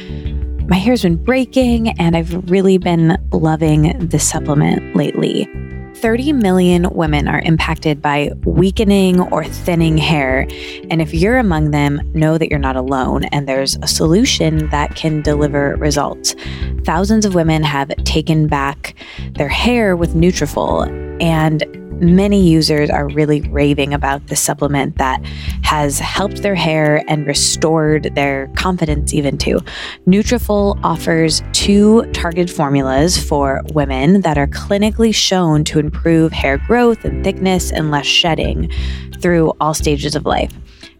my 0.67 0.77
hair's 0.77 1.03
been 1.03 1.21
breaking, 1.21 1.89
and 1.99 2.15
I've 2.15 2.49
really 2.49 2.77
been 2.77 3.17
loving 3.31 4.07
this 4.07 4.27
supplement 4.27 4.95
lately. 4.95 5.49
30 5.95 6.33
million 6.33 6.89
women 6.89 7.27
are 7.27 7.39
impacted 7.41 8.01
by 8.01 8.31
weakening 8.43 9.21
or 9.21 9.43
thinning 9.45 9.97
hair. 9.97 10.47
And 10.89 11.01
if 11.01 11.13
you're 11.13 11.37
among 11.37 11.71
them, 11.71 12.01
know 12.13 12.37
that 12.37 12.49
you're 12.49 12.59
not 12.59 12.75
alone 12.75 13.25
and 13.25 13.47
there's 13.47 13.77
a 13.81 13.87
solution 13.87 14.69
that 14.69 14.95
can 14.95 15.21
deliver 15.21 15.75
results. 15.77 16.35
Thousands 16.83 17.25
of 17.25 17.35
women 17.35 17.63
have 17.63 17.89
taken 18.03 18.47
back 18.47 18.95
their 19.35 19.47
hair 19.47 19.95
with 19.95 20.13
Nutrafol 20.13 20.87
and 21.21 21.63
many 22.03 22.47
users 22.47 22.89
are 22.89 23.07
really 23.09 23.41
raving 23.49 23.93
about 23.93 24.27
this 24.27 24.39
supplement 24.39 24.97
that 24.97 25.23
has 25.63 25.99
helped 25.99 26.41
their 26.41 26.55
hair 26.55 27.03
and 27.07 27.25
restored 27.25 28.13
their 28.15 28.47
confidence 28.55 29.13
even 29.13 29.37
too. 29.37 29.59
Nutrafol 30.07 30.79
offers 30.83 31.41
two 31.53 32.05
targeted 32.11 32.51
formulas 32.51 33.17
for 33.17 33.61
women 33.73 34.21
that 34.21 34.37
are 34.37 34.47
clinically 34.47 35.13
shown 35.13 35.63
to 35.63 35.79
improve 35.79 36.31
hair 36.31 36.57
growth 36.57 37.05
and 37.05 37.23
thickness 37.23 37.71
and 37.71 37.91
less 37.91 38.05
shedding 38.05 38.71
through 39.19 39.53
all 39.59 39.73
stages 39.73 40.15
of 40.15 40.25
life. 40.25 40.53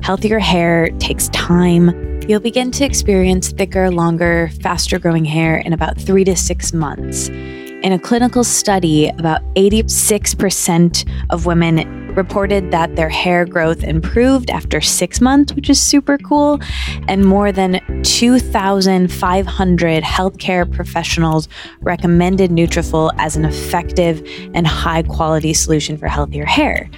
Healthier 0.04 0.40
hair 0.40 0.90
takes 1.00 1.30
time. 1.30 2.20
You'll 2.28 2.42
begin 2.42 2.72
to 2.72 2.84
experience 2.84 3.54
thicker, 3.54 3.90
longer, 3.90 4.50
faster 4.62 5.00
growing 5.00 5.24
hair 5.24 5.60
in 5.60 5.72
about 5.72 5.98
three 5.98 6.26
to 6.26 6.36
six 6.36 6.74
months. 6.74 7.30
In 7.30 7.94
a 7.94 7.98
clinical 7.98 8.44
study, 8.44 9.08
about 9.08 9.42
86% 9.56 11.10
of 11.30 11.46
women 11.46 12.14
reported 12.16 12.72
that 12.72 12.98
their 12.98 13.08
hair 13.08 13.46
growth 13.46 13.82
improved 13.82 14.50
after 14.50 14.82
six 14.82 15.22
months, 15.22 15.54
which 15.54 15.70
is 15.70 15.82
super 15.82 16.18
cool. 16.18 16.60
And 17.08 17.26
more 17.26 17.54
than 17.54 17.80
2,500 18.04 20.04
healthcare 20.04 20.70
professionals 20.70 21.48
recommended 21.80 22.52
Nutrafol 22.52 23.14
as 23.20 23.38
an 23.38 23.46
effective 23.46 24.22
and 24.54 24.68
high 24.68 25.04
quality 25.04 25.54
solution 25.54 25.98
for 25.98 26.10
healthier 26.10 26.46
hair. 26.46 26.90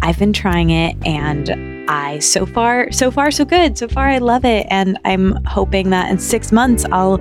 I've 0.00 0.18
been 0.18 0.32
trying 0.32 0.70
it 0.70 0.96
and 1.06 1.90
I 1.90 2.18
so 2.18 2.46
far 2.46 2.90
so 2.92 3.10
far 3.10 3.30
so 3.30 3.44
good. 3.44 3.78
So 3.78 3.88
far 3.88 4.08
I 4.08 4.18
love 4.18 4.44
it 4.44 4.66
and 4.70 4.98
I'm 5.04 5.44
hoping 5.44 5.90
that 5.90 6.10
in 6.10 6.18
6 6.18 6.52
months 6.52 6.84
I'll 6.90 7.18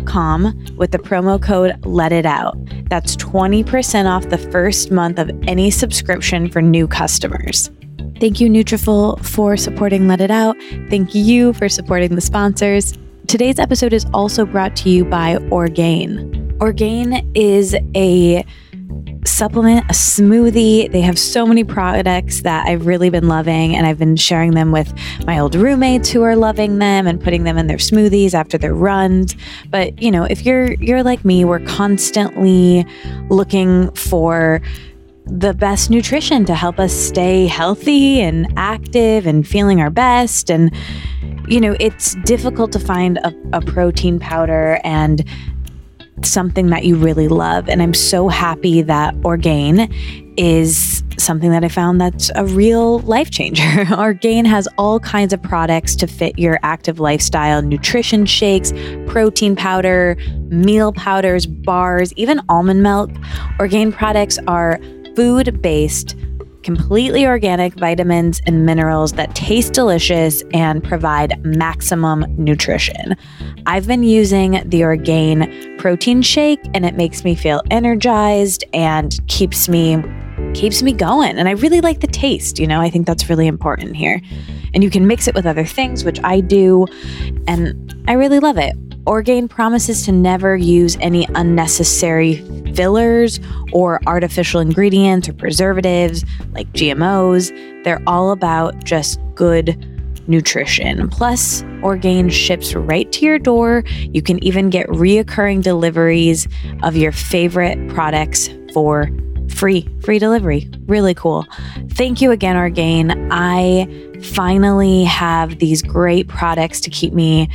com 0.06 0.54
with 0.78 0.92
the 0.92 1.00
promo 1.00 1.42
code 1.42 1.76
Let 1.86 2.12
It 2.12 2.26
Out. 2.26 2.56
That's 2.90 3.16
20% 3.16 4.06
off 4.06 4.30
the 4.30 4.38
first 4.38 4.92
month 4.92 5.18
of 5.18 5.32
any 5.48 5.72
subscription 5.72 6.50
for 6.50 6.62
new 6.62 6.88
customers. 6.88 7.72
Thank 8.20 8.40
you, 8.40 8.50
Nutrafol, 8.50 9.24
for 9.26 9.58
supporting 9.58 10.08
Let 10.08 10.22
It 10.22 10.30
Out. 10.30 10.56
Thank 10.90 11.16
you 11.16 11.54
for 11.54 11.68
supporting 11.68 12.14
the 12.14 12.22
sponsors. 12.22 12.94
Today's 13.28 13.58
episode 13.58 13.94
is 13.94 14.06
also 14.14 14.46
brought 14.46 14.76
to 14.78 14.90
you 14.90 15.04
by 15.04 15.38
Orgain. 15.50 16.56
Orgain 16.60 17.32
is 17.34 17.76
a 17.96 18.46
supplement, 19.26 19.86
a 19.86 19.94
smoothie. 19.94 20.92
They 20.92 21.02
have 21.02 21.18
so 21.18 21.46
many 21.46 21.64
products 21.64 22.42
that 22.42 22.68
I've 22.68 22.86
really 22.86 23.10
been 23.10 23.28
loving, 23.28 23.76
and 23.76 23.86
I've 23.86 23.98
been 23.98 24.16
sharing 24.16 24.52
them 24.52 24.72
with 24.72 24.94
my 25.26 25.40
old 25.40 25.56
roommates 25.56 26.10
who 26.10 26.24
are 26.24 26.36
loving 26.36 26.80
them 26.80 27.08
and 27.08 27.22
putting 27.22 27.44
them 27.44 27.58
in 27.58 27.68
their 27.68 27.78
smoothies 27.78 28.34
after 28.34 28.58
their 28.58 28.74
runs. 28.74 29.36
But 29.70 30.02
you 30.02 30.12
know, 30.12 30.24
if 30.24 30.46
you're 30.46 30.74
you're 30.74 31.04
like 31.04 31.24
me, 31.24 31.46
we're 31.46 31.66
constantly 31.66 32.86
looking 33.30 33.92
for 33.92 34.62
the 35.26 35.54
best 35.54 35.90
nutrition 35.90 36.46
to 36.46 36.56
help 36.56 36.80
us 36.80 36.92
stay 36.92 37.48
healthy 37.48 38.22
and 38.22 38.52
active 38.58 39.28
and 39.28 39.48
feeling 39.48 39.80
our 39.80 39.90
best 39.90 40.50
and 40.50 40.76
you 41.48 41.60
know, 41.60 41.76
it's 41.80 42.16
difficult 42.24 42.72
to 42.72 42.80
find 42.80 43.18
a, 43.18 43.34
a 43.52 43.62
protein 43.62 44.20
powder 44.20 44.80
and 44.84 45.26
something 46.24 46.68
that 46.68 46.86
you 46.86 46.96
really 46.96 47.28
love. 47.28 47.68
And 47.68 47.82
I'm 47.82 47.94
so 47.94 48.28
happy 48.28 48.82
that 48.84 49.16
Orgain 49.24 49.92
is 50.38 51.04
something 51.18 51.52
that 51.52 51.64
I 51.64 51.68
found 51.68 52.00
that's 52.00 52.32
a 52.36 52.46
real 52.46 53.00
life 53.00 53.32
changer. 53.32 53.86
Orgain 53.98 54.46
has 54.46 54.68
all 54.78 55.00
kinds 55.00 55.34
of 55.34 55.42
products 55.42 55.96
to 55.98 56.08
fit 56.08 56.38
your 56.38 56.60
active 56.64 57.00
lifestyle 57.00 57.62
nutrition 57.62 58.26
shakes, 58.26 58.74
protein 59.08 59.56
powder, 59.56 60.16
meal 60.50 60.94
powders, 60.94 61.46
bars, 61.46 62.14
even 62.14 62.42
almond 62.50 62.84
milk. 62.84 63.12
Orgain 63.60 63.92
products 63.92 64.38
are 64.48 64.80
food 65.16 65.62
based 65.62 66.16
completely 66.64 67.26
organic 67.26 67.74
vitamins 67.74 68.42
and 68.46 68.66
minerals 68.66 69.14
that 69.14 69.34
taste 69.36 69.74
delicious 69.74 70.44
and 70.54 70.84
provide 70.84 71.44
maximum 71.44 72.26
nutrition. 72.38 73.16
I've 73.66 73.88
been 73.88 74.04
using 74.04 74.62
the 74.70 74.84
Orgain 74.84 75.71
protein 75.82 76.22
shake 76.22 76.60
and 76.76 76.86
it 76.86 76.96
makes 76.96 77.24
me 77.24 77.34
feel 77.34 77.60
energized 77.72 78.64
and 78.72 79.20
keeps 79.28 79.68
me 79.68 80.00
keeps 80.54 80.84
me 80.84 80.94
going 80.94 81.40
and 81.40 81.50
I 81.50 81.54
really 81.54 81.82
like 81.82 82.02
the 82.02 82.08
taste, 82.08 82.60
you 82.60 82.68
know. 82.68 82.80
I 82.80 82.92
think 82.92 83.08
that's 83.08 83.32
really 83.32 83.48
important 83.48 83.96
here. 83.96 84.22
And 84.76 84.84
you 84.84 84.92
can 84.92 85.08
mix 85.08 85.28
it 85.28 85.34
with 85.34 85.48
other 85.48 85.66
things, 85.66 86.04
which 86.04 86.20
I 86.24 86.40
do, 86.40 86.86
and 87.48 88.04
I 88.08 88.14
really 88.14 88.40
love 88.40 88.60
it. 88.60 88.76
Orgain 89.08 89.48
promises 89.48 90.06
to 90.06 90.12
never 90.12 90.56
use 90.56 90.98
any 91.02 91.28
unnecessary 91.34 92.36
fillers 92.76 93.40
or 93.74 94.00
artificial 94.06 94.62
ingredients 94.62 95.28
or 95.28 95.34
preservatives 95.34 96.24
like 96.52 96.72
GMOs. 96.74 97.50
They're 97.84 98.04
all 98.06 98.32
about 98.32 98.84
just 98.84 99.20
good 99.34 99.91
nutrition. 100.32 101.08
Plus, 101.10 101.64
Orgain 101.84 102.30
ships 102.30 102.74
right 102.74 103.12
to 103.12 103.26
your 103.26 103.40
door. 103.40 103.84
You 104.12 104.22
can 104.22 104.44
even 104.44 104.70
get 104.70 104.88
reoccurring 104.88 105.64
deliveries 105.64 106.48
of 106.84 106.96
your 106.96 107.12
favorite 107.12 107.90
products 107.90 108.50
for 108.74 109.10
free, 109.50 109.88
free 110.02 110.20
delivery. 110.20 110.70
Really 110.88 111.14
cool. 111.14 111.46
Thank 111.92 112.22
you 112.22 112.32
again, 112.32 112.56
Orgain. 112.56 113.30
I 113.32 113.88
finally 114.22 115.04
have 115.04 115.60
these 115.60 115.82
great 115.82 116.28
products 116.28 116.80
to 116.82 116.90
keep 116.90 117.14
me 117.14 117.50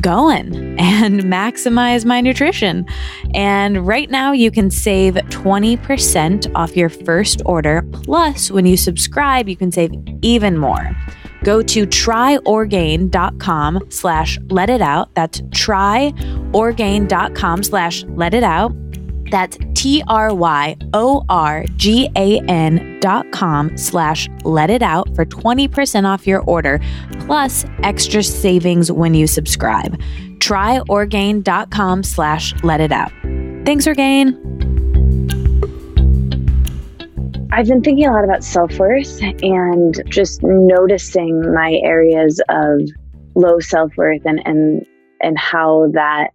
going 0.00 0.78
and 0.78 1.20
maximize 1.24 2.04
my 2.04 2.20
nutrition. 2.20 2.86
And 3.34 3.86
right 3.86 4.10
now, 4.10 4.32
you 4.32 4.50
can 4.50 4.70
save 4.70 5.14
20% 5.14 6.52
off 6.54 6.76
your 6.76 6.88
first 6.88 7.42
order. 7.44 7.82
Plus, 7.92 8.50
when 8.50 8.66
you 8.66 8.76
subscribe, 8.76 9.48
you 9.48 9.56
can 9.56 9.72
save 9.72 9.92
even 10.22 10.58
more. 10.58 10.96
Go 11.44 11.62
to 11.62 11.86
tryorgain.com 11.86 13.80
slash 13.90 14.38
let 14.48 14.70
it 14.70 14.82
out. 14.82 15.14
That's 15.14 15.40
tryorgain.com 15.42 17.62
slash 17.62 18.04
let 18.04 18.34
it 18.34 18.42
out. 18.42 18.72
That's 19.30 19.58
T 19.74 20.02
R 20.08 20.34
Y 20.34 20.76
O 20.92 21.24
R 21.28 21.64
G 21.76 22.08
A 22.16 22.40
N 22.42 22.98
dot 23.00 23.30
com 23.32 23.76
slash 23.76 24.28
let 24.44 24.70
it 24.70 24.82
out 24.82 25.14
for 25.14 25.24
20% 25.24 26.04
off 26.04 26.26
your 26.26 26.42
order, 26.42 26.80
plus 27.20 27.64
extra 27.82 28.22
savings 28.22 28.92
when 28.92 29.14
you 29.14 29.26
subscribe. 29.26 30.00
Try 30.40 30.80
Orgain.com 30.88 32.02
slash 32.02 32.54
let 32.62 32.80
it 32.80 32.92
out. 32.92 33.10
Thanks, 33.64 33.86
Orgain. 33.86 35.45
I've 37.56 37.68
been 37.68 37.80
thinking 37.82 38.06
a 38.06 38.12
lot 38.12 38.24
about 38.24 38.44
self 38.44 38.78
worth 38.78 39.22
and 39.22 39.98
just 40.10 40.42
noticing 40.42 41.54
my 41.54 41.80
areas 41.82 42.38
of 42.50 42.82
low 43.34 43.60
self 43.60 43.96
worth 43.96 44.20
and, 44.26 44.42
and 44.44 44.86
and 45.22 45.38
how 45.38 45.88
that 45.94 46.32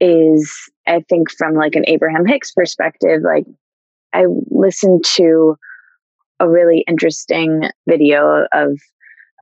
is 0.00 0.70
I 0.86 1.00
think 1.08 1.32
from 1.32 1.54
like 1.54 1.74
an 1.74 1.82
Abraham 1.88 2.24
Hicks 2.24 2.52
perspective, 2.52 3.22
like 3.24 3.44
I 4.12 4.26
listened 4.48 5.04
to 5.16 5.56
a 6.38 6.48
really 6.48 6.84
interesting 6.86 7.64
video 7.88 8.46
of 8.52 8.78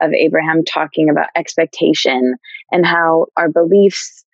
of 0.00 0.12
Abraham 0.14 0.64
talking 0.64 1.10
about 1.10 1.28
expectation 1.36 2.36
and 2.72 2.86
how 2.86 3.26
our 3.36 3.50
beliefs 3.50 4.24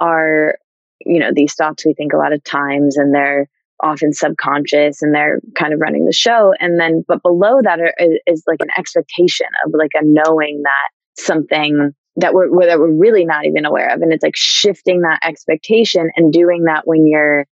are, 0.00 0.56
you 0.98 1.20
know, 1.20 1.30
these 1.32 1.54
thoughts 1.54 1.86
we 1.86 1.94
think 1.94 2.12
a 2.12 2.18
lot 2.18 2.32
of 2.32 2.42
times 2.42 2.96
and 2.96 3.14
they're 3.14 3.48
often 3.82 4.12
subconscious 4.12 5.02
and 5.02 5.14
they're 5.14 5.40
kind 5.58 5.72
of 5.72 5.80
running 5.80 6.06
the 6.06 6.12
show. 6.12 6.54
And 6.60 6.80
then, 6.80 7.04
but 7.06 7.22
below 7.22 7.60
that 7.62 7.80
are, 7.80 7.94
is 8.26 8.42
like 8.46 8.60
an 8.60 8.70
expectation 8.78 9.46
of 9.64 9.72
like 9.76 9.92
a 9.94 10.02
knowing 10.02 10.62
that 10.64 11.22
something 11.22 11.92
that 12.16 12.32
we're 12.32 12.48
that 12.66 12.78
we're 12.78 12.90
really 12.90 13.24
not 13.24 13.44
even 13.44 13.64
aware 13.64 13.92
of. 13.92 14.00
And 14.00 14.12
it's 14.12 14.22
like 14.22 14.36
shifting 14.36 15.02
that 15.02 15.20
expectation 15.22 16.10
and 16.16 16.32
doing 16.32 16.64
that 16.64 16.86
when 16.86 17.06
you're 17.06 17.46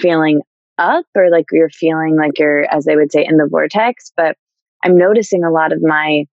feeling 0.00 0.40
up 0.78 1.04
or 1.14 1.30
like 1.30 1.46
you're 1.52 1.70
feeling 1.70 2.16
like 2.16 2.38
you're 2.38 2.62
as 2.72 2.84
they 2.84 2.96
would 2.96 3.12
say 3.12 3.24
in 3.26 3.36
the 3.36 3.48
vortex. 3.50 4.12
But 4.16 4.36
i'm 4.82 4.96
noticing 4.96 5.44
a 5.44 5.50
lot 5.50 5.72
of 5.72 5.82
my 5.82 6.24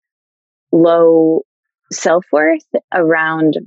low 0.71 1.41
self-worth 1.91 2.65
around 2.93 3.57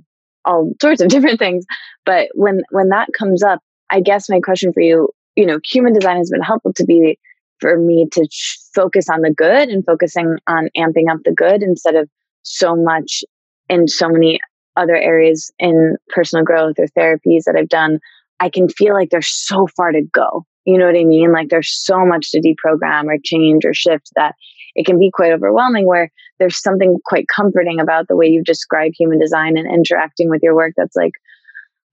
all 0.44 0.72
sorts 0.80 1.00
of 1.00 1.08
different 1.10 1.38
things. 1.38 1.64
But 2.04 2.28
when 2.34 2.62
when 2.70 2.88
that 2.90 3.08
comes 3.16 3.42
up 3.42 3.60
i 3.90 4.00
guess 4.00 4.28
my 4.28 4.40
question 4.40 4.72
for 4.72 4.80
you 4.80 5.08
you 5.36 5.46
know 5.46 5.60
human 5.64 5.92
design 5.92 6.16
has 6.16 6.30
been 6.30 6.42
helpful 6.42 6.72
to 6.72 6.84
be 6.84 7.18
for 7.60 7.78
me 7.78 8.06
to 8.12 8.26
focus 8.74 9.08
on 9.08 9.22
the 9.22 9.32
good 9.32 9.68
and 9.68 9.84
focusing 9.84 10.36
on 10.46 10.68
amping 10.76 11.10
up 11.10 11.18
the 11.24 11.32
good 11.32 11.62
instead 11.62 11.94
of 11.94 12.08
so 12.42 12.76
much 12.76 13.24
in 13.68 13.88
so 13.88 14.08
many 14.08 14.40
other 14.76 14.96
areas 14.96 15.50
in 15.58 15.96
personal 16.08 16.44
growth 16.44 16.76
or 16.78 16.86
therapies 16.88 17.44
that 17.46 17.56
I've 17.58 17.68
done, 17.68 17.98
I 18.40 18.50
can 18.50 18.68
feel 18.68 18.94
like 18.94 19.10
there's 19.10 19.28
so 19.28 19.66
far 19.76 19.92
to 19.92 20.02
go. 20.12 20.44
You 20.64 20.76
know 20.76 20.86
what 20.86 20.96
I 20.96 21.04
mean? 21.04 21.32
Like 21.32 21.48
there's 21.48 21.72
so 21.72 22.04
much 22.04 22.30
to 22.32 22.40
deprogram 22.40 23.04
or 23.06 23.16
change 23.24 23.64
or 23.64 23.72
shift 23.72 24.10
that 24.16 24.34
it 24.74 24.84
can 24.84 24.98
be 24.98 25.10
quite 25.10 25.32
overwhelming 25.32 25.86
where 25.86 26.10
there's 26.38 26.60
something 26.60 26.98
quite 27.06 27.28
comforting 27.28 27.80
about 27.80 28.08
the 28.08 28.16
way 28.16 28.26
you've 28.26 28.44
described 28.44 28.94
human 28.98 29.18
design 29.18 29.56
and 29.56 29.72
interacting 29.72 30.28
with 30.28 30.42
your 30.42 30.54
work 30.54 30.74
that's 30.76 30.96
like, 30.96 31.12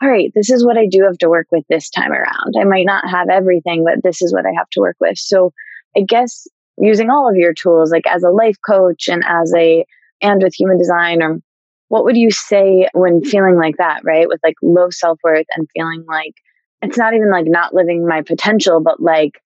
all 0.04 0.10
right, 0.10 0.32
this 0.36 0.49
is 0.49 0.66
what 0.66 0.78
I 0.78 0.86
do 0.86 1.04
have 1.04 1.18
to 1.20 1.30
work 1.30 1.47
with 1.51 1.64
this 1.70 1.89
time 1.89 2.12
around. 2.12 2.56
I 2.60 2.66
might 2.66 2.86
not 2.86 3.10
have 3.10 3.30
everything, 3.30 3.86
but 3.86 4.04
this 4.04 4.22
is 4.22 4.34
what 4.34 4.45
I 4.45 4.51
have 4.58 4.70
to 4.72 4.82
work 4.82 4.97
with. 4.99 5.18
So 5.18 5.54
I 5.95 6.01
guess 6.01 6.45
using 6.78 7.10
all 7.10 7.30
of 7.30 7.38
your 7.38 7.54
tools, 7.54 7.89
like 7.89 8.06
as 8.08 8.22
a 8.22 8.30
life 8.30 8.58
coach 8.68 9.08
and 9.08 9.24
as 9.26 9.54
a, 9.56 9.86
and 10.22 10.43
with 10.43 10.54
human 10.54 10.78
design 10.78 11.24
or 11.24 11.39
what 11.88 12.04
would 12.04 12.18
you 12.18 12.32
say 12.32 12.89
when 12.93 13.24
feeling 13.24 13.56
like 13.56 13.78
that, 13.78 14.01
right? 14.04 14.28
With 14.28 14.41
like 14.43 14.56
low 14.62 14.89
self 14.89 15.20
worth 15.24 15.45
and 15.56 15.70
feeling 15.74 16.04
like 16.08 16.34
it's 16.82 16.97
not 16.97 17.14
even 17.14 17.32
like 17.32 17.45
not 17.47 17.74
living 17.74 18.06
my 18.06 18.24
potential, 18.24 18.82
but 18.82 18.99
like 18.99 19.39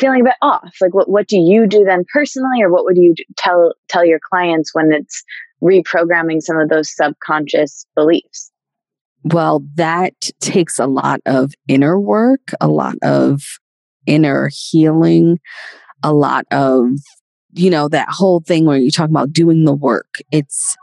feeling 0.00 0.22
a 0.22 0.24
bit 0.24 0.34
off. 0.42 0.74
Like 0.80 0.94
what, 0.94 1.08
what 1.08 1.28
do 1.28 1.38
you 1.38 1.68
do 1.68 1.84
then 1.84 2.04
personally, 2.12 2.62
or 2.62 2.72
what 2.72 2.84
would 2.84 2.96
you 2.96 3.14
tell, 3.36 3.74
tell 3.88 4.04
your 4.04 4.18
clients 4.28 4.74
when 4.74 4.92
it's 4.92 5.22
reprogramming 5.62 6.40
some 6.40 6.58
of 6.58 6.68
those 6.68 6.92
subconscious 6.92 7.86
beliefs? 7.94 8.49
Well, 9.24 9.62
that 9.74 10.14
takes 10.40 10.78
a 10.78 10.86
lot 10.86 11.20
of 11.26 11.52
inner 11.68 11.98
work, 12.00 12.52
a 12.60 12.68
lot 12.68 12.96
of 13.02 13.42
inner 14.06 14.50
healing, 14.52 15.38
a 16.02 16.12
lot 16.12 16.46
of 16.50 16.90
you 17.54 17.70
know, 17.70 17.88
that 17.88 18.08
whole 18.10 18.40
thing 18.46 18.64
where 18.66 18.78
you 18.78 18.90
talk 18.90 19.10
about 19.10 19.32
doing 19.32 19.64
the 19.64 19.74
work. 19.74 20.16
It's 20.32 20.76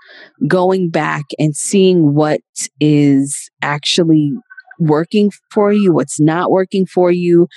going 0.48 0.90
back 0.90 1.26
and 1.40 1.56
seeing 1.56 2.14
what 2.14 2.42
is 2.82 3.50
actually 3.62 4.34
working 4.80 5.32
for 5.52 5.72
you, 5.72 5.94
what's 5.94 6.20
not 6.20 6.52
working 6.52 6.86
for 6.86 7.12
you, 7.12 7.48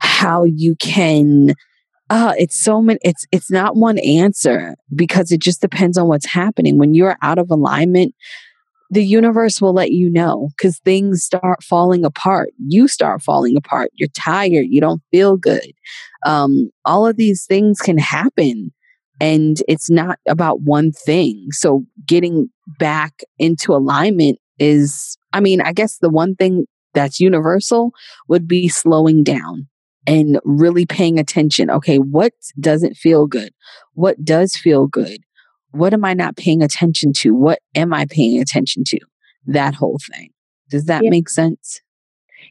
how 0.00 0.44
you 0.44 0.76
can 0.76 1.54
uh 2.10 2.34
it's 2.38 2.62
so 2.62 2.80
many 2.82 2.98
it's 3.02 3.26
it's 3.32 3.50
not 3.50 3.76
one 3.76 3.98
answer 3.98 4.74
because 4.94 5.32
it 5.32 5.40
just 5.40 5.60
depends 5.60 5.98
on 5.98 6.08
what's 6.08 6.26
happening 6.26 6.78
when 6.78 6.94
you're 6.94 7.16
out 7.22 7.38
of 7.38 7.50
alignment 7.50 8.14
the 8.90 9.04
universe 9.04 9.60
will 9.60 9.74
let 9.74 9.90
you 9.90 10.10
know 10.10 10.48
because 10.56 10.78
things 10.78 11.22
start 11.22 11.62
falling 11.62 12.04
apart. 12.04 12.50
You 12.66 12.88
start 12.88 13.22
falling 13.22 13.56
apart. 13.56 13.90
You're 13.94 14.08
tired. 14.16 14.66
You 14.70 14.80
don't 14.80 15.02
feel 15.10 15.36
good. 15.36 15.72
Um, 16.24 16.70
all 16.84 17.06
of 17.06 17.16
these 17.16 17.44
things 17.46 17.80
can 17.80 17.98
happen. 17.98 18.72
And 19.20 19.60
it's 19.68 19.90
not 19.90 20.18
about 20.28 20.62
one 20.62 20.92
thing. 20.92 21.48
So 21.50 21.84
getting 22.06 22.48
back 22.78 23.20
into 23.38 23.74
alignment 23.74 24.38
is, 24.58 25.18
I 25.32 25.40
mean, 25.40 25.60
I 25.60 25.72
guess 25.72 25.98
the 25.98 26.10
one 26.10 26.34
thing 26.34 26.66
that's 26.94 27.20
universal 27.20 27.92
would 28.28 28.48
be 28.48 28.68
slowing 28.68 29.22
down 29.22 29.68
and 30.06 30.40
really 30.44 30.86
paying 30.86 31.18
attention. 31.18 31.70
Okay, 31.70 31.98
what 31.98 32.32
doesn't 32.58 32.96
feel 32.96 33.26
good? 33.26 33.52
What 33.92 34.24
does 34.24 34.56
feel 34.56 34.86
good? 34.86 35.18
What 35.72 35.92
am 35.92 36.04
I 36.04 36.14
not 36.14 36.36
paying 36.36 36.62
attention 36.62 37.12
to? 37.14 37.34
What 37.34 37.60
am 37.74 37.92
I 37.92 38.06
paying 38.06 38.40
attention 38.40 38.84
to? 38.88 38.98
That 39.46 39.74
whole 39.74 39.98
thing. 40.12 40.30
Does 40.70 40.86
that 40.86 41.04
yeah. 41.04 41.10
make 41.10 41.28
sense? 41.28 41.80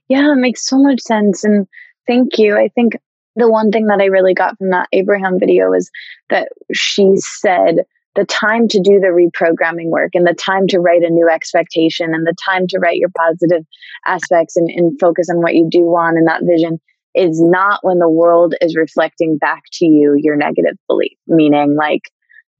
Yeah, 0.07 0.31
it 0.31 0.37
makes 0.37 0.67
so 0.67 0.77
much 0.77 1.01
sense. 1.01 1.43
And 1.43 1.67
thank 2.07 2.37
you. 2.37 2.55
I 2.55 2.69
think 2.69 2.93
the 3.35 3.49
one 3.49 3.71
thing 3.71 3.87
that 3.87 4.01
I 4.01 4.05
really 4.05 4.33
got 4.33 4.57
from 4.57 4.71
that 4.71 4.87
Abraham 4.93 5.39
video 5.39 5.73
is 5.73 5.91
that 6.29 6.49
she 6.73 7.13
said 7.17 7.85
the 8.15 8.25
time 8.25 8.67
to 8.67 8.79
do 8.79 8.99
the 8.99 9.07
reprogramming 9.07 9.89
work 9.89 10.11
and 10.15 10.25
the 10.25 10.33
time 10.33 10.65
to 10.67 10.79
write 10.79 11.03
a 11.03 11.09
new 11.09 11.29
expectation 11.29 12.15
and 12.15 12.25
the 12.25 12.35
time 12.43 12.65
to 12.67 12.79
write 12.79 12.97
your 12.97 13.11
positive 13.15 13.63
aspects 14.07 14.55
and, 14.55 14.69
and 14.71 14.99
focus 14.99 15.29
on 15.29 15.37
what 15.37 15.53
you 15.53 15.67
do 15.69 15.81
want 15.81 16.17
and 16.17 16.27
that 16.27 16.41
vision 16.43 16.79
is 17.13 17.39
not 17.39 17.79
when 17.83 17.99
the 17.99 18.09
world 18.09 18.55
is 18.59 18.75
reflecting 18.75 19.37
back 19.37 19.63
to 19.73 19.85
you 19.85 20.15
your 20.17 20.35
negative 20.35 20.77
belief, 20.87 21.17
meaning 21.27 21.75
like 21.75 22.01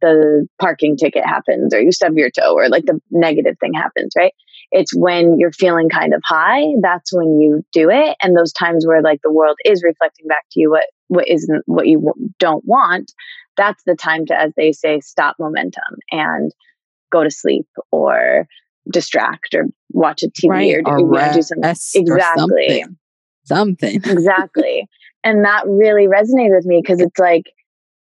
the 0.02 0.48
parking 0.60 0.95
ticket 0.98 1.26
happens 1.26 1.74
or 1.74 1.82
you 1.82 1.91
stub 1.91 2.14
your 2.16 2.30
toe 2.30 2.54
or 2.54 2.70
like 2.70 2.86
the 2.86 3.00
negative 3.12 3.56
thing 3.60 3.74
happens, 3.74 4.14
right? 4.18 4.34
It's 4.72 4.95
when 4.95 5.39
you're 5.39 5.52
feeling 5.52 5.89
kind 5.89 6.14
of 6.14 6.22
high, 6.26 6.64
that's 6.82 7.14
when 7.14 7.39
you 7.39 7.64
do 7.72 7.89
it. 7.89 8.16
And 8.22 8.36
those 8.36 8.54
times 8.54 8.86
where 8.86 9.02
like 9.02 9.20
the 9.24 9.32
world 9.32 9.58
is 9.66 9.84
reflecting 9.84 10.28
back 10.28 10.43
to 10.52 10.60
you 10.60 10.72
what 10.72 10.86
what 11.08 11.28
isn't 11.28 11.64
what 11.66 11.88
you 11.88 12.14
don't 12.38 12.66
want, 12.66 13.12
that's 13.56 13.84
the 13.86 13.95
time 13.95 14.26
to, 14.28 14.39
as 14.39 14.54
they 14.56 14.72
say, 14.72 15.00
stop 15.00 15.36
momentum 15.39 15.84
and 16.12 16.52
go 17.12 17.24
to 17.24 17.32
sleep 17.32 17.68
or 17.91 18.48
distract 18.91 19.56
or 19.56 19.66
watch 19.91 20.24
a 20.24 20.28
TV 20.28 20.50
right, 20.50 20.82
or, 20.86 21.00
or 21.00 21.34
do 21.34 21.41
something. 21.41 21.70
Exactly. 21.95 22.84
Something. 22.84 22.98
something. 23.45 23.95
exactly. 24.06 24.88
And 25.24 25.43
that 25.43 25.64
really 25.68 26.08
resonated 26.08 26.56
with 26.56 26.66
me 26.66 26.82
because 26.82 27.02
it's 27.02 27.20
like, 27.20 27.45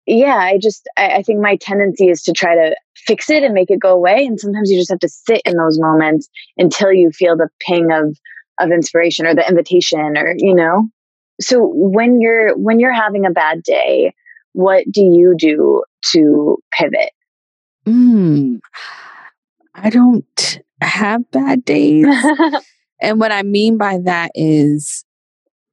yeah, 0.10 0.38
I 0.38 0.58
just, 0.58 0.88
I, 0.98 1.18
I 1.18 1.24
think 1.24 1.40
my 1.40 1.56
tendency 1.56 2.08
is 2.08 2.24
to 2.24 2.34
try 2.34 2.56
to 2.56 2.76
fix 2.96 3.30
it 3.30 3.44
and 3.44 3.54
make 3.54 3.70
it 3.70 3.80
go 3.80 3.94
away. 3.94 4.26
And 4.26 4.40
sometimes 4.40 4.72
you 4.72 4.80
just 4.80 4.90
have 4.90 5.00
to 5.00 5.10
sit 5.10 5.42
in 5.46 5.56
those 5.56 5.80
moments 5.80 6.28
until 6.58 6.92
you 6.92 7.12
feel 7.12 7.38
the 7.38 7.50
ping 7.60 7.92
of, 7.92 8.18
of 8.60 8.72
inspiration 8.72 9.28
or 9.28 9.36
the 9.36 9.48
invitation 9.48 10.18
or, 10.18 10.34
you 10.38 10.56
know? 10.56 10.90
So 11.40 11.60
when 11.74 12.20
you're, 12.20 12.58
when 12.58 12.80
you're 12.80 12.94
having 12.94 13.26
a 13.26 13.32
bad 13.32 13.62
day, 13.64 14.14
what 14.54 14.84
do 14.92 15.02
you 15.02 15.36
do 15.38 15.84
to 16.12 16.58
pivot? 16.72 17.12
Mm, 17.86 18.60
I 19.76 19.90
don't 19.92 20.60
have 20.82 21.30
bad 21.30 21.64
days. 21.64 22.08
and 23.02 23.20
what 23.20 23.32
I 23.32 23.44
mean 23.44 23.78
by 23.78 24.00
that 24.04 24.32
is 24.34 25.06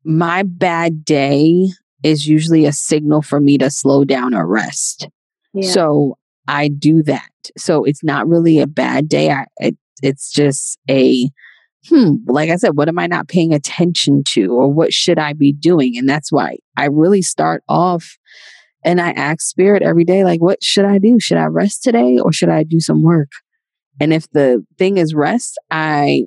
my 0.05 0.43
bad 0.43 1.05
day 1.05 1.69
is 2.03 2.27
usually 2.27 2.67
a 2.67 2.73
signal 2.73 3.23
for 3.23 3.41
me 3.41 3.59
to 3.59 3.71
slow 3.71 4.05
down 4.05 4.35
or 4.35 4.47
rest. 4.47 5.09
Yeah. 5.55 5.71
So 5.71 6.19
I 6.49 6.69
do 6.69 7.03
that. 7.05 7.31
So 7.57 7.85
it's 7.85 8.05
not 8.05 8.29
really 8.29 8.59
a 8.61 8.67
bad 8.67 9.09
day. 9.09 9.31
I, 9.31 9.47
it, 9.59 9.77
it's 10.03 10.31
just 10.31 10.79
a, 10.91 11.29
hmm, 11.89 12.17
like 12.27 12.51
I 12.51 12.57
said, 12.57 12.77
what 12.77 12.89
am 12.89 12.99
I 12.99 13.07
not 13.07 13.29
paying 13.29 13.55
attention 13.55 14.23
to 14.29 14.53
or 14.53 14.73
what 14.73 14.93
should 14.93 15.19
I 15.19 15.33
be 15.33 15.53
doing? 15.53 15.97
And 15.97 16.09
that's 16.09 16.31
why 16.31 16.59
I 16.77 16.87
really 16.87 17.23
start 17.23 17.63
off 17.69 18.17
and 18.85 19.01
I 19.01 19.11
ask 19.11 19.41
spirit 19.41 19.83
every 19.83 20.05
day, 20.05 20.23
like, 20.23 20.41
what 20.41 20.63
should 20.63 20.85
I 20.85 20.99
do? 20.99 21.19
Should 21.19 21.39
I 21.39 21.47
rest 21.47 21.83
today 21.83 22.19
or 22.19 22.33
should 22.33 22.51
I 22.51 22.63
do 22.63 22.79
some 22.79 23.03
work? 23.03 23.31
And 23.99 24.13
if 24.13 24.31
the 24.31 24.65
thing 24.79 24.99
is 24.99 25.15
rest, 25.15 25.59
I 25.71 26.25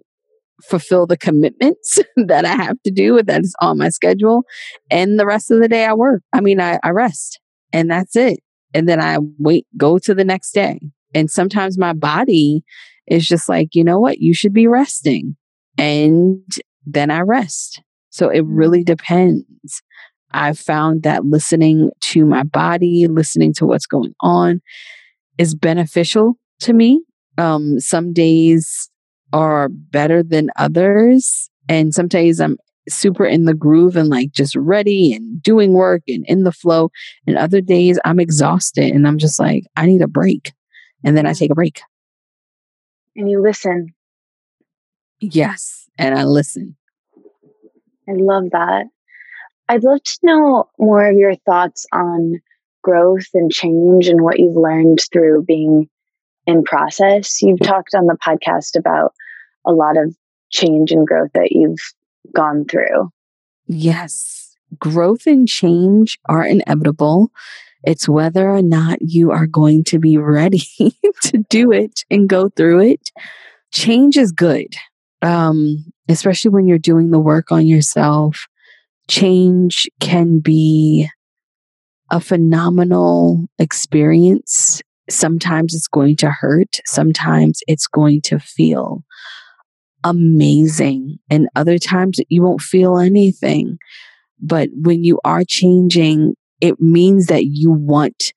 fulfill 0.63 1.05
the 1.05 1.17
commitments 1.17 1.99
that 2.27 2.45
I 2.45 2.55
have 2.55 2.81
to 2.83 2.91
do 2.91 3.21
that 3.23 3.41
is 3.41 3.55
on 3.61 3.77
my 3.77 3.89
schedule. 3.89 4.43
And 4.89 5.19
the 5.19 5.25
rest 5.25 5.51
of 5.51 5.59
the 5.59 5.67
day 5.67 5.85
I 5.85 5.93
work. 5.93 6.21
I 6.33 6.41
mean, 6.41 6.59
I, 6.59 6.79
I 6.83 6.89
rest 6.89 7.39
and 7.73 7.89
that's 7.89 8.15
it. 8.15 8.39
And 8.73 8.87
then 8.87 9.01
I 9.01 9.17
wait, 9.37 9.65
go 9.77 9.97
to 9.99 10.13
the 10.13 10.23
next 10.23 10.51
day. 10.51 10.79
And 11.13 11.29
sometimes 11.29 11.77
my 11.77 11.93
body 11.93 12.63
is 13.07 13.27
just 13.27 13.49
like, 13.49 13.69
you 13.73 13.83
know 13.83 13.99
what? 13.99 14.19
You 14.19 14.33
should 14.33 14.53
be 14.53 14.67
resting. 14.67 15.35
And 15.77 16.41
then 16.85 17.09
I 17.09 17.21
rest. 17.21 17.81
So 18.09 18.29
it 18.29 18.45
really 18.45 18.83
depends. 18.83 19.81
I've 20.31 20.59
found 20.59 21.03
that 21.03 21.25
listening 21.25 21.89
to 22.01 22.25
my 22.25 22.43
body, 22.43 23.07
listening 23.07 23.53
to 23.55 23.65
what's 23.65 23.87
going 23.87 24.13
on 24.21 24.61
is 25.37 25.55
beneficial 25.55 26.35
to 26.61 26.73
me. 26.73 27.01
Um, 27.37 27.79
some 27.79 28.13
days 28.13 28.89
are 29.33 29.69
better 29.69 30.23
than 30.23 30.49
others. 30.57 31.49
And 31.67 31.93
sometimes 31.93 32.39
I'm 32.39 32.57
super 32.87 33.25
in 33.25 33.45
the 33.45 33.53
groove 33.53 33.95
and 33.95 34.09
like 34.09 34.31
just 34.31 34.55
ready 34.55 35.13
and 35.13 35.41
doing 35.41 35.73
work 35.73 36.01
and 36.07 36.25
in 36.27 36.43
the 36.43 36.51
flow. 36.51 36.91
And 37.27 37.37
other 37.37 37.61
days 37.61 37.99
I'm 38.05 38.19
exhausted 38.19 38.91
and 38.91 39.07
I'm 39.07 39.17
just 39.17 39.39
like, 39.39 39.65
I 39.75 39.85
need 39.85 40.01
a 40.01 40.07
break. 40.07 40.53
And 41.03 41.15
then 41.15 41.25
I 41.25 41.33
take 41.33 41.51
a 41.51 41.55
break. 41.55 41.81
And 43.15 43.29
you 43.29 43.41
listen. 43.41 43.93
Yes. 45.19 45.87
And 45.97 46.17
I 46.17 46.23
listen. 46.23 46.75
I 48.07 48.13
love 48.13 48.45
that. 48.51 48.85
I'd 49.67 49.83
love 49.83 50.01
to 50.03 50.19
know 50.23 50.69
more 50.79 51.07
of 51.07 51.15
your 51.15 51.35
thoughts 51.35 51.85
on 51.93 52.41
growth 52.81 53.27
and 53.33 53.51
change 53.51 54.07
and 54.07 54.23
what 54.23 54.39
you've 54.39 54.55
learned 54.55 54.99
through 55.11 55.43
being 55.43 55.89
in 56.49 56.63
process. 56.63 57.41
You've 57.41 57.61
talked 57.61 57.93
on 57.93 58.07
the 58.07 58.17
podcast 58.25 58.77
about 58.77 59.13
a 59.65 59.71
lot 59.71 59.97
of 59.97 60.15
change 60.49 60.91
and 60.91 61.05
growth 61.05 61.29
that 61.35 61.51
you've 61.51 61.79
gone 62.33 62.65
through. 62.65 63.09
Yes, 63.67 64.55
growth 64.79 65.27
and 65.27 65.47
change 65.47 66.17
are 66.25 66.43
inevitable. 66.43 67.31
It's 67.83 68.09
whether 68.09 68.49
or 68.49 68.61
not 68.61 68.97
you 69.01 69.31
are 69.31 69.47
going 69.47 69.83
to 69.85 69.99
be 69.99 70.17
ready 70.17 70.63
to 71.23 71.45
do 71.49 71.71
it 71.71 72.03
and 72.09 72.27
go 72.27 72.49
through 72.49 72.81
it. 72.81 73.11
Change 73.71 74.17
is 74.17 74.31
good, 74.31 74.73
um, 75.21 75.85
especially 76.09 76.49
when 76.49 76.67
you're 76.67 76.79
doing 76.79 77.11
the 77.11 77.19
work 77.19 77.51
on 77.51 77.67
yourself. 77.67 78.47
Change 79.07 79.87
can 79.99 80.39
be 80.39 81.09
a 82.11 82.19
phenomenal 82.19 83.45
experience 83.59 84.81
Sometimes 85.09 85.73
it's 85.73 85.87
going 85.87 86.15
to 86.17 86.29
hurt. 86.29 86.79
Sometimes 86.85 87.59
it's 87.67 87.87
going 87.87 88.21
to 88.23 88.39
feel 88.39 89.03
amazing. 90.03 91.17
And 91.29 91.49
other 91.55 91.77
times 91.77 92.19
you 92.29 92.41
won't 92.41 92.61
feel 92.61 92.97
anything. 92.97 93.77
But 94.39 94.69
when 94.73 95.03
you 95.03 95.19
are 95.25 95.43
changing, 95.47 96.35
it 96.61 96.79
means 96.79 97.27
that 97.27 97.45
you 97.45 97.71
want 97.71 98.33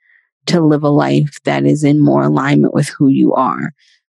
to 0.46 0.60
live 0.60 0.82
a 0.82 0.88
life 0.88 1.36
that 1.44 1.64
is 1.64 1.84
in 1.84 2.00
more 2.00 2.22
alignment 2.22 2.74
with 2.74 2.88
who 2.88 3.08
you 3.08 3.32
are. 3.34 3.72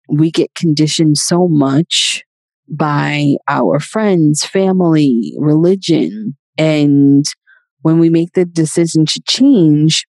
We 0.09 0.31
get 0.31 0.55
conditioned 0.55 1.19
so 1.19 1.49
much 1.49 2.25
by 2.69 3.37
our 3.49 3.81
friends, 3.81 4.45
family, 4.45 5.35
religion. 5.39 6.37
And 6.59 7.25
when 7.83 7.99
we 7.99 8.11
make 8.11 8.33
the 8.33 8.45
decision 8.45 9.07
to 9.07 9.23
change, 9.27 10.07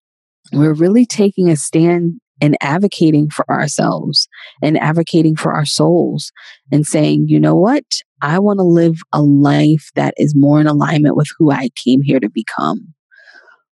we're 0.52 0.74
really 0.74 1.06
taking 1.06 1.50
a 1.50 1.56
stand 1.56 2.20
and 2.42 2.58
advocating 2.62 3.30
for 3.30 3.50
ourselves 3.50 4.28
and 4.62 4.78
advocating 4.78 5.36
for 5.36 5.54
our 5.54 5.66
souls 5.66 6.32
and 6.72 6.86
saying, 6.86 7.26
you 7.28 7.40
know 7.40 7.56
what? 7.56 7.84
I 8.22 8.40
want 8.40 8.60
to 8.60 8.64
live 8.64 8.98
a 9.14 9.22
life 9.22 9.90
that 9.96 10.14
is 10.18 10.36
more 10.36 10.60
in 10.60 10.68
alignment 10.68 11.16
with 11.16 11.28
who 11.38 11.52
I 11.52 11.70
came 11.76 12.02
here 12.02 12.20
to 12.20 12.30
become, 12.30 12.94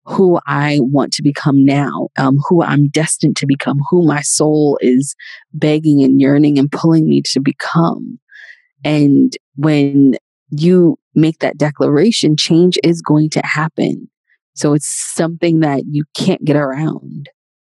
who 0.05 0.41
I 0.47 0.79
want 0.81 1.13
to 1.15 1.23
become 1.23 1.65
now, 1.65 2.09
um, 2.19 2.39
who 2.49 2.63
I'm 2.63 2.89
destined 2.89 3.37
to 3.37 3.47
become, 3.47 3.81
who 3.89 4.07
my 4.07 4.21
soul 4.23 4.79
is 4.81 5.15
begging 5.53 6.03
and 6.03 6.21
yearning 6.21 6.59
and 6.59 6.71
pulling 6.71 7.09
me 7.09 7.23
to 7.33 7.41
become. 7.41 8.19
And 8.85 9.37
when 9.57 10.17
you 10.51 10.99
make 11.15 11.39
that 11.39 11.59
declaration, 11.59 12.37
change 12.37 12.79
is 12.83 13.01
going 13.01 13.31
to 13.31 13.43
happen. 13.45 14.09
So 14.55 14.75
it's 14.75 14.89
something 14.89 15.61
that 15.61 15.85
you 15.89 16.05
can't 16.17 16.45
get 16.45 16.57
around. 16.57 17.29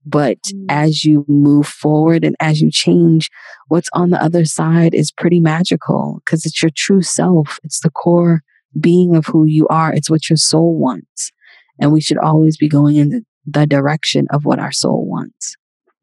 But 0.07 0.39
mm. 0.43 0.67
as 0.69 1.05
you 1.05 1.25
move 1.29 1.67
forward 1.67 2.25
and 2.25 2.37
as 2.41 2.61
you 2.61 2.71
change, 2.71 3.29
what's 3.69 3.89
on 3.93 4.11
the 4.11 4.23
other 4.23 4.45
side 4.45 4.95
is 4.95 5.11
pretty 5.11 5.41
magical 5.41 6.23
because 6.25 6.47
it's 6.47 6.63
your 6.63 6.71
true 6.75 7.03
self. 7.03 7.59
It's 7.65 7.81
the 7.81 7.91
core 7.91 8.43
being 8.79 9.17
of 9.17 9.27
who 9.27 9.45
you 9.45 9.67
are. 9.69 9.93
It's 9.93 10.09
what 10.09 10.31
your 10.31 10.37
soul 10.37 10.79
wants. 10.79 11.33
And 11.81 11.93
we 11.93 12.01
should 12.01 12.19
always 12.19 12.57
be 12.57 12.69
going 12.69 12.97
in 12.97 13.27
the 13.45 13.67
direction 13.67 14.27
of 14.31 14.45
what 14.45 14.59
our 14.59 14.73
soul 14.73 15.07
wants. 15.07 15.57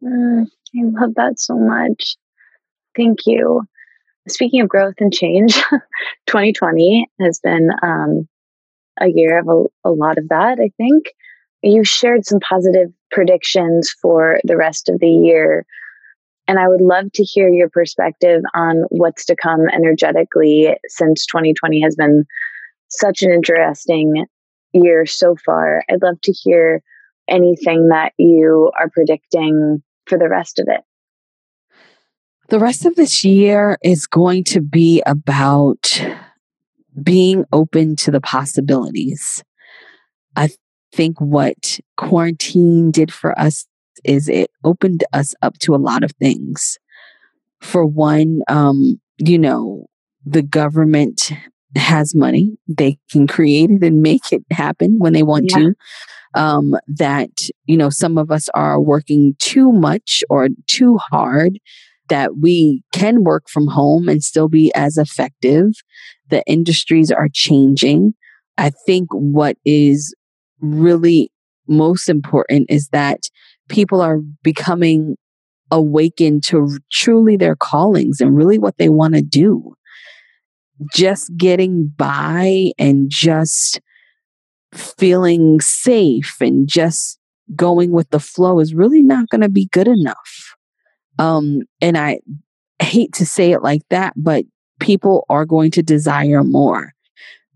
Mm, 0.04 0.48
I 0.76 1.02
love 1.02 1.16
that 1.16 1.40
so 1.40 1.58
much. 1.58 2.16
Thank 2.96 3.20
you. 3.26 3.64
Speaking 4.28 4.62
of 4.62 4.70
growth 4.70 4.96
and 5.00 5.14
change, 5.14 5.54
2020 6.28 7.08
has 7.22 7.40
been 7.40 7.70
um, 7.82 8.28
a 9.00 9.08
year 9.08 9.40
of 9.40 9.48
a, 9.48 9.90
a 9.90 9.92
lot 9.92 10.18
of 10.18 10.30
that, 10.30 10.60
I 10.60 10.72
think. 10.78 11.06
You 11.64 11.84
shared 11.84 12.26
some 12.26 12.40
positive 12.40 12.90
predictions 13.10 13.90
for 14.02 14.40
the 14.44 14.58
rest 14.58 14.90
of 14.90 15.00
the 15.00 15.10
year. 15.10 15.66
And 16.48 16.60
I 16.60 16.68
would 16.68 16.82
love 16.82 17.12
to 17.14 17.24
hear 17.24 17.48
your 17.48 17.70
perspective 17.70 18.42
on 18.54 18.84
what's 18.90 19.26
to 19.26 19.36
come 19.36 19.70
energetically 19.74 20.76
since 20.88 21.26
2020 21.26 21.82
has 21.82 21.96
been 21.96 22.26
such 22.90 23.24
an 23.24 23.32
interesting 23.32 24.26
year 24.74 25.06
so 25.06 25.36
far. 25.46 25.84
I'd 25.90 26.02
love 26.02 26.20
to 26.24 26.34
hear 26.34 26.84
anything 27.30 27.88
that 27.88 28.12
you 28.18 28.72
are 28.78 28.90
predicting 28.90 29.82
for 30.06 30.18
the 30.18 30.28
rest 30.28 30.60
of 30.60 30.68
it. 30.68 30.82
The 32.50 32.60
rest 32.60 32.86
of 32.86 32.96
this 32.96 33.24
year 33.24 33.78
is 33.82 34.06
going 34.06 34.44
to 34.46 34.62
be 34.62 35.02
about 35.06 36.04
being 37.02 37.46
open 37.54 37.96
to 37.96 38.12
the 38.12 38.22
possibilities. 38.22 39.44
I 40.36 40.50
think 40.94 41.20
what 41.20 41.80
quarantine 41.98 42.92
did 42.92 43.12
for 43.12 43.38
us 43.38 43.66
is 44.04 44.30
it 44.30 44.52
opened 44.64 45.04
us 45.14 45.34
up 45.42 45.58
to 45.60 45.76
a 45.76 45.78
lot 45.78 46.04
of 46.04 46.12
things. 46.14 46.78
For 47.62 47.86
one, 47.86 48.42
um, 48.48 49.00
you 49.18 49.40
know, 49.40 49.88
the 50.26 50.42
government 50.42 51.32
has 51.76 52.14
money. 52.14 52.58
They 52.68 52.98
can 53.12 53.28
create 53.28 53.72
it 53.72 53.84
and 53.84 54.02
make 54.02 54.32
it 54.32 54.44
happen 54.52 55.00
when 55.00 55.14
they 55.14 55.24
want 55.24 55.46
yeah. 55.50 55.58
to. 55.58 55.74
Um, 56.36 56.76
that, 56.88 57.48
you 57.66 57.78
know, 57.78 57.90
some 57.90 58.18
of 58.18 58.32
us 58.32 58.50
are 58.50 58.80
working 58.80 59.36
too 59.40 59.72
much 59.72 60.24
or 60.30 60.50
too 60.68 60.98
hard 61.12 61.60
that 62.10 62.38
we 62.38 62.84
can 62.92 63.24
work 63.24 63.48
from 63.48 63.68
home 63.68 64.10
and 64.10 64.24
still 64.24 64.50
be 64.50 64.72
as 64.76 64.98
effective. 64.98 65.74
The 66.30 66.44
industries 66.48 67.12
are 67.12 67.30
changing. 67.32 68.14
I 68.58 68.72
think 68.86 69.08
what 69.12 69.58
is 69.64 70.14
really 70.64 71.32
most 71.68 72.10
important 72.10 72.68
is 72.70 72.90
that 72.90 73.30
people 73.70 74.02
are 74.02 74.20
becoming 74.44 75.16
awakened 75.72 76.44
to 76.44 76.80
truly 76.92 77.38
their 77.38 77.56
callings 77.56 78.22
and 78.22 78.36
really 78.36 78.58
what 78.58 78.78
they 78.78 78.90
want 78.90 79.16
to 79.16 79.22
do. 79.22 79.74
Just 80.94 81.36
getting 81.38 81.88
by 81.96 82.72
and 82.78 83.10
just 83.10 83.80
feeling 84.74 85.62
safe 85.62 86.38
and 86.42 86.68
just 86.68 87.20
going 87.56 87.92
with 87.92 88.10
the 88.10 88.20
flow 88.20 88.60
is 88.60 88.74
really 88.74 89.04
not 89.04 89.30
going 89.30 89.42
to 89.42 89.50
be 89.50 89.68
good 89.72 89.88
enough. 89.88 90.56
Um, 91.20 91.62
and 91.82 91.98
I 91.98 92.20
hate 92.82 93.14
to 93.14 93.26
say 93.26 93.52
it 93.52 93.62
like 93.62 93.82
that, 93.90 94.14
but 94.16 94.46
people 94.80 95.26
are 95.30 95.46
going 95.46 95.72
to 95.72 95.84
desire 95.84 96.44
more. 96.44 96.94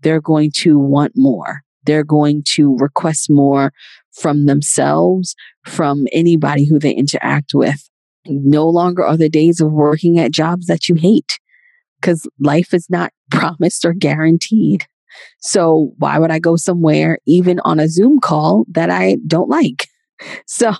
They're 0.02 0.20
going 0.20 0.52
to 0.56 0.78
want 0.78 1.12
more. 1.16 1.62
They're 1.88 2.04
going 2.04 2.42
to 2.48 2.76
request 2.76 3.30
more 3.30 3.72
from 4.12 4.44
themselves, 4.44 5.34
from 5.64 6.06
anybody 6.12 6.66
who 6.66 6.78
they 6.78 6.92
interact 6.92 7.54
with. 7.54 7.88
No 8.26 8.68
longer 8.68 9.02
are 9.02 9.16
the 9.16 9.30
days 9.30 9.62
of 9.62 9.72
working 9.72 10.18
at 10.18 10.30
jobs 10.30 10.66
that 10.66 10.90
you 10.90 10.96
hate 10.96 11.38
because 11.98 12.28
life 12.38 12.74
is 12.74 12.90
not 12.90 13.10
promised 13.30 13.86
or 13.86 13.94
guaranteed. 13.94 14.86
So 15.40 15.94
why 15.96 16.18
would 16.18 16.30
I 16.30 16.38
go 16.38 16.56
somewhere, 16.56 17.20
even 17.26 17.58
on 17.60 17.80
a 17.80 17.88
Zoom 17.88 18.20
call, 18.20 18.66
that 18.68 18.90
I 18.90 19.16
don't 19.26 19.48
like? 19.48 19.88
So, 20.46 20.74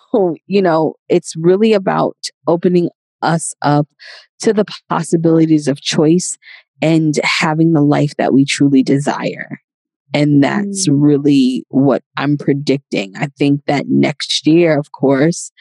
you 0.48 0.60
know, 0.60 0.94
it's 1.08 1.34
really 1.38 1.72
about 1.72 2.16
opening 2.48 2.90
us 3.22 3.54
up 3.62 3.86
to 4.40 4.52
the 4.52 4.64
possibilities 4.88 5.68
of 5.68 5.80
choice 5.80 6.36
and 6.82 7.14
having 7.22 7.72
the 7.72 7.80
life 7.80 8.16
that 8.16 8.32
we 8.32 8.44
truly 8.44 8.82
desire. 8.82 9.60
And 10.14 10.42
that's 10.42 10.88
mm. 10.88 10.94
really 10.96 11.64
what 11.68 12.02
I'm 12.16 12.38
predicting. 12.38 13.14
I 13.16 13.26
think 13.38 13.66
that 13.66 13.86
next 13.88 14.46
year, 14.46 14.78
of 14.78 14.92
course, 14.92 15.52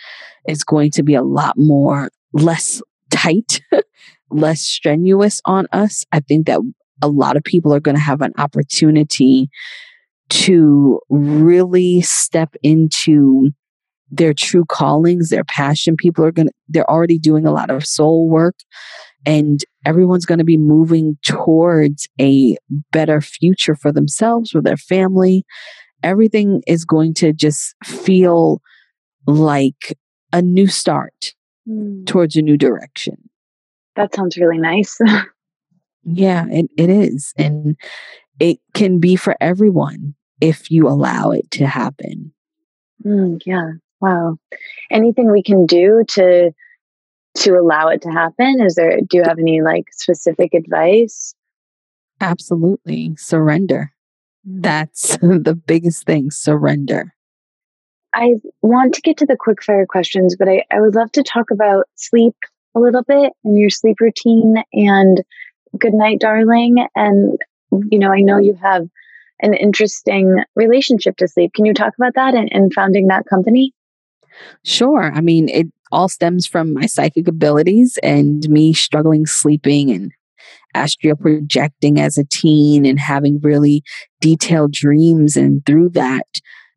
is 0.48 0.64
going 0.64 0.92
to 0.92 1.04
be 1.04 1.16
a 1.16 1.24
lot 1.24 1.56
more 1.58 2.10
less 2.34 2.82
tight, 3.12 3.62
less 4.30 4.62
strenuous 4.62 5.42
on 5.46 5.68
us. 5.72 6.06
I 6.12 6.22
think 6.22 6.48
that 6.48 6.62
a 7.02 7.08
lot 7.08 7.36
of 7.36 7.44
people 7.44 7.74
are 7.74 7.80
going 7.80 7.96
to 7.96 8.02
have 8.02 8.22
an 8.22 8.34
opportunity 8.38 9.50
to 10.30 11.00
really 11.10 12.02
step 12.02 12.56
into 12.64 13.52
their 14.10 14.34
true 14.34 14.66
callings, 14.66 15.30
their 15.30 15.44
passion. 15.44 15.96
People 15.98 16.24
are 16.24 16.32
going 16.32 16.48
to, 16.48 16.54
they're 16.70 16.90
already 16.90 17.20
doing 17.20 17.46
a 17.46 17.52
lot 17.52 17.70
of 17.70 17.86
soul 17.86 18.30
work 18.30 18.56
and 19.26 19.64
everyone's 19.86 20.26
going 20.26 20.38
to 20.40 20.46
be 20.46 20.58
moving 20.58 21.18
towards 21.24 22.08
a 22.20 22.58
better 22.92 23.22
future 23.22 23.76
for 23.76 23.92
themselves, 23.92 24.52
for 24.52 24.62
their 24.62 24.78
family. 24.78 25.46
Everything 26.04 26.62
is 26.68 26.86
going 26.86 27.14
to 27.16 27.34
just 27.34 27.76
feel 27.84 28.62
like 29.26 29.98
a 30.32 30.42
new 30.42 30.68
start 30.68 31.34
mm. 31.68 32.06
towards 32.06 32.36
a 32.36 32.42
new 32.42 32.58
direction. 32.58 33.18
That 33.96 34.14
sounds 34.14 34.38
really 34.38 34.60
nice. 34.60 34.98
Yeah, 36.08 36.46
it, 36.50 36.68
it 36.78 36.90
is. 36.90 37.34
And 37.38 37.76
it 38.40 38.60
can 38.74 39.00
be 39.00 39.16
for 39.16 39.36
everyone 39.42 40.16
if 40.40 40.72
you 40.72 40.88
allow 40.88 41.32
it 41.32 41.52
to 41.52 41.68
happen. 41.68 42.32
Mm, 43.06 43.42
yeah. 43.46 43.72
Wow. 44.00 44.38
Anything 44.90 45.32
we 45.32 45.44
can 45.44 45.66
do 45.66 46.06
to 46.10 46.52
to 47.38 47.54
allow 47.54 47.88
it 47.88 48.02
to 48.04 48.10
happen? 48.10 48.62
Is 48.62 48.76
there 48.76 49.00
do 49.02 49.18
you 49.18 49.24
have 49.24 49.40
any 49.40 49.62
like 49.62 49.86
specific 49.92 50.54
advice? 50.54 51.34
Absolutely. 52.20 53.16
Surrender. 53.18 53.92
Mm. 54.48 54.64
That's 54.64 55.18
the 55.22 55.60
biggest 55.66 56.06
thing, 56.06 56.32
surrender. 56.32 57.14
I 58.14 58.36
want 58.62 58.96
to 58.96 59.02
get 59.02 59.18
to 59.18 59.26
the 59.26 59.38
quick 59.38 59.62
fire 59.62 59.86
questions, 59.86 60.36
but 60.38 60.48
I, 60.48 60.64
I 60.72 60.82
would 60.82 60.96
love 60.96 61.12
to 61.14 61.24
talk 61.24 61.52
about 61.52 61.86
sleep 61.96 62.36
a 62.74 62.80
little 62.80 63.04
bit 63.04 63.34
and 63.44 63.58
your 63.58 63.70
sleep 63.70 63.98
routine 64.00 64.56
and 64.74 65.22
good 65.78 65.94
night, 65.94 66.20
darling. 66.20 66.88
And, 66.96 67.38
you 67.92 68.00
know, 68.00 68.12
I 68.12 68.22
know 68.22 68.40
you 68.40 68.56
have 68.56 68.88
an 69.42 69.54
interesting 69.54 70.44
relationship 70.56 71.18
to 71.18 71.28
sleep. 71.28 71.54
Can 71.54 71.66
you 71.66 71.74
talk 71.74 71.94
about 71.98 72.16
that 72.16 72.34
and, 72.34 72.50
and 72.52 72.74
founding 72.74 73.08
that 73.08 73.26
company? 73.30 73.74
Sure. 74.64 75.12
I 75.14 75.22
mean, 75.22 75.50
it 75.50 75.68
all 75.92 76.10
stems 76.10 76.46
from 76.46 76.74
my 76.74 76.86
psychic 76.86 77.28
abilities 77.28 77.98
and 78.04 78.48
me 78.50 78.74
struggling 78.74 79.26
sleeping 79.26 79.92
and 79.92 80.12
astral 80.74 81.16
projecting 81.16 82.00
as 82.00 82.18
a 82.18 82.24
teen 82.26 82.86
and 82.86 83.00
having 83.00 83.40
really 83.42 83.84
detailed 84.22 84.72
dreams. 84.72 85.36
And 85.36 85.66
through 85.66 85.90
that, 85.90 86.28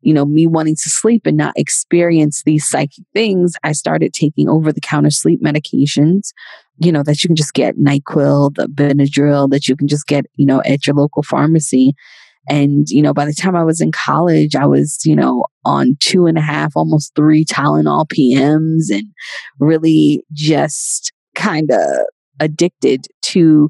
you 0.01 0.13
know, 0.13 0.25
me 0.25 0.47
wanting 0.47 0.75
to 0.75 0.89
sleep 0.89 1.25
and 1.25 1.37
not 1.37 1.53
experience 1.55 2.43
these 2.43 2.67
psychic 2.67 3.05
things, 3.13 3.53
I 3.63 3.71
started 3.73 4.13
taking 4.13 4.49
over 4.49 4.71
the 4.71 4.81
counter 4.81 5.11
sleep 5.11 5.41
medications, 5.43 6.31
you 6.79 6.91
know, 6.91 7.03
that 7.03 7.23
you 7.23 7.27
can 7.27 7.35
just 7.35 7.53
get 7.53 7.77
NyQuil, 7.77 8.55
the 8.55 8.67
Benadryl 8.67 9.49
that 9.51 9.67
you 9.67 9.75
can 9.75 9.87
just 9.87 10.07
get, 10.07 10.25
you 10.35 10.45
know, 10.45 10.61
at 10.65 10.87
your 10.87 10.95
local 10.95 11.21
pharmacy. 11.21 11.93
And, 12.49 12.87
you 12.89 13.01
know, 13.01 13.13
by 13.13 13.25
the 13.25 13.33
time 13.33 13.55
I 13.55 13.63
was 13.63 13.81
in 13.81 13.91
college, 13.91 14.55
I 14.55 14.65
was, 14.65 14.99
you 15.05 15.15
know, 15.15 15.45
on 15.63 15.95
two 15.99 16.25
and 16.25 16.37
a 16.37 16.41
half, 16.41 16.73
almost 16.75 17.13
three 17.15 17.45
Tylenol 17.45 18.07
PMs 18.07 18.89
and 18.89 19.07
really 19.59 20.23
just 20.33 21.13
kind 21.35 21.69
of 21.71 21.79
addicted 22.39 23.05
to 23.21 23.69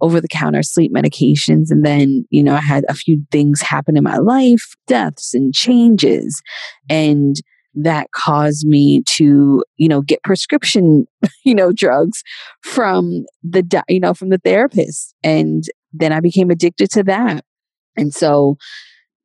over 0.00 0.20
the 0.20 0.28
counter 0.28 0.62
sleep 0.62 0.92
medications. 0.92 1.70
And 1.70 1.84
then, 1.84 2.24
you 2.30 2.42
know, 2.42 2.54
I 2.54 2.60
had 2.60 2.84
a 2.88 2.94
few 2.94 3.24
things 3.30 3.60
happen 3.62 3.96
in 3.96 4.02
my 4.02 4.18
life, 4.18 4.74
deaths 4.86 5.34
and 5.34 5.54
changes. 5.54 6.42
And 6.88 7.36
that 7.74 8.10
caused 8.12 8.66
me 8.66 9.02
to, 9.06 9.64
you 9.76 9.88
know, 9.88 10.02
get 10.02 10.22
prescription, 10.22 11.06
you 11.44 11.54
know, 11.54 11.72
drugs 11.72 12.22
from 12.62 13.24
the, 13.42 13.84
you 13.88 14.00
know, 14.00 14.12
from 14.12 14.28
the 14.28 14.38
therapist. 14.38 15.14
And 15.22 15.64
then 15.92 16.12
I 16.12 16.20
became 16.20 16.50
addicted 16.50 16.90
to 16.92 17.02
that. 17.04 17.44
And 17.96 18.12
so 18.12 18.56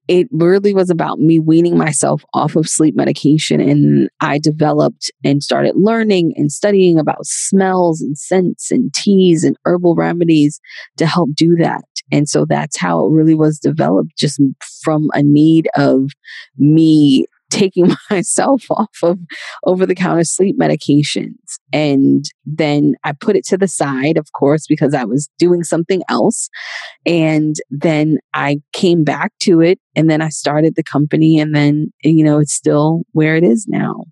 it 0.08 0.28
really 0.32 0.74
was 0.74 0.90
about 0.90 1.20
me 1.20 1.38
weaning 1.38 1.78
myself 1.78 2.24
off 2.34 2.56
of 2.56 2.70
sleep 2.70 2.96
medication. 2.96 3.60
And 3.60 4.10
I 4.22 4.40
developed 4.40 5.12
and 5.24 5.44
started 5.44 5.76
learning 5.76 6.34
and 6.38 6.52
studying 6.52 6.98
about 6.98 7.26
smells 7.26 8.02
and 8.02 8.18
scents 8.18 8.72
and 8.72 8.94
teas 8.94 9.44
and 9.44 9.58
herbal 9.66 9.96
remedies 9.96 10.60
to 10.98 11.06
help 11.06 11.32
do 11.36 11.56
that. 11.58 11.84
And 12.10 12.30
so 12.30 12.46
that's 12.46 12.78
how 12.78 13.06
it 13.06 13.12
really 13.12 13.36
was 13.36 13.60
developed, 13.60 14.18
just 14.18 14.40
from 14.82 15.10
a 15.14 15.22
need 15.22 15.68
of 15.76 16.12
me 16.58 17.26
taking 17.50 17.92
myself 18.10 18.66
off 18.70 18.98
of 19.04 19.20
over 19.66 19.86
the 19.86 19.96
counter 19.96 20.24
sleep 20.24 20.58
medications. 20.60 21.36
And 21.74 22.26
then 22.46 22.96
I 23.04 23.14
put 23.14 23.36
it 23.36 23.46
to 23.48 23.58
the 23.58 23.68
side, 23.68 24.18
of 24.18 24.32
course, 24.34 24.66
because 24.68 24.94
I 24.94 25.04
was 25.04 25.30
doing 25.38 25.64
something 25.64 26.04
else. 26.10 26.50
And 27.06 27.56
then 27.70 28.20
I 28.34 28.58
came 28.74 29.04
back 29.04 29.34
to 29.42 29.62
it 29.62 29.80
and 29.96 30.10
then 30.10 30.22
I 30.22 30.30
started 30.30 30.76
the 30.76 30.84
company. 30.84 31.40
And 31.40 31.56
then, 31.56 31.92
you 32.04 32.24
know, 32.24 32.40
it's 32.40 32.54
still 32.54 33.04
where 33.12 33.36
it 33.36 33.44
is 33.44 33.66
now. 33.68 34.06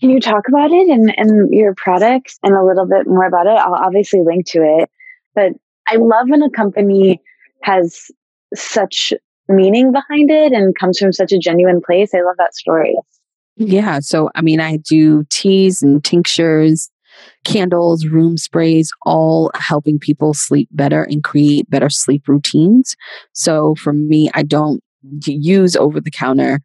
Can 0.00 0.10
you 0.10 0.20
talk 0.20 0.48
about 0.48 0.72
it 0.72 0.88
and, 0.88 1.14
and 1.16 1.52
your 1.52 1.74
products 1.76 2.38
and 2.42 2.56
a 2.56 2.64
little 2.64 2.86
bit 2.86 3.06
more 3.06 3.24
about 3.24 3.46
it? 3.46 3.50
I'll 3.50 3.74
obviously 3.74 4.20
link 4.24 4.46
to 4.48 4.58
it. 4.58 4.90
But 5.34 5.52
I 5.86 5.96
love 5.96 6.28
when 6.28 6.42
a 6.42 6.50
company 6.50 7.20
has 7.62 8.10
such 8.54 9.12
meaning 9.52 9.92
behind 9.92 10.30
it 10.30 10.52
and 10.52 10.74
comes 10.78 10.98
from 10.98 11.12
such 11.12 11.32
a 11.32 11.38
genuine 11.38 11.80
place. 11.80 12.14
I 12.14 12.22
love 12.22 12.36
that 12.38 12.54
story. 12.54 12.96
Yeah. 13.56 14.00
So, 14.00 14.30
I 14.34 14.42
mean, 14.42 14.60
I 14.60 14.78
do 14.78 15.24
teas 15.30 15.82
and 15.82 16.02
tinctures, 16.02 16.90
candles, 17.44 18.06
room 18.06 18.36
sprays, 18.36 18.90
all 19.04 19.50
helping 19.54 19.98
people 19.98 20.34
sleep 20.34 20.68
better 20.72 21.02
and 21.04 21.22
create 21.22 21.68
better 21.68 21.90
sleep 21.90 22.26
routines. 22.28 22.96
So, 23.32 23.74
for 23.74 23.92
me, 23.92 24.30
I 24.34 24.42
don't 24.42 24.82
use 25.26 25.76
over 25.76 26.00
the 26.00 26.10
counter 26.10 26.60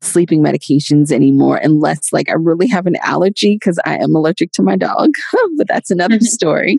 sleeping 0.00 0.42
medications 0.42 1.12
anymore 1.12 1.58
unless 1.58 2.12
like 2.12 2.28
I 2.28 2.32
really 2.32 2.66
have 2.66 2.86
an 2.86 2.96
allergy 3.02 3.54
because 3.54 3.78
I 3.84 3.98
am 3.98 4.16
allergic 4.16 4.50
to 4.52 4.62
my 4.62 4.76
dog, 4.76 5.10
but 5.56 5.68
that's 5.68 5.90
another 5.90 6.18
story 6.20 6.78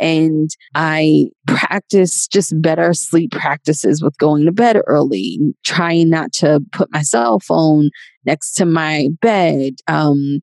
and 0.00 0.50
I 0.74 1.26
practice 1.46 2.26
just 2.26 2.52
better 2.60 2.94
sleep 2.94 3.32
practices 3.32 4.02
with 4.02 4.16
going 4.18 4.46
to 4.46 4.52
bed 4.52 4.80
early, 4.86 5.38
trying 5.64 6.08
not 6.08 6.32
to 6.34 6.60
put 6.72 6.90
my 6.90 7.02
cell 7.02 7.38
phone 7.38 7.90
next 8.24 8.54
to 8.54 8.64
my 8.64 9.08
bed, 9.20 9.74
um, 9.86 10.40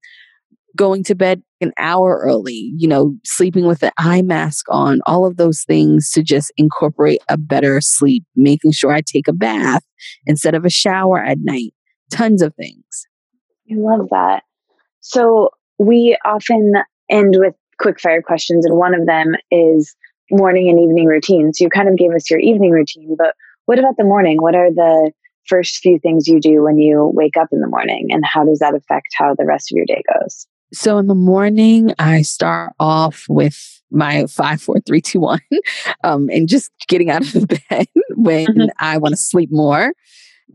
going 0.76 1.04
to 1.06 1.16
bed 1.16 1.42
an 1.60 1.74
hour 1.80 2.22
early, 2.24 2.72
you 2.78 2.88
know, 2.88 3.16
sleeping 3.26 3.66
with 3.66 3.82
an 3.82 3.92
eye 3.98 4.22
mask 4.22 4.68
on, 4.70 5.00
all 5.08 5.26
of 5.26 5.38
those 5.38 5.64
things 5.64 6.12
to 6.12 6.22
just 6.22 6.52
incorporate 6.56 7.20
a 7.30 7.38
better 7.38 7.82
sleep, 7.82 8.24
making 8.36 8.72
sure 8.72 8.92
I 8.92 9.02
take 9.02 9.28
a 9.28 9.34
bath 9.34 9.84
instead 10.28 10.54
of 10.54 10.66
a 10.66 10.70
shower 10.70 11.24
at 11.24 11.40
night, 11.42 11.74
tons 12.12 12.44
of 12.44 12.54
things. 12.56 13.08
I 13.72 13.76
love 13.76 14.08
that. 14.12 14.44
So 15.00 15.50
we 15.80 16.16
often 16.24 16.74
end 17.10 17.36
with 17.38 17.56
quick 17.80 18.00
fire 18.00 18.22
questions, 18.22 18.66
and 18.66 18.78
one 18.78 18.94
of 18.94 19.06
them 19.06 19.36
is 19.52 19.96
morning 20.32 20.70
and 20.70 20.80
evening 20.80 21.06
routine. 21.06 21.54
So 21.54 21.64
you 21.64 21.70
kind 21.70 21.90
of 21.90 21.98
gave 21.98 22.12
us 22.12 22.30
your 22.30 22.40
evening 22.40 22.72
routine, 22.72 23.16
but 23.18 23.34
what 23.66 23.80
about 23.80 23.98
the 23.98 24.04
morning? 24.04 24.42
What 24.42 24.56
are 24.56 24.72
the 24.72 25.12
first 25.48 25.78
few 25.78 26.00
things 26.00 26.28
you 26.28 26.40
do 26.40 26.64
when 26.64 26.78
you 26.78 27.12
wake 27.14 27.38
up 27.38 27.48
in 27.52 27.62
the 27.62 27.68
morning 27.68 28.08
and 28.10 28.24
how 28.26 28.44
does 28.44 28.60
that 28.60 28.76
affect 28.76 29.08
how 29.16 29.34
the 29.38 29.46
rest 29.46 29.72
of 29.72 29.76
your 29.76 29.86
day 29.86 30.02
goes? 30.14 30.46
So 30.74 30.98
in 30.98 31.08
the 31.08 31.16
morning, 31.16 31.94
I 31.98 32.24
start 32.24 32.74
off 32.80 33.26
with 33.30 33.82
my 33.90 34.26
five, 34.26 34.62
four, 34.62 34.82
three, 34.82 35.00
two, 35.00 35.22
one, 35.22 35.40
um, 36.04 36.30
and 36.30 36.50
just 36.50 36.72
getting 36.88 37.10
out 37.10 37.22
of 37.22 37.34
the 37.34 37.62
bed 37.70 37.88
when 38.16 38.48
mm-hmm. 38.48 38.70
I 38.80 38.98
want 38.98 39.14
to 39.14 39.18
sleep 39.18 39.50
more. 39.52 39.94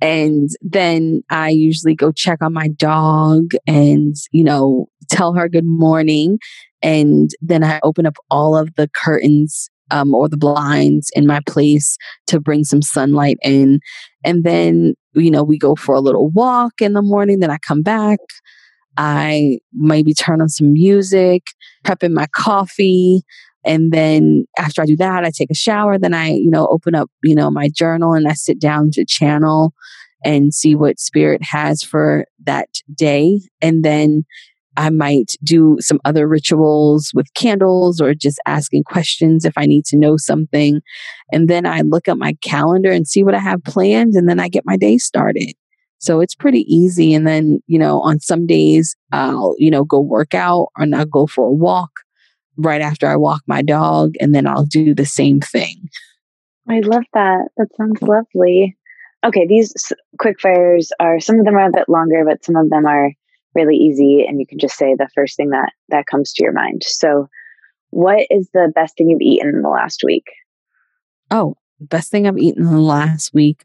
And 0.00 0.50
then 0.60 1.22
I 1.30 1.50
usually 1.50 1.94
go 1.94 2.12
check 2.12 2.42
on 2.42 2.52
my 2.52 2.68
dog 2.68 3.52
and, 3.66 4.16
you 4.32 4.42
know, 4.42 4.88
tell 5.10 5.34
her 5.34 5.48
good 5.48 5.66
morning. 5.66 6.38
And 6.82 7.30
then 7.40 7.62
I 7.62 7.80
open 7.82 8.06
up 8.06 8.16
all 8.30 8.56
of 8.56 8.74
the 8.76 8.88
curtains 8.94 9.70
um, 9.90 10.14
or 10.14 10.28
the 10.28 10.36
blinds 10.36 11.10
in 11.14 11.26
my 11.26 11.40
place 11.46 11.96
to 12.26 12.40
bring 12.40 12.64
some 12.64 12.82
sunlight 12.82 13.36
in. 13.42 13.80
And 14.24 14.42
then, 14.42 14.94
you 15.14 15.30
know, 15.30 15.44
we 15.44 15.58
go 15.58 15.76
for 15.76 15.94
a 15.94 16.00
little 16.00 16.30
walk 16.30 16.80
in 16.80 16.94
the 16.94 17.02
morning. 17.02 17.40
Then 17.40 17.50
I 17.50 17.58
come 17.58 17.82
back. 17.82 18.18
I 18.96 19.58
maybe 19.72 20.12
turn 20.12 20.40
on 20.42 20.48
some 20.48 20.72
music, 20.72 21.42
prepping 21.84 22.12
my 22.12 22.26
coffee. 22.34 23.22
And 23.64 23.92
then 23.92 24.44
after 24.58 24.82
I 24.82 24.86
do 24.86 24.96
that, 24.96 25.24
I 25.24 25.30
take 25.30 25.50
a 25.50 25.54
shower. 25.54 25.98
Then 25.98 26.14
I, 26.14 26.30
you 26.30 26.50
know, 26.50 26.66
open 26.66 26.94
up, 26.94 27.10
you 27.22 27.34
know, 27.34 27.50
my 27.50 27.68
journal 27.68 28.12
and 28.12 28.26
I 28.26 28.32
sit 28.32 28.58
down 28.58 28.90
to 28.92 29.04
channel 29.04 29.72
and 30.24 30.54
see 30.54 30.74
what 30.74 31.00
spirit 31.00 31.42
has 31.42 31.82
for 31.82 32.26
that 32.44 32.68
day. 32.94 33.40
And 33.60 33.84
then 33.84 34.24
I 34.76 34.90
might 34.90 35.32
do 35.42 35.76
some 35.80 36.00
other 36.04 36.26
rituals 36.26 37.10
with 37.14 37.32
candles 37.34 38.00
or 38.00 38.14
just 38.14 38.40
asking 38.46 38.84
questions 38.84 39.44
if 39.44 39.52
I 39.56 39.66
need 39.66 39.84
to 39.86 39.98
know 39.98 40.16
something. 40.16 40.80
And 41.32 41.48
then 41.48 41.66
I 41.66 41.82
look 41.82 42.08
at 42.08 42.18
my 42.18 42.36
calendar 42.42 42.90
and 42.90 43.06
see 43.06 43.22
what 43.22 43.34
I 43.34 43.38
have 43.38 43.62
planned. 43.64 44.14
And 44.14 44.28
then 44.28 44.40
I 44.40 44.48
get 44.48 44.64
my 44.66 44.76
day 44.76 44.98
started. 44.98 45.52
So 45.98 46.20
it's 46.20 46.34
pretty 46.34 46.64
easy. 46.72 47.14
And 47.14 47.26
then, 47.26 47.60
you 47.66 47.78
know, 47.78 48.00
on 48.00 48.18
some 48.18 48.46
days 48.46 48.96
I'll, 49.12 49.54
you 49.58 49.70
know, 49.70 49.84
go 49.84 50.00
work 50.00 50.34
out 50.34 50.68
and 50.76 50.94
I'll 50.94 51.06
go 51.06 51.26
for 51.26 51.44
a 51.44 51.52
walk 51.52 51.90
right 52.56 52.80
after 52.80 53.06
I 53.06 53.16
walk 53.16 53.42
my 53.46 53.62
dog. 53.62 54.14
And 54.20 54.34
then 54.34 54.46
I'll 54.46 54.66
do 54.66 54.94
the 54.94 55.06
same 55.06 55.40
thing. 55.40 55.88
I 56.68 56.80
love 56.80 57.04
that. 57.14 57.48
That 57.56 57.68
sounds 57.76 58.00
lovely. 58.02 58.76
Okay, 59.24 59.46
these 59.46 59.92
quick 60.18 60.40
fires 60.40 60.90
are 60.98 61.20
some 61.20 61.38
of 61.38 61.44
them 61.44 61.56
are 61.56 61.68
a 61.68 61.72
bit 61.72 61.88
longer, 61.88 62.24
but 62.26 62.44
some 62.44 62.56
of 62.56 62.68
them 62.70 62.86
are 62.86 63.12
really 63.54 63.76
easy 63.76 64.24
and 64.26 64.40
you 64.40 64.46
can 64.46 64.58
just 64.58 64.76
say 64.76 64.94
the 64.94 65.08
first 65.14 65.36
thing 65.36 65.50
that 65.50 65.72
that 65.88 66.06
comes 66.06 66.32
to 66.32 66.44
your 66.44 66.52
mind. 66.52 66.82
So, 66.84 67.28
what 67.90 68.26
is 68.30 68.48
the 68.52 68.72
best 68.74 68.96
thing 68.96 69.10
you've 69.10 69.20
eaten 69.20 69.48
in 69.48 69.62
the 69.62 69.68
last 69.68 70.02
week? 70.04 70.26
Oh, 71.30 71.56
best 71.80 72.10
thing 72.10 72.26
I've 72.26 72.38
eaten 72.38 72.66
in 72.66 72.72
the 72.72 72.80
last 72.80 73.34
week 73.34 73.64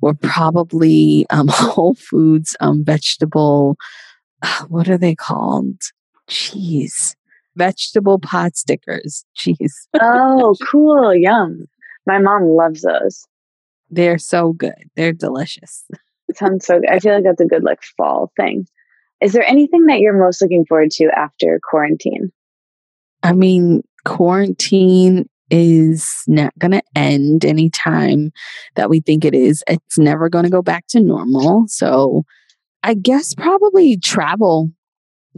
were 0.00 0.14
probably 0.14 1.26
um, 1.30 1.48
Whole 1.50 1.94
Foods 1.94 2.56
um, 2.60 2.84
vegetable. 2.84 3.76
What 4.68 4.88
are 4.88 4.98
they 4.98 5.14
called? 5.14 5.80
Cheese. 6.28 7.16
Vegetable 7.56 8.18
pot 8.18 8.56
stickers. 8.56 9.24
Cheese. 9.34 9.88
oh, 10.00 10.54
cool. 10.70 11.14
Yum. 11.14 11.66
My 12.06 12.18
mom 12.18 12.44
loves 12.44 12.82
those. 12.82 13.26
They're 13.90 14.18
so 14.18 14.52
good. 14.52 14.88
They're 14.96 15.12
delicious. 15.12 15.84
It 16.28 16.38
sounds 16.38 16.64
so 16.64 16.78
good. 16.78 16.88
I 16.90 17.00
feel 17.00 17.14
like 17.14 17.24
that's 17.24 17.40
a 17.40 17.44
good 17.44 17.64
like 17.64 17.82
fall 17.96 18.32
thing. 18.36 18.66
Is 19.20 19.32
there 19.32 19.44
anything 19.46 19.86
that 19.86 20.00
you're 20.00 20.18
most 20.18 20.40
looking 20.40 20.64
forward 20.64 20.90
to 20.92 21.10
after 21.14 21.60
quarantine? 21.62 22.32
I 23.22 23.32
mean, 23.32 23.82
quarantine 24.04 25.28
is 25.50 26.22
not 26.26 26.56
going 26.58 26.70
to 26.70 26.82
end 26.94 27.44
anytime 27.44 28.32
that 28.76 28.88
we 28.88 29.00
think 29.00 29.24
it 29.24 29.34
is. 29.34 29.62
It's 29.66 29.98
never 29.98 30.28
going 30.28 30.44
to 30.44 30.50
go 30.50 30.62
back 30.62 30.86
to 30.88 31.00
normal. 31.00 31.64
So 31.66 32.24
I 32.82 32.94
guess 32.94 33.34
probably 33.34 33.98
travel. 33.98 34.70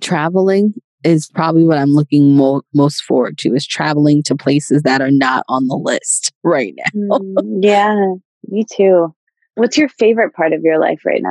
Traveling 0.01 0.75
is 1.03 1.29
probably 1.35 1.65
what 1.65 1.79
I'm 1.79 1.93
looking 1.93 2.37
mo- 2.37 2.63
most 2.75 3.03
forward 3.03 3.37
to 3.39 3.55
is 3.55 3.67
traveling 3.67 4.23
to 4.25 4.37
places 4.37 4.83
that 4.83 5.01
are 5.01 5.11
not 5.11 5.45
on 5.49 5.67
the 5.67 5.75
list 5.77 6.33
right 6.45 6.75
now. 6.77 7.19
mm, 7.19 7.59
yeah, 7.61 8.15
me 8.49 8.65
too. 8.71 9.13
What's 9.55 9.77
your 9.77 9.89
favorite 9.89 10.35
part 10.35 10.53
of 10.53 10.63
your 10.63 10.79
life 10.79 11.01
right 11.05 11.23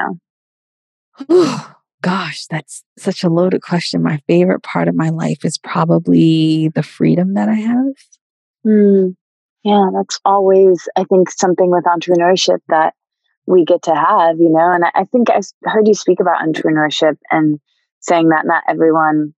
now? 1.30 1.68
Gosh, 2.02 2.46
that's 2.48 2.84
such 2.98 3.24
a 3.24 3.30
loaded 3.30 3.62
question. 3.62 4.02
My 4.02 4.22
favorite 4.28 4.64
part 4.64 4.88
of 4.88 4.96
my 4.96 5.10
life 5.10 5.46
is 5.46 5.58
probably 5.58 6.70
the 6.70 6.84
freedom 6.84 7.36
that 7.36 7.48
I 7.48 7.56
have. 7.56 7.94
Mm, 8.66 9.16
yeah, 9.64 9.86
that's 9.94 10.20
always, 10.26 10.90
I 10.96 11.04
think, 11.04 11.30
something 11.30 11.70
with 11.70 11.84
entrepreneurship 11.84 12.60
that 12.70 12.96
we 13.46 13.66
get 13.66 13.84
to 13.84 13.96
have, 13.96 14.38
you 14.40 14.50
know. 14.50 14.72
And 14.72 14.84
I, 14.86 14.92
I 14.96 15.04
think 15.06 15.30
I've 15.30 15.46
heard 15.64 15.88
you 15.88 15.94
speak 15.94 16.20
about 16.20 16.42
entrepreneurship 16.42 17.18
and 17.30 17.60
saying 18.00 18.30
that 18.30 18.46
not 18.46 18.64
everyone 18.68 19.34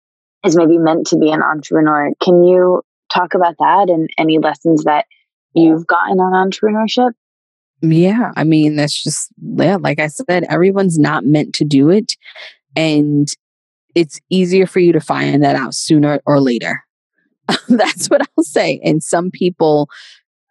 is 0.45 0.55
maybe 0.55 0.77
meant 0.77 1.07
to 1.07 1.17
be 1.17 1.31
an 1.31 1.41
entrepreneur. 1.41 2.11
Can 2.21 2.43
you 2.43 2.81
talk 3.13 3.33
about 3.33 3.55
that 3.59 3.89
and 3.89 4.09
any 4.17 4.39
lessons 4.39 4.85
that 4.85 5.05
you've 5.53 5.85
gotten 5.87 6.19
on 6.19 6.49
entrepreneurship? 6.49 7.11
Yeah, 7.83 8.31
I 8.37 8.45
mean, 8.45 8.77
that's 8.77 9.03
just, 9.03 9.29
yeah, 9.41 9.75
like 9.75 9.99
I 9.99 10.07
said, 10.07 10.45
everyone's 10.49 10.97
not 10.97 11.25
meant 11.25 11.53
to 11.55 11.65
do 11.65 11.89
it. 11.89 12.13
And 12.77 13.27
it's 13.93 14.21
easier 14.29 14.65
for 14.65 14.79
you 14.79 14.93
to 14.93 15.01
find 15.01 15.43
that 15.43 15.57
out 15.57 15.75
sooner 15.75 16.21
or 16.25 16.39
later. 16.39 16.83
that's 17.67 18.07
what 18.07 18.21
I'll 18.21 18.43
say. 18.45 18.79
And 18.85 19.03
some 19.03 19.29
people 19.31 19.89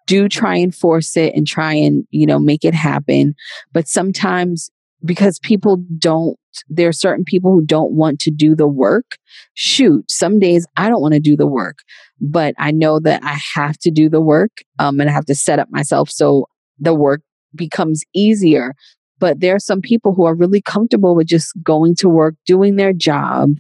do 0.07 0.29
try 0.29 0.57
and 0.57 0.75
force 0.75 1.17
it 1.17 1.35
and 1.35 1.47
try 1.47 1.73
and, 1.73 2.07
you 2.11 2.27
know, 2.27 2.39
make 2.39 2.65
it 2.65 2.75
happen. 2.75 3.35
But 3.73 3.89
sometimes 3.89 4.71
because 5.05 5.39
people 5.39 5.79
don't, 5.99 6.39
there 6.69 6.89
are 6.89 6.93
certain 6.93 7.25
people 7.25 7.53
who 7.53 7.65
don't 7.65 7.93
want 7.93 8.21
to 8.21 8.31
do 8.31 8.55
the 8.55 8.69
work. 8.69 9.17
Shoot, 9.55 10.11
some 10.11 10.39
days 10.39 10.67
I 10.77 10.91
don't 10.91 11.01
want 11.01 11.15
to 11.15 11.21
do 11.21 11.37
the 11.37 11.47
work, 11.47 11.79
but 12.21 12.55
I 12.59 12.73
know 12.73 13.01
that 13.01 13.23
I 13.25 13.39
have 13.55 13.79
to 13.79 13.91
do 13.91 14.11
the 14.11 14.21
work 14.21 14.51
um, 14.79 15.01
and 15.01 15.09
I 15.09 15.13
have 15.15 15.27
to 15.27 15.35
set 15.35 15.59
up 15.59 15.69
myself 15.71 16.11
so 16.11 16.47
the 16.79 16.95
work 16.95 17.23
becomes 17.55 18.05
easier. 18.15 18.75
But 19.19 19.41
there 19.41 19.55
are 19.55 19.61
some 19.61 19.81
people 19.81 20.15
who 20.15 20.25
are 20.25 20.35
really 20.35 20.61
comfortable 20.61 21.15
with 21.15 21.29
just 21.29 21.53
going 21.63 21.95
to 21.97 22.09
work, 22.09 22.35
doing 22.47 22.77
their 22.77 22.93
job, 22.93 23.51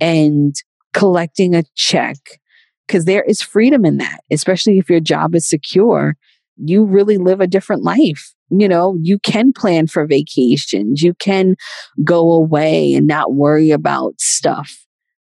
and 0.00 0.54
collecting 0.92 1.54
a 1.54 1.64
check 1.74 2.16
because 2.86 3.04
there 3.04 3.22
is 3.22 3.42
freedom 3.42 3.84
in 3.84 3.96
that, 3.98 4.20
especially 4.30 4.78
if 4.78 4.90
your 4.90 5.00
job 5.00 5.34
is 5.34 5.48
secure. 5.48 6.16
You 6.56 6.84
really 6.84 7.16
live 7.16 7.40
a 7.40 7.46
different 7.46 7.82
life. 7.82 8.34
You 8.50 8.68
know, 8.68 8.98
you 9.00 9.18
can 9.18 9.52
plan 9.52 9.86
for 9.86 10.06
vacations, 10.06 11.00
you 11.00 11.14
can 11.14 11.56
go 12.04 12.32
away 12.32 12.92
and 12.92 13.06
not 13.06 13.32
worry 13.32 13.70
about 13.70 14.20
stuff, 14.20 14.70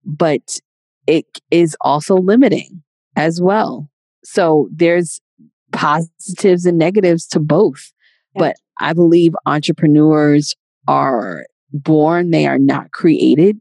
but 0.05 0.59
it 1.07 1.25
is 1.49 1.75
also 1.81 2.17
limiting 2.17 2.83
as 3.15 3.41
well. 3.41 3.89
So 4.23 4.69
there's 4.71 5.21
positives 5.75 6.65
and 6.65 6.77
negatives 6.77 7.27
to 7.27 7.39
both. 7.39 7.91
But 8.33 8.55
I 8.79 8.93
believe 8.93 9.33
entrepreneurs 9.45 10.53
are 10.87 11.45
born, 11.71 12.31
they 12.31 12.47
are 12.47 12.59
not 12.59 12.91
created. 12.91 13.57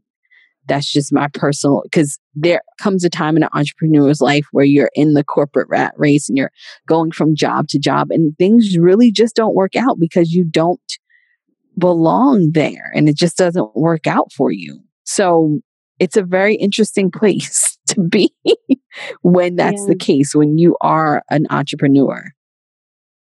That's 0.67 0.91
just 0.91 1.13
my 1.13 1.27
personal, 1.33 1.83
because 1.83 2.17
there 2.33 2.61
comes 2.79 3.03
a 3.03 3.09
time 3.09 3.37
in 3.37 3.43
an 3.43 3.49
entrepreneur's 3.53 4.19
life 4.19 4.47
where 4.51 4.65
you're 4.65 4.89
in 4.95 5.13
the 5.13 5.23
corporate 5.23 5.69
rat 5.69 5.93
race 5.95 6.27
and 6.27 6.37
you're 6.37 6.51
going 6.87 7.11
from 7.11 7.35
job 7.35 7.67
to 7.69 7.79
job 7.79 8.07
and 8.09 8.35
things 8.37 8.75
really 8.77 9.11
just 9.11 9.35
don't 9.35 9.53
work 9.53 9.75
out 9.75 9.99
because 9.99 10.33
you 10.33 10.43
don't 10.43 10.97
belong 11.77 12.51
there 12.53 12.91
and 12.95 13.07
it 13.07 13.15
just 13.15 13.37
doesn't 13.37 13.75
work 13.75 14.07
out 14.07 14.33
for 14.33 14.51
you. 14.51 14.81
So 15.03 15.59
it's 15.99 16.17
a 16.17 16.23
very 16.23 16.55
interesting 16.55 17.11
place 17.11 17.77
to 17.87 18.01
be 18.01 18.33
when 19.21 19.55
that's 19.55 19.81
yeah. 19.81 19.87
the 19.89 19.95
case, 19.95 20.35
when 20.35 20.57
you 20.57 20.75
are 20.81 21.23
an 21.29 21.47
entrepreneur. 21.49 22.31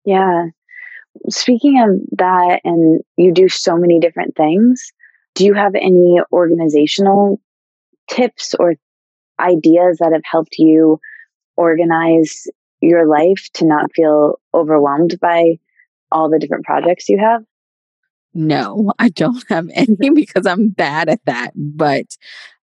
Yeah. 0.04 0.46
Speaking 1.28 1.80
of 1.80 2.18
that, 2.18 2.60
and 2.64 3.00
you 3.16 3.32
do 3.32 3.48
so 3.48 3.76
many 3.76 4.00
different 4.00 4.36
things, 4.36 4.92
do 5.34 5.44
you 5.44 5.54
have 5.54 5.74
any 5.74 6.20
organizational 6.32 7.40
tips 8.10 8.54
or 8.58 8.74
ideas 9.40 9.98
that 9.98 10.12
have 10.12 10.22
helped 10.24 10.56
you 10.58 11.00
organize 11.56 12.46
your 12.80 13.06
life 13.06 13.48
to 13.54 13.64
not 13.64 13.90
feel 13.94 14.38
overwhelmed 14.52 15.18
by 15.20 15.58
all 16.12 16.28
the 16.28 16.38
different 16.38 16.64
projects 16.64 17.08
you 17.08 17.18
have? 17.18 17.42
No, 18.34 18.92
I 18.98 19.08
don't 19.08 19.44
have 19.48 19.68
any 19.74 20.10
because 20.10 20.46
I'm 20.46 20.68
bad 20.68 21.08
at 21.08 21.24
that. 21.24 21.52
But 21.54 22.16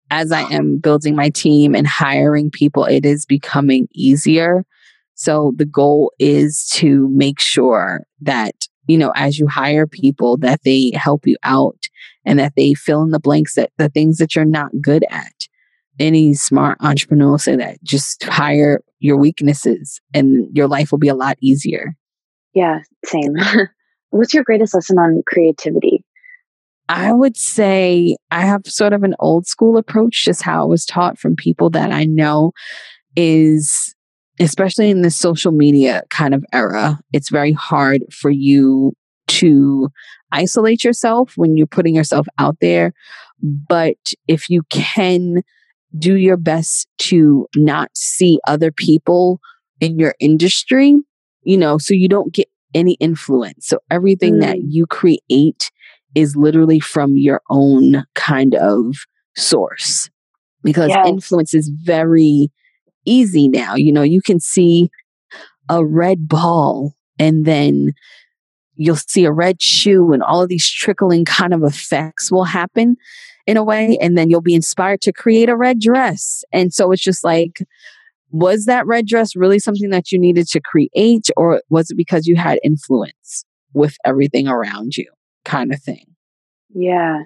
as 0.10 0.32
I 0.32 0.42
am 0.54 0.78
building 0.78 1.16
my 1.16 1.30
team 1.30 1.76
and 1.76 1.88
hiring 1.88 2.50
people, 2.50 2.86
it 2.86 3.06
is 3.06 3.26
becoming 3.26 3.88
easier. 3.94 4.66
So 5.16 5.54
the 5.56 5.66
goal 5.66 6.12
is 6.20 6.68
to 6.76 7.08
make 7.10 7.40
sure 7.40 8.06
that, 8.22 8.68
you 8.88 8.98
know, 8.98 9.12
as 9.16 9.40
you 9.40 9.48
hire 9.48 9.88
people, 9.88 10.38
that 10.38 10.62
they 10.64 10.92
help 10.94 11.26
you 11.26 11.38
out 11.44 11.88
and 12.26 12.40
that 12.40 12.54
they 12.56 12.74
fill 12.74 13.02
in 13.04 13.12
the 13.12 13.20
blanks 13.20 13.56
that 13.56 13.72
the 13.78 13.90
things 13.90 14.18
that 14.18 14.36
you're 14.36 14.46
not 14.46 14.72
good 14.82 15.06
at. 15.10 15.34
Any 16.00 16.36
smart 16.36 16.78
entrepreneur 16.82 17.32
will 17.32 17.38
say 17.40 17.56
that 17.56 17.84
just 17.84 18.24
hire 18.24 18.82
your 19.00 19.18
weaknesses 19.18 20.00
and 20.14 20.56
your 20.56 20.68
life 20.68 20.92
will 20.92 21.00
be 21.00 21.08
a 21.08 21.16
lot 21.16 21.38
easier. 21.42 21.96
Yeah, 22.54 22.80
same. 23.06 23.34
what's 24.12 24.34
your 24.34 24.44
greatest 24.44 24.74
lesson 24.74 24.98
on 24.98 25.24
creativity? 25.28 26.04
I 26.90 27.12
would 27.12 27.36
say 27.36 28.16
I 28.32 28.42
have 28.42 28.62
sort 28.66 28.94
of 28.94 29.04
an 29.04 29.16
old 29.20 29.46
school 29.46 29.78
approach, 29.78 30.24
just 30.24 30.42
how 30.42 30.66
it 30.66 30.70
was 30.70 30.86
taught 30.86 31.20
from 31.20 31.36
people 31.36 31.70
that 31.72 31.92
I 31.92 32.06
know 32.06 32.52
is, 33.16 33.94
especially 34.40 34.90
in 34.90 35.02
this 35.02 35.18
social 35.18 35.52
media 35.52 36.04
kind 36.10 36.34
of 36.34 36.46
era, 36.54 37.00
it's 37.12 37.30
very 37.30 37.52
hard 37.52 38.04
for 38.12 38.30
you 38.30 38.94
to 39.28 39.90
isolate 40.32 40.84
yourself 40.84 41.34
when 41.36 41.58
you're 41.58 41.68
putting 41.68 41.96
yourself 41.96 42.28
out 42.40 42.58
there. 42.62 42.94
But 43.42 44.14
if 44.28 44.50
you 44.50 44.64
can 44.70 45.42
do 45.98 46.16
your 46.16 46.38
best 46.38 46.88
to 47.00 47.48
not 47.56 47.90
see 47.96 48.40
other 48.48 48.72
people 48.72 49.40
in 49.80 50.00
your 50.00 50.16
industry, 50.20 50.96
you 51.44 51.58
know, 51.58 51.78
so 51.78 51.94
you 51.94 52.08
don't 52.08 52.34
get 52.34 52.48
any 52.74 52.94
influence. 52.96 53.68
So 53.68 53.80
everything 53.90 54.36
mm. 54.36 54.42
that 54.42 54.58
you 54.64 54.86
create 54.86 55.72
is 56.16 56.36
literally 56.36 56.80
from 56.80 57.18
your 57.18 57.42
own 57.50 58.06
kind 58.16 58.56
of 58.56 58.96
source 59.36 60.10
because 60.64 60.90
yes. 60.90 61.08
influence 61.08 61.54
is 61.54 61.70
very 61.70 62.52
easy 63.06 63.48
now. 63.48 63.76
You 63.76 63.92
know, 63.92 64.02
you 64.02 64.22
can 64.22 64.40
see 64.40 64.90
a 65.70 65.86
red 65.86 66.28
ball 66.28 66.94
and 67.20 67.46
then 67.46 67.94
you'll 68.76 68.96
see 68.96 69.26
a 69.26 69.32
red 69.32 69.62
shoe 69.62 70.14
and 70.14 70.24
all 70.24 70.42
of 70.42 70.50
these 70.50 70.70
trickling 70.70 71.26
kind 71.26 71.54
of 71.54 71.64
effects 71.64 72.32
will 72.32 72.44
happen 72.44 72.96
in 73.46 73.58
a 73.58 73.64
way 73.64 73.98
and 74.02 74.18
then 74.18 74.30
you'll 74.30 74.42
be 74.42 74.54
inspired 74.54 75.02
to 75.02 75.14
create 75.14 75.50
a 75.50 75.56
red 75.56 75.80
dress 75.80 76.44
and 76.52 76.74
so 76.74 76.92
it's 76.92 77.02
just 77.02 77.24
like 77.24 77.64
was 78.30 78.66
that 78.66 78.86
red 78.86 79.08
dress 79.08 79.36
really 79.36 79.58
something 79.58 79.90
that 79.90 80.12
you 80.12 80.20
needed 80.20 80.48
to 80.48 80.60
create 80.60 81.30
or 81.38 81.62
was 81.70 81.90
it 81.90 81.96
because 81.96 82.28
you 82.28 82.36
had 82.36 82.60
influence 82.64 83.46
with 83.74 83.96
everything 84.06 84.48
around 84.48 84.96
you 84.98 85.10
kind 85.48 85.74
of 85.74 85.82
thing. 85.82 86.06
Yeah. 86.70 87.24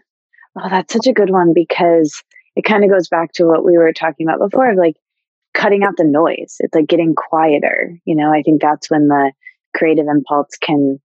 Oh 0.57 0.69
that's 0.69 0.93
such 0.93 1.07
a 1.07 1.13
good 1.13 1.30
one 1.30 1.53
because 1.53 2.22
it 2.55 2.63
kind 2.63 2.84
of 2.84 2.89
goes 2.89 3.07
back 3.07 3.32
to 3.34 3.45
what 3.45 3.65
we 3.65 3.78
were 3.78 3.93
talking 3.93 4.28
about 4.28 4.39
before 4.39 4.72
of 4.72 4.78
like 4.78 4.95
cutting 5.53 5.84
out 5.84 5.95
the 5.97 6.03
noise. 6.03 6.55
It's 6.59 6.76
like 6.76 6.88
getting 6.88 7.15
quieter 7.15 7.97
you 8.05 8.15
know? 8.15 8.32
I 8.34 8.41
think 8.41 8.61
that's 8.61 8.89
when 8.89 9.07
the 9.07 9.32
creative 9.76 10.07
impulse 10.07 10.57
can 10.61 10.99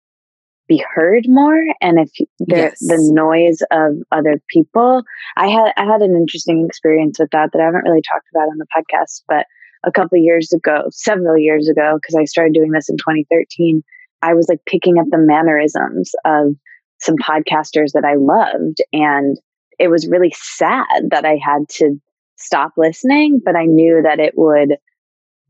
be 0.68 0.82
heard 0.94 1.24
more 1.28 1.62
and 1.80 1.98
if 1.98 2.10
the 2.40 2.56
yes. 2.56 2.78
the 2.80 2.98
noise 3.12 3.62
of 3.70 3.92
other 4.10 4.40
people 4.48 5.04
i 5.36 5.46
had 5.46 5.72
i 5.76 5.84
had 5.84 6.02
an 6.02 6.16
interesting 6.16 6.66
experience 6.66 7.18
with 7.18 7.30
that 7.30 7.50
that 7.52 7.60
i 7.60 7.64
haven't 7.64 7.84
really 7.84 8.02
talked 8.02 8.26
about 8.34 8.48
on 8.48 8.58
the 8.58 8.66
podcast 8.76 9.22
but 9.28 9.46
a 9.84 9.92
couple 9.92 10.18
years 10.18 10.52
ago 10.52 10.82
several 10.90 11.38
years 11.38 11.68
ago 11.68 11.98
because 12.00 12.16
i 12.16 12.24
started 12.24 12.52
doing 12.52 12.72
this 12.72 12.88
in 12.88 12.96
2013 12.96 13.82
i 14.22 14.34
was 14.34 14.48
like 14.48 14.60
picking 14.66 14.98
up 14.98 15.06
the 15.10 15.18
mannerisms 15.18 16.12
of 16.24 16.56
some 17.01 17.16
podcasters 17.16 17.92
that 17.92 18.05
i 18.05 18.14
loved 18.14 18.78
and 18.92 19.38
it 19.78 19.88
was 19.88 20.09
really 20.09 20.34
sad 20.36 21.11
that 21.11 21.24
i 21.24 21.38
had 21.42 21.68
to 21.68 22.01
stop 22.36 22.72
listening 22.76 23.40
but 23.44 23.57
i 23.57 23.64
knew 23.64 24.01
that 24.03 24.20
it 24.20 24.34
would 24.36 24.76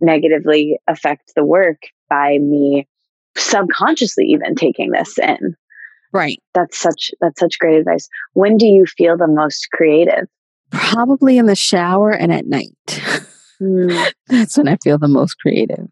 negatively 0.01 0.79
affect 0.87 1.33
the 1.35 1.45
work 1.45 1.79
by 2.09 2.39
me 2.39 2.87
subconsciously 3.37 4.27
even 4.27 4.55
taking 4.55 4.91
this 4.91 5.19
in. 5.19 5.57
Right. 6.13 6.43
That's 6.55 6.79
such 6.79 7.11
that's 7.21 7.41
such 7.41 7.59
great 7.59 7.79
advice. 7.79 8.09
When 8.33 8.57
do 8.57 8.67
you 8.67 8.87
feel 8.87 9.17
the 9.17 9.27
most 9.27 9.69
creative? 9.73 10.27
Probably 10.71 11.39
in 11.39 11.47
the 11.47 11.57
shower 11.57 12.11
and 12.11 12.33
at 12.33 12.47
night. 12.47 12.71
Mm. 13.61 14.13
that's 14.29 14.57
when 14.57 14.69
I 14.69 14.77
feel 14.83 14.99
the 14.99 15.09
most 15.09 15.39
creative. 15.39 15.87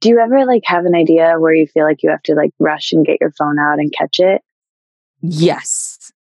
Do 0.00 0.08
you 0.08 0.18
ever 0.18 0.46
like 0.46 0.62
have 0.66 0.84
an 0.84 0.94
idea 0.94 1.34
where 1.38 1.54
you 1.54 1.66
feel 1.66 1.84
like 1.84 2.02
you 2.02 2.10
have 2.10 2.22
to 2.22 2.34
like 2.34 2.52
rush 2.58 2.92
and 2.92 3.04
get 3.04 3.18
your 3.20 3.32
phone 3.32 3.58
out 3.58 3.78
and 3.78 3.92
catch 3.92 4.20
it? 4.20 4.42
Yes. 5.22 6.12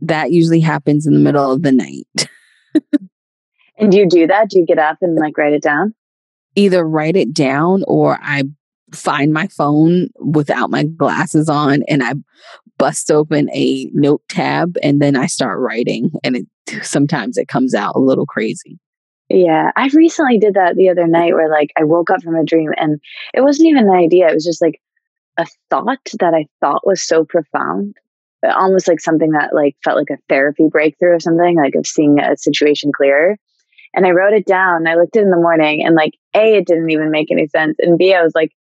That 0.00 0.30
usually 0.30 0.60
happens 0.60 1.06
in 1.06 1.14
the 1.14 1.20
middle 1.20 1.50
of 1.50 1.62
the 1.62 1.72
night. 1.72 2.28
and 3.76 3.90
do 3.90 3.98
you 3.98 4.08
do 4.08 4.26
that? 4.26 4.50
Do 4.50 4.58
you 4.58 4.66
get 4.66 4.78
up 4.78 4.98
and 5.00 5.16
like 5.16 5.36
write 5.36 5.52
it 5.52 5.62
down? 5.62 5.94
Either 6.54 6.86
write 6.86 7.16
it 7.16 7.32
down 7.32 7.84
or 7.86 8.18
I 8.22 8.44
find 8.92 9.32
my 9.32 9.46
phone 9.48 10.08
without 10.18 10.70
my 10.70 10.84
glasses 10.84 11.48
on 11.48 11.82
and 11.88 12.02
I 12.02 12.14
bust 12.78 13.10
open 13.10 13.50
a 13.50 13.90
note 13.92 14.22
tab 14.28 14.76
and 14.82 15.02
then 15.02 15.16
I 15.16 15.26
start 15.26 15.58
writing 15.58 16.10
and 16.24 16.36
it 16.36 16.46
sometimes 16.84 17.36
it 17.36 17.48
comes 17.48 17.74
out 17.74 17.96
a 17.96 18.00
little 18.00 18.26
crazy. 18.26 18.78
Yeah, 19.28 19.72
I 19.76 19.88
recently 19.92 20.38
did 20.38 20.54
that 20.54 20.76
the 20.76 20.88
other 20.88 21.06
night 21.06 21.34
where 21.34 21.50
like 21.50 21.70
I 21.76 21.84
woke 21.84 22.08
up 22.10 22.22
from 22.22 22.34
a 22.34 22.44
dream 22.44 22.72
and 22.78 22.98
it 23.34 23.42
wasn't 23.42 23.68
even 23.68 23.88
an 23.88 23.94
idea, 23.94 24.28
it 24.28 24.34
was 24.34 24.44
just 24.44 24.62
like 24.62 24.80
a 25.36 25.46
thought 25.70 25.98
that 26.18 26.34
I 26.34 26.46
thought 26.60 26.86
was 26.86 27.02
so 27.02 27.24
profound. 27.24 27.94
Almost 28.42 28.88
like 28.88 29.00
something 29.00 29.30
that 29.32 29.54
like 29.54 29.76
felt 29.84 29.96
like 29.96 30.10
a 30.10 30.22
therapy 30.28 30.68
breakthrough 30.70 31.16
or 31.16 31.20
something, 31.20 31.56
like 31.56 31.74
of 31.74 31.86
seeing 31.86 32.20
a 32.20 32.36
situation 32.36 32.92
clearer. 32.96 33.36
And 33.94 34.06
I 34.06 34.10
wrote 34.10 34.34
it 34.34 34.46
down. 34.46 34.86
I 34.86 34.94
looked 34.94 35.16
at 35.16 35.20
it 35.20 35.24
in 35.24 35.30
the 35.30 35.36
morning 35.36 35.84
and 35.84 35.94
like 35.94 36.12
A, 36.34 36.56
it 36.56 36.66
didn't 36.66 36.90
even 36.90 37.10
make 37.10 37.30
any 37.30 37.48
sense. 37.48 37.76
And 37.80 37.98
B, 37.98 38.14
I 38.14 38.22
was 38.22 38.34
like, 38.34 38.52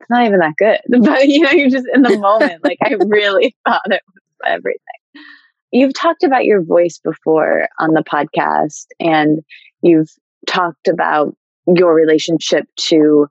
it's 0.00 0.10
not 0.10 0.26
even 0.26 0.40
that 0.40 0.56
good. 0.56 0.78
But 1.04 1.28
you 1.28 1.40
know, 1.40 1.50
you're 1.50 1.70
just 1.70 1.86
in 1.92 2.02
the 2.02 2.18
moment. 2.18 2.62
like 2.62 2.78
I 2.84 2.94
really 3.06 3.56
thought 3.66 3.82
it 3.86 4.02
was 4.06 4.22
everything. 4.46 5.24
You've 5.72 5.94
talked 5.94 6.22
about 6.22 6.44
your 6.44 6.62
voice 6.62 7.00
before 7.02 7.68
on 7.80 7.94
the 7.94 8.04
podcast, 8.04 8.86
and 9.00 9.40
you've 9.82 10.10
talked 10.46 10.86
about 10.86 11.34
your 11.66 11.94
relationship 11.94 12.66
to 12.76 13.26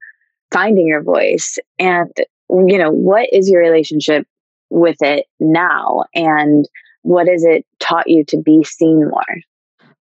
finding 0.52 0.88
your 0.88 1.02
voice. 1.02 1.58
And, 1.80 2.12
you 2.50 2.78
know, 2.78 2.92
what 2.92 3.30
is 3.32 3.50
your 3.50 3.62
relationship 3.62 4.28
with 4.74 4.98
it 5.02 5.28
now? 5.40 6.04
And 6.14 6.68
what 7.04 7.28
has 7.28 7.44
it 7.44 7.66
taught 7.80 8.10
you 8.10 8.24
to 8.26 8.38
be 8.38 8.64
seen 8.64 9.10
more? 9.10 9.42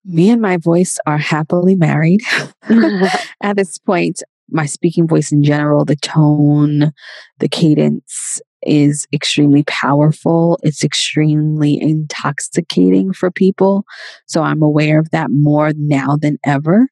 Me 0.04 0.30
and 0.30 0.40
my 0.40 0.56
voice 0.56 0.98
are 1.06 1.18
happily 1.18 1.76
married 1.76 2.20
at 3.42 3.56
this 3.56 3.78
point 3.78 4.22
my 4.50 4.66
speaking 4.66 5.06
voice 5.06 5.32
in 5.32 5.42
general, 5.42 5.84
the 5.84 5.96
tone, 5.96 6.92
the 7.38 7.48
cadence 7.48 8.40
is 8.62 9.06
extremely 9.12 9.62
powerful. 9.64 10.58
It's 10.62 10.84
extremely 10.84 11.80
intoxicating 11.80 13.12
for 13.12 13.30
people. 13.30 13.84
So 14.26 14.42
I'm 14.42 14.62
aware 14.62 14.98
of 14.98 15.10
that 15.10 15.30
more 15.30 15.72
now 15.76 16.16
than 16.20 16.38
ever. 16.44 16.88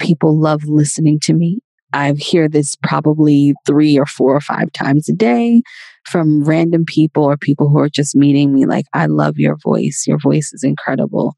People 0.00 0.38
love 0.38 0.64
listening 0.64 1.20
to 1.20 1.34
me. 1.34 1.60
I 1.92 2.12
hear 2.12 2.48
this 2.48 2.76
probably 2.76 3.54
three 3.66 3.98
or 3.98 4.06
four 4.06 4.34
or 4.34 4.40
five 4.40 4.72
times 4.72 5.08
a 5.08 5.12
day 5.12 5.62
from 6.06 6.44
random 6.44 6.84
people 6.86 7.24
or 7.24 7.36
people 7.36 7.68
who 7.68 7.78
are 7.78 7.88
just 7.88 8.16
meeting 8.16 8.52
me 8.52 8.66
like, 8.66 8.86
I 8.92 9.06
love 9.06 9.38
your 9.38 9.56
voice. 9.56 10.04
Your 10.06 10.18
voice 10.18 10.52
is 10.52 10.64
incredible. 10.64 11.34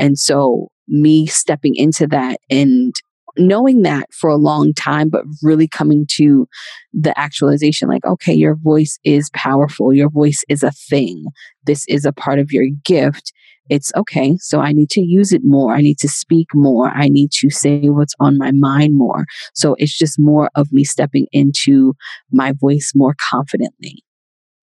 And 0.00 0.18
so 0.18 0.68
me 0.88 1.26
stepping 1.26 1.76
into 1.76 2.06
that 2.08 2.40
and 2.50 2.94
knowing 3.38 3.82
that 3.82 4.12
for 4.12 4.28
a 4.28 4.36
long 4.36 4.74
time, 4.74 5.08
but 5.08 5.24
really 5.42 5.68
coming 5.68 6.06
to 6.16 6.46
the 6.92 7.18
actualization 7.18 7.88
like, 7.88 8.04
okay, 8.04 8.34
your 8.34 8.56
voice 8.56 8.98
is 9.04 9.30
powerful. 9.34 9.92
Your 9.92 10.10
voice 10.10 10.44
is 10.48 10.62
a 10.62 10.72
thing. 10.72 11.26
This 11.64 11.84
is 11.88 12.04
a 12.04 12.12
part 12.12 12.38
of 12.38 12.52
your 12.52 12.66
gift. 12.84 13.32
It's 13.68 13.92
okay. 13.94 14.36
So 14.38 14.60
I 14.60 14.72
need 14.72 14.90
to 14.90 15.02
use 15.02 15.32
it 15.32 15.42
more. 15.44 15.74
I 15.74 15.80
need 15.80 15.98
to 15.98 16.08
speak 16.08 16.48
more. 16.54 16.88
I 16.88 17.08
need 17.08 17.30
to 17.32 17.50
say 17.50 17.80
what's 17.90 18.14
on 18.18 18.38
my 18.38 18.50
mind 18.52 18.96
more. 18.96 19.26
So 19.54 19.76
it's 19.78 19.96
just 19.96 20.18
more 20.18 20.50
of 20.54 20.72
me 20.72 20.84
stepping 20.84 21.26
into 21.32 21.94
my 22.32 22.52
voice 22.52 22.92
more 22.94 23.14
confidently. 23.30 24.02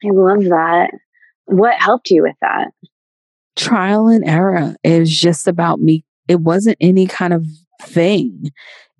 I 0.03 0.09
love 0.11 0.43
that. 0.45 0.89
What 1.45 1.79
helped 1.79 2.09
you 2.09 2.23
with 2.23 2.35
that? 2.41 2.69
Trial 3.55 4.07
and 4.07 4.27
error. 4.27 4.75
It 4.83 4.99
was 4.99 5.19
just 5.19 5.47
about 5.47 5.79
me. 5.79 6.03
It 6.27 6.41
wasn't 6.41 6.77
any 6.81 7.05
kind 7.05 7.33
of 7.33 7.45
thing. 7.81 8.51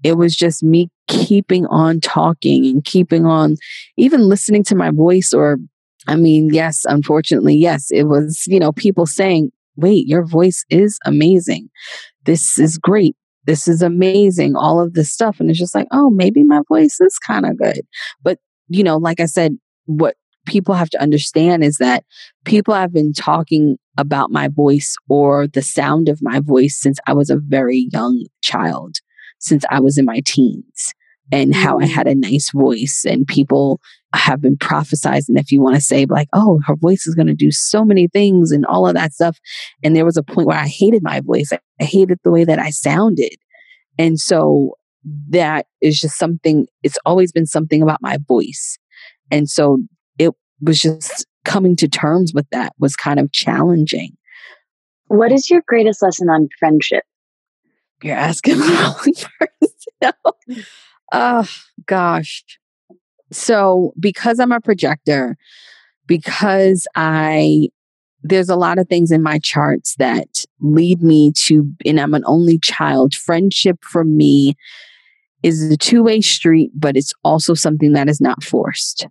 It 0.04 0.18
was 0.18 0.36
just 0.36 0.64
me 0.64 0.90
keeping 1.08 1.66
on 1.68 2.00
talking 2.00 2.66
and 2.66 2.84
keeping 2.84 3.26
on 3.26 3.56
even 3.98 4.22
listening 4.22 4.64
to 4.66 4.76
my 4.76 4.92
voice 4.92 5.34
or 5.34 5.58
I 6.08 6.16
mean, 6.16 6.54
yes, 6.54 6.86
unfortunately, 6.86 7.56
yes, 7.56 7.88
it 7.90 8.04
was, 8.04 8.44
you 8.46 8.60
know, 8.60 8.72
people 8.72 9.06
saying, 9.08 9.52
wait, 9.76 10.08
your 10.08 10.24
voice 10.24 10.64
is 10.70 11.00
amazing. 11.06 11.70
This 12.26 12.60
is 12.60 12.78
great. 12.78 13.16
This 13.46 13.68
is 13.68 13.82
amazing. 13.82 14.56
All 14.56 14.80
of 14.80 14.94
this 14.94 15.12
stuff. 15.12 15.40
And 15.40 15.50
it's 15.50 15.60
just 15.60 15.76
like, 15.76 15.88
oh, 15.92 16.10
maybe 16.10 16.44
my 16.44 16.62
voice 16.68 17.00
is 17.02 17.18
kind 17.18 17.46
of 17.46 17.58
good. 17.58 17.82
But, 18.24 18.40
you 18.68 18.84
know, 18.84 18.98
like 18.98 19.20
I 19.20 19.26
said, 19.26 19.58
what 19.86 20.16
people 20.46 20.76
have 20.76 20.90
to 20.92 21.02
understand 21.02 21.64
is 21.64 21.78
that 21.78 22.04
people 22.46 22.74
have 22.74 22.94
been 22.94 23.14
talking 23.14 23.78
about 23.98 24.32
my 24.32 24.48
voice 24.48 24.96
or 25.10 25.48
the 25.48 25.62
sound 25.62 26.10
of 26.10 26.22
my 26.22 26.40
voice 26.40 26.78
since 26.80 27.00
I 27.08 27.14
was 27.14 27.30
a 27.30 27.38
very 27.38 27.90
young 27.92 28.26
child, 28.42 28.98
since 29.40 29.64
I 29.70 29.80
was 29.80 29.98
in 29.98 30.06
my 30.06 30.22
teens, 30.26 30.94
and 31.32 31.56
how 31.56 31.80
I 31.80 31.86
mm. 31.86 31.90
had 31.90 32.08
a 32.08 32.16
nice 32.16 32.52
voice. 32.52 33.06
And 33.08 33.26
people 33.26 33.80
have 34.14 34.42
been 34.42 34.58
prophesizing, 34.58 35.40
if 35.40 35.52
you 35.52 35.62
want 35.62 35.76
to 35.76 35.82
say, 35.82 36.06
like, 36.06 36.28
oh, 36.34 36.60
her 36.66 36.76
voice 36.76 37.08
is 37.08 37.16
going 37.16 37.28
to 37.28 37.34
do 37.34 37.52
so 37.52 37.84
many 37.84 38.08
things 38.08 38.52
and 38.52 38.66
all 38.66 38.88
of 38.88 38.94
that 38.96 39.14
stuff. 39.14 39.38
And 39.84 39.96
there 39.96 40.06
was 40.06 40.18
a 40.18 40.24
point 40.24 40.48
where 40.48 40.60
I 40.60 40.68
hated 40.68 41.04
my 41.04 41.22
voice, 41.22 41.52
I 41.52 41.84
hated 41.84 42.20
the 42.24 42.32
way 42.32 42.44
that 42.44 42.60
I 42.60 42.70
sounded. 42.70 43.36
And 43.98 44.20
so 44.20 44.76
that 45.30 45.68
is 45.82 46.00
just 46.00 46.18
something, 46.18 46.68
it's 46.84 46.98
always 47.06 47.32
been 47.32 47.46
something 47.46 47.82
about 47.82 48.02
my 48.02 48.18
voice. 48.28 48.78
And 49.32 49.50
so 49.50 49.80
it 50.18 50.32
was 50.62 50.80
just 50.80 51.26
coming 51.44 51.76
to 51.78 51.88
terms 51.88 52.34
with 52.34 52.50
that 52.52 52.74
was 52.80 52.96
kind 52.96 53.20
of 53.20 53.32
challenging. 53.32 54.16
What 55.08 55.32
is 55.32 55.50
your 55.50 55.62
greatest 55.68 56.02
lesson 56.02 56.30
on 56.30 56.50
friendship? 56.60 57.04
You're 58.02 58.16
asking 58.16 58.58
the 58.60 58.66
wrong 58.66 60.12
person. 60.42 60.66
oh, 61.12 61.48
gosh. 61.86 62.44
So, 63.32 63.94
because 64.00 64.40
I'm 64.40 64.52
a 64.52 64.62
projector, 64.62 65.38
because 66.08 66.88
I 66.96 67.70
there's 68.28 68.50
a 68.50 68.56
lot 68.56 68.80
of 68.80 68.88
things 68.88 69.12
in 69.12 69.22
my 69.22 69.38
charts 69.38 69.96
that 69.98 70.46
lead 70.60 71.04
me 71.04 71.32
to, 71.32 71.72
and 71.86 72.00
I'm 72.00 72.16
an 72.16 72.24
only 72.26 72.58
child. 72.58 73.14
Friendship 73.14 73.78
for 73.84 74.04
me 74.04 74.56
is 75.44 75.72
a 75.72 75.78
two 75.78 76.02
way 76.02 76.22
street, 76.22 76.72
but 76.74 76.98
it's 76.98 77.14
also 77.24 77.54
something 77.54 77.94
that 77.94 78.10
is 78.10 78.20
not 78.20 78.44
forced. 78.44 79.08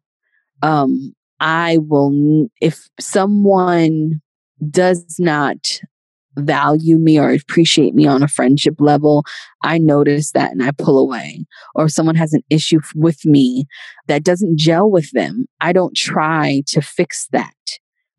Um, 0.64 1.14
I 1.40 1.76
will, 1.78 2.48
if 2.62 2.88
someone 2.98 4.22
does 4.70 5.16
not 5.18 5.80
value 6.36 6.96
me 6.96 7.18
or 7.18 7.30
appreciate 7.30 7.94
me 7.94 8.06
on 8.06 8.22
a 8.22 8.28
friendship 8.28 8.76
level, 8.78 9.24
I 9.62 9.76
notice 9.76 10.32
that 10.32 10.52
and 10.52 10.62
I 10.62 10.70
pull 10.70 10.98
away. 10.98 11.44
Or 11.74 11.84
if 11.84 11.92
someone 11.92 12.14
has 12.14 12.32
an 12.32 12.42
issue 12.48 12.80
with 12.94 13.26
me 13.26 13.66
that 14.08 14.24
doesn't 14.24 14.58
gel 14.58 14.90
with 14.90 15.10
them, 15.10 15.44
I 15.60 15.74
don't 15.74 15.94
try 15.94 16.62
to 16.68 16.80
fix 16.80 17.28
that. 17.32 17.52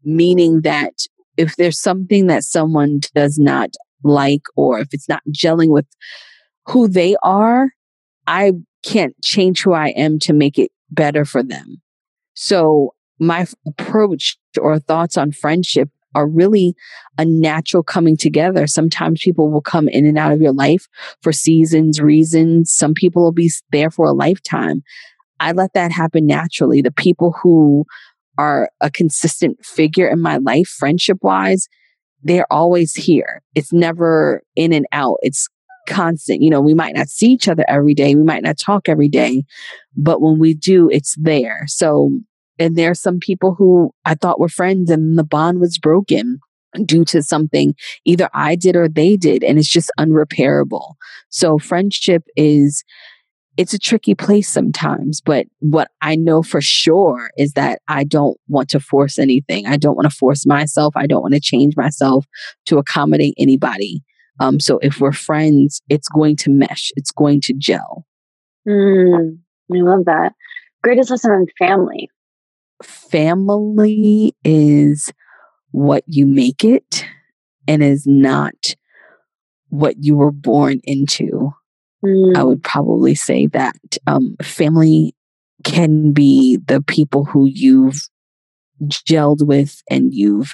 Meaning 0.04 0.62
that 0.62 0.94
if 1.38 1.56
there's 1.56 1.80
something 1.80 2.28
that 2.28 2.44
someone 2.44 3.00
does 3.16 3.40
not 3.40 3.72
like, 4.04 4.44
or 4.56 4.80
if 4.80 4.90
it's 4.92 5.10
not 5.10 5.24
gelling 5.32 5.70
with 5.70 5.88
who 6.68 6.88
they 6.88 7.16
are, 7.24 7.72
I 8.28 8.54
can't 8.84 9.16
change 9.24 9.64
who 9.64 9.74
I 9.74 9.88
am 9.90 10.20
to 10.20 10.34
make 10.34 10.60
it 10.60 10.72
better 10.92 11.26
for 11.26 11.42
them. 11.42 11.82
So 12.36 12.94
my 13.20 13.48
approach 13.66 14.38
or 14.60 14.78
thoughts 14.80 15.18
on 15.18 15.32
friendship 15.32 15.90
are 16.14 16.28
really 16.28 16.76
a 17.18 17.26
natural 17.26 17.84
coming 17.84 18.16
together. 18.16 18.68
Sometimes 18.68 19.22
people 19.22 19.52
will 19.52 19.62
come 19.62 19.90
in 19.90 20.06
and 20.06 20.18
out 20.18 20.32
of 20.32 20.42
your 20.42 20.54
life 20.54 20.88
for 21.22 21.34
seasons, 21.34 22.00
reasons. 22.00 22.74
Some 22.74 22.94
people 22.94 23.24
will 23.24 23.34
be 23.34 23.52
there 23.72 23.92
for 23.92 24.06
a 24.06 24.14
lifetime. 24.14 24.82
I 25.40 25.52
let 25.52 25.74
that 25.74 25.92
happen 25.92 26.26
naturally. 26.26 26.82
The 26.82 26.92
people 26.92 27.36
who 27.44 27.86
are 28.38 28.70
a 28.80 28.90
consistent 28.90 29.66
figure 29.66 30.08
in 30.08 30.22
my 30.22 30.38
life, 30.38 30.68
friendship 30.68 31.18
wise, 31.22 31.68
they're 32.24 32.52
always 32.52 32.96
here. 32.96 33.44
It's 33.54 33.74
never 33.74 34.42
in 34.56 34.74
and 34.74 34.86
out. 34.92 35.18
It's 35.22 35.48
constant. 35.86 36.42
You 36.42 36.50
know, 36.50 36.62
we 36.62 36.74
might 36.74 36.96
not 36.96 37.10
see 37.10 37.28
each 37.28 37.48
other 37.48 37.66
every 37.68 37.94
day. 37.94 38.16
We 38.16 38.24
might 38.24 38.44
not 38.44 38.58
talk 38.58 38.90
every 38.90 39.10
day, 39.10 39.44
but 39.96 40.22
when 40.22 40.40
we 40.40 40.54
do, 40.54 40.90
it's 40.90 41.16
there. 41.18 41.64
So 41.68 42.20
and 42.60 42.76
there 42.76 42.92
are 42.92 42.96
some 42.96 43.20
people 43.20 43.56
who 43.56 43.92
I 44.06 44.16
thought 44.16 44.40
were 44.40 44.50
friends 44.50 44.90
and 44.90 45.18
the 45.18 45.24
bond 45.24 45.60
was 45.60 45.78
broken 45.78 46.40
due 46.86 47.06
to 47.06 47.24
something 47.24 47.74
either 48.06 48.30
I 48.34 48.56
did 48.56 48.76
or 48.76 48.88
they 48.88 49.18
did. 49.18 49.44
And 49.44 49.58
it's 49.58 49.70
just 49.70 49.92
unrepairable. 50.00 50.96
So 51.30 51.58
friendship 51.58 52.24
is, 52.36 52.84
it's 53.58 53.74
a 53.74 53.80
tricky 53.80 54.16
place 54.16 54.50
sometimes, 54.50 55.22
but 55.22 55.48
what 55.60 55.90
I 56.02 56.16
know 56.16 56.44
for 56.44 56.62
sure 56.62 57.30
is 57.38 57.54
that 57.54 57.82
I 57.88 58.04
don't 58.04 58.38
want 58.48 58.70
to 58.70 58.80
force 58.80 59.18
anything. 59.18 59.66
I 59.66 59.78
don't 59.78 59.96
want 59.96 60.10
to 60.10 60.16
force 60.16 60.46
myself. 60.46 60.94
I 60.98 61.08
don't 61.08 61.22
want 61.22 61.34
to 61.34 61.40
change 61.40 61.76
myself 61.78 62.26
to 62.66 62.78
accommodate 62.78 63.36
anybody. 63.38 64.04
Um, 64.40 64.60
so 64.60 64.80
if 64.82 65.00
we're 65.00 65.14
friends, 65.14 65.82
it's 65.90 66.10
going 66.10 66.36
to 66.38 66.50
mesh, 66.50 66.92
it's 66.96 67.12
going 67.12 67.42
to 67.42 67.54
gel. 67.54 68.06
Mm, 68.68 69.38
I 69.74 69.78
love 69.78 70.06
that. 70.06 70.34
Greatest 70.84 71.10
lesson 71.10 71.32
on 71.32 71.46
family 71.58 72.10
family 72.84 74.36
is 74.44 75.12
what 75.72 76.04
you 76.08 76.26
make 76.26 76.64
it 76.64 77.06
and 77.68 77.84
is 77.84 78.06
not 78.06 78.76
what 79.70 79.96
you 80.00 80.16
were 80.16 80.32
born 80.32 80.80
into. 80.84 81.52
Mm. 82.04 82.38
I 82.38 82.44
would 82.44 82.64
probably 82.64 83.16
say 83.16 83.48
that 83.48 83.76
um, 84.08 84.36
family 84.42 85.16
can 85.64 86.12
be 86.12 86.58
the 86.58 86.82
people 86.82 87.26
who 87.26 87.46
you've 87.46 88.02
gelled 88.84 89.46
with 89.46 89.82
and 89.90 90.14
you've 90.14 90.54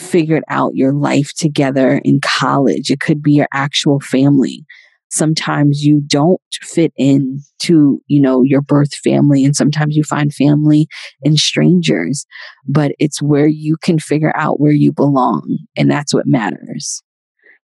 figured 0.00 0.44
out 0.48 0.74
your 0.74 0.92
life 0.92 1.32
together 1.34 2.00
in 2.04 2.20
college. 2.20 2.90
It 2.90 3.00
could 3.00 3.22
be 3.22 3.32
your 3.32 3.48
actual 3.52 4.00
family. 4.00 4.64
Sometimes 5.10 5.82
you 5.82 6.00
don't 6.06 6.40
fit 6.62 6.92
in 6.96 7.40
to 7.60 8.00
you 8.06 8.20
know 8.20 8.42
your 8.42 8.62
birth 8.62 8.94
family 8.94 9.44
and 9.44 9.56
sometimes 9.56 9.96
you 9.96 10.04
find 10.04 10.32
family 10.32 10.86
in 11.22 11.36
strangers 11.36 12.26
but 12.66 12.92
it's 12.98 13.20
where 13.20 13.46
you 13.46 13.76
can 13.76 13.98
figure 13.98 14.32
out 14.36 14.60
where 14.60 14.72
you 14.72 14.92
belong 14.92 15.58
and 15.76 15.90
that's 15.90 16.14
what 16.14 16.26
matters. 16.26 17.02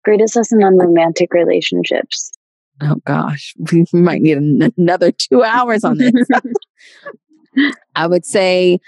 Greatest 0.05 0.35
lesson 0.35 0.63
on 0.63 0.77
romantic 0.77 1.33
relationships. 1.33 2.31
Oh 2.81 2.95
gosh. 3.05 3.53
We 3.71 3.85
might 3.93 4.21
need 4.21 4.37
another 4.77 5.11
two 5.11 5.43
hours 5.43 5.83
on 5.83 5.97
this. 5.97 6.13
I 7.95 8.07
would 8.07 8.25
say 8.25 8.79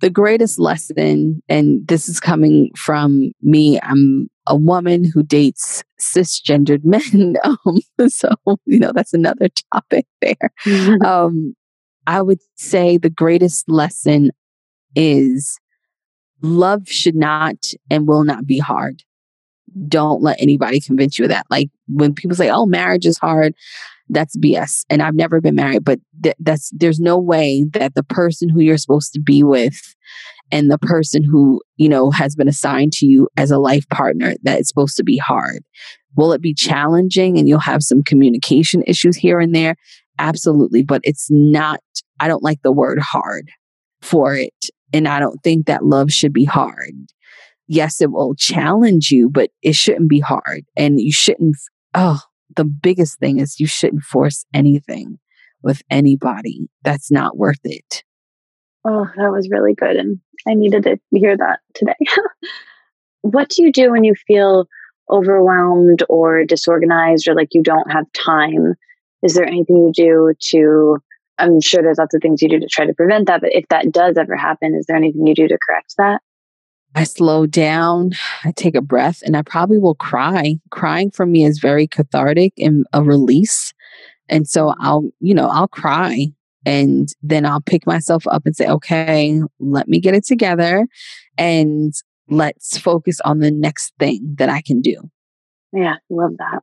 the 0.00 0.10
greatest 0.10 0.58
lesson 0.58 1.42
and 1.48 1.86
this 1.88 2.08
is 2.08 2.20
coming 2.20 2.70
from 2.76 3.32
me 3.42 3.78
i'm 3.82 4.28
a 4.48 4.56
woman 4.56 5.04
who 5.04 5.22
dates 5.22 5.84
cisgendered 6.00 6.84
men. 6.84 7.36
Um, 7.44 7.80
so, 8.08 8.30
you 8.64 8.80
know, 8.80 8.92
that's 8.92 9.14
another 9.14 9.48
topic 9.72 10.06
there. 10.20 10.50
Mm-hmm. 10.66 11.04
Um, 11.04 11.54
I 12.06 12.22
would 12.22 12.40
say 12.56 12.96
the 12.96 13.10
greatest 13.10 13.68
lesson 13.68 14.30
is 14.96 15.60
love 16.40 16.88
should 16.88 17.14
not 17.14 17.56
and 17.90 18.08
will 18.08 18.24
not 18.24 18.46
be 18.46 18.58
hard. 18.58 19.02
Don't 19.86 20.22
let 20.22 20.40
anybody 20.40 20.80
convince 20.80 21.18
you 21.18 21.26
of 21.26 21.30
that. 21.30 21.46
Like 21.50 21.68
when 21.86 22.14
people 22.14 22.34
say, 22.34 22.50
oh, 22.50 22.64
marriage 22.64 23.04
is 23.04 23.18
hard, 23.18 23.54
that's 24.08 24.36
BS. 24.36 24.84
And 24.88 25.02
I've 25.02 25.14
never 25.14 25.40
been 25.40 25.54
married, 25.54 25.84
but 25.84 26.00
th- 26.22 26.36
that's, 26.38 26.70
there's 26.74 27.00
no 27.00 27.18
way 27.18 27.64
that 27.72 27.94
the 27.94 28.02
person 28.02 28.48
who 28.48 28.60
you're 28.60 28.78
supposed 28.78 29.12
to 29.14 29.20
be 29.20 29.42
with 29.42 29.94
and 30.50 30.70
the 30.70 30.78
person 30.78 31.22
who, 31.22 31.60
you 31.76 31.88
know, 31.88 32.10
has 32.10 32.34
been 32.34 32.48
assigned 32.48 32.92
to 32.94 33.06
you 33.06 33.28
as 33.36 33.50
a 33.50 33.58
life 33.58 33.88
partner 33.88 34.34
that 34.42 34.58
it's 34.58 34.68
supposed 34.68 34.96
to 34.96 35.04
be 35.04 35.18
hard. 35.18 35.62
Will 36.16 36.32
it 36.32 36.40
be 36.40 36.54
challenging 36.54 37.38
and 37.38 37.48
you'll 37.48 37.58
have 37.60 37.82
some 37.82 38.02
communication 38.02 38.82
issues 38.86 39.16
here 39.16 39.40
and 39.40 39.54
there? 39.54 39.76
Absolutely. 40.18 40.82
But 40.82 41.02
it's 41.04 41.28
not, 41.30 41.80
I 42.18 42.28
don't 42.28 42.42
like 42.42 42.62
the 42.62 42.72
word 42.72 42.98
hard 42.98 43.50
for 44.00 44.34
it. 44.34 44.70
And 44.92 45.06
I 45.06 45.20
don't 45.20 45.38
think 45.44 45.66
that 45.66 45.84
love 45.84 46.10
should 46.10 46.32
be 46.32 46.44
hard. 46.44 46.94
Yes, 47.66 48.00
it 48.00 48.10
will 48.10 48.34
challenge 48.34 49.10
you, 49.10 49.28
but 49.28 49.50
it 49.62 49.74
shouldn't 49.74 50.08
be 50.08 50.20
hard. 50.20 50.64
And 50.76 50.98
you 50.98 51.12
shouldn't, 51.12 51.56
oh, 51.94 52.20
the 52.56 52.64
biggest 52.64 53.18
thing 53.18 53.38
is 53.38 53.60
you 53.60 53.66
shouldn't 53.66 54.02
force 54.02 54.44
anything 54.54 55.18
with 55.62 55.82
anybody. 55.90 56.68
That's 56.82 57.10
not 57.10 57.36
worth 57.36 57.60
it. 57.64 58.04
Oh, 58.84 59.06
that 59.16 59.32
was 59.32 59.48
really 59.50 59.74
good. 59.74 59.96
And 59.96 60.20
I 60.46 60.54
needed 60.54 60.84
to 60.84 60.98
hear 61.10 61.36
that 61.36 61.60
today. 61.74 61.96
what 63.22 63.48
do 63.50 63.62
you 63.62 63.72
do 63.72 63.90
when 63.90 64.04
you 64.04 64.14
feel 64.26 64.66
overwhelmed 65.10 66.02
or 66.08 66.44
disorganized 66.44 67.28
or 67.28 67.34
like 67.34 67.48
you 67.52 67.62
don't 67.62 67.90
have 67.90 68.06
time? 68.12 68.74
Is 69.22 69.34
there 69.34 69.46
anything 69.46 69.76
you 69.76 69.92
do 69.92 70.32
to? 70.50 70.98
I'm 71.38 71.60
sure 71.60 71.82
there's 71.82 71.98
lots 71.98 72.14
of 72.14 72.22
things 72.22 72.42
you 72.42 72.48
do 72.48 72.60
to 72.60 72.66
try 72.66 72.86
to 72.86 72.94
prevent 72.94 73.26
that, 73.26 73.40
but 73.40 73.50
if 73.52 73.64
that 73.68 73.92
does 73.92 74.16
ever 74.16 74.36
happen, 74.36 74.74
is 74.74 74.86
there 74.86 74.96
anything 74.96 75.26
you 75.26 75.34
do 75.34 75.48
to 75.48 75.58
correct 75.64 75.94
that? 75.98 76.20
I 76.98 77.04
slow 77.04 77.46
down, 77.46 78.10
I 78.44 78.50
take 78.50 78.74
a 78.74 78.80
breath, 78.80 79.22
and 79.24 79.36
I 79.36 79.42
probably 79.42 79.78
will 79.78 79.94
cry. 79.94 80.56
Crying 80.70 81.12
for 81.12 81.26
me 81.26 81.44
is 81.44 81.60
very 81.60 81.86
cathartic 81.86 82.52
and 82.58 82.86
a 82.92 83.04
release. 83.04 83.72
And 84.28 84.48
so 84.48 84.74
I'll, 84.80 85.08
you 85.20 85.32
know, 85.32 85.46
I'll 85.48 85.68
cry 85.68 86.26
and 86.66 87.08
then 87.22 87.46
I'll 87.46 87.60
pick 87.60 87.86
myself 87.86 88.26
up 88.26 88.46
and 88.46 88.56
say, 88.56 88.66
okay, 88.66 89.40
let 89.60 89.86
me 89.86 90.00
get 90.00 90.16
it 90.16 90.26
together 90.26 90.88
and 91.38 91.94
let's 92.28 92.76
focus 92.76 93.20
on 93.20 93.38
the 93.38 93.52
next 93.52 93.92
thing 94.00 94.34
that 94.36 94.48
I 94.48 94.60
can 94.60 94.80
do. 94.80 94.96
Yeah, 95.72 95.94
love 96.10 96.32
that. 96.38 96.62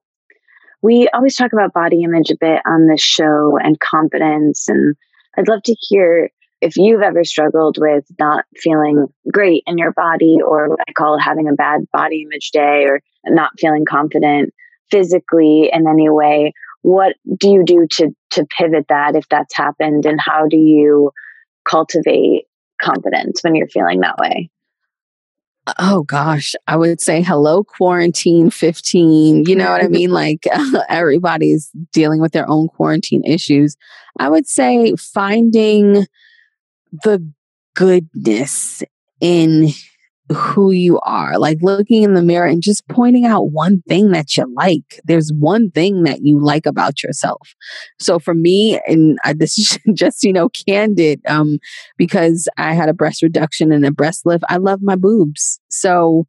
We 0.82 1.08
always 1.14 1.38
talk 1.38 1.54
about 1.54 1.72
body 1.72 2.04
image 2.04 2.30
a 2.30 2.36
bit 2.38 2.62
on 2.68 2.88
this 2.88 3.02
show 3.02 3.58
and 3.64 3.80
confidence. 3.80 4.68
And 4.68 4.98
I'd 5.38 5.48
love 5.48 5.64
to 5.64 5.76
hear 5.80 6.30
if 6.66 6.76
you've 6.78 7.02
ever 7.02 7.24
struggled 7.24 7.78
with 7.80 8.06
not 8.20 8.44
feeling 8.58 9.06
great 9.32 9.62
in 9.68 9.78
your 9.78 9.94
body, 9.94 10.38
or 10.46 10.70
what 10.70 10.80
I 10.88 10.94
call 10.94 11.20
having 11.20 11.48
a 11.48 11.54
bad 11.54 11.82
body 11.94 12.24
image 12.24 12.50
day, 12.52 12.86
or 12.86 13.02
not 13.26 13.52
feeling 13.60 13.86
confident 13.88 14.52
physically 14.90 15.70
in 15.72 15.88
any 15.88 16.10
way, 16.10 16.54
what 16.82 17.16
do 17.38 17.50
you 17.50 17.64
do 17.64 17.88
to 17.92 18.10
to 18.32 18.48
pivot 18.58 18.88
that 18.90 19.16
if 19.16 19.30
that's 19.30 19.56
happened? 19.56 20.08
And 20.08 20.20
how 20.20 20.48
do 20.48 20.58
you 20.58 21.12
cultivate 21.70 22.46
confidence 22.82 23.44
when 23.44 23.56
you're 23.56 23.68
feeling 23.68 24.00
that 24.00 24.18
way? 24.18 24.50
Oh 25.80 26.04
gosh. 26.04 26.56
I 26.68 26.76
would 26.76 27.02
say 27.02 27.22
hello 27.22 27.64
quarantine 27.64 28.52
15 28.52 29.46
you 29.48 29.56
know 29.56 29.72
what 29.72 29.84
i 29.84 29.88
mean? 29.88 30.12
Like 30.16 30.46
everybody's 30.90 31.72
dealing 31.92 32.22
with 32.22 32.34
their 32.34 32.50
own 32.50 32.68
quarantine 32.70 33.24
issues. 33.24 33.76
I 34.20 34.30
would 34.30 34.48
say 34.48 34.94
finding 34.96 36.06
the 37.04 37.26
goodness 37.76 38.84
in 39.22 39.70
who 40.34 40.72
you 40.72 41.00
are, 41.02 41.38
like 41.38 41.60
looking 41.62 42.04
in 42.04 42.16
the 42.16 42.22
mirror 42.22 42.48
and 42.48 42.64
just 42.64 42.88
pointing 42.88 43.26
out 43.26 43.52
one 43.52 43.84
thing 43.88 44.12
that 44.12 44.36
you 44.36 44.52
like. 44.56 45.00
There's 45.04 45.32
one 45.38 45.70
thing 45.70 46.04
that 46.04 46.22
you 46.24 46.40
like 46.40 46.66
about 46.66 47.04
yourself. 47.04 47.54
So 48.00 48.18
for 48.18 48.34
me, 48.34 48.80
and 48.88 49.20
I, 49.24 49.34
this 49.34 49.58
is 49.58 49.78
just, 49.94 50.24
you 50.24 50.34
know, 50.34 50.50
candid, 50.50 51.22
um, 51.28 51.60
because 51.98 52.50
I 52.58 52.74
had 52.74 52.90
a 52.90 52.94
breast 52.94 53.22
reduction 53.22 53.72
and 53.72 53.86
a 53.86 53.92
breast 53.92 54.26
lift, 54.26 54.44
I 54.50 54.58
love 54.58 54.80
my 54.82 54.96
boobs. 54.96 55.60
So, 55.70 56.26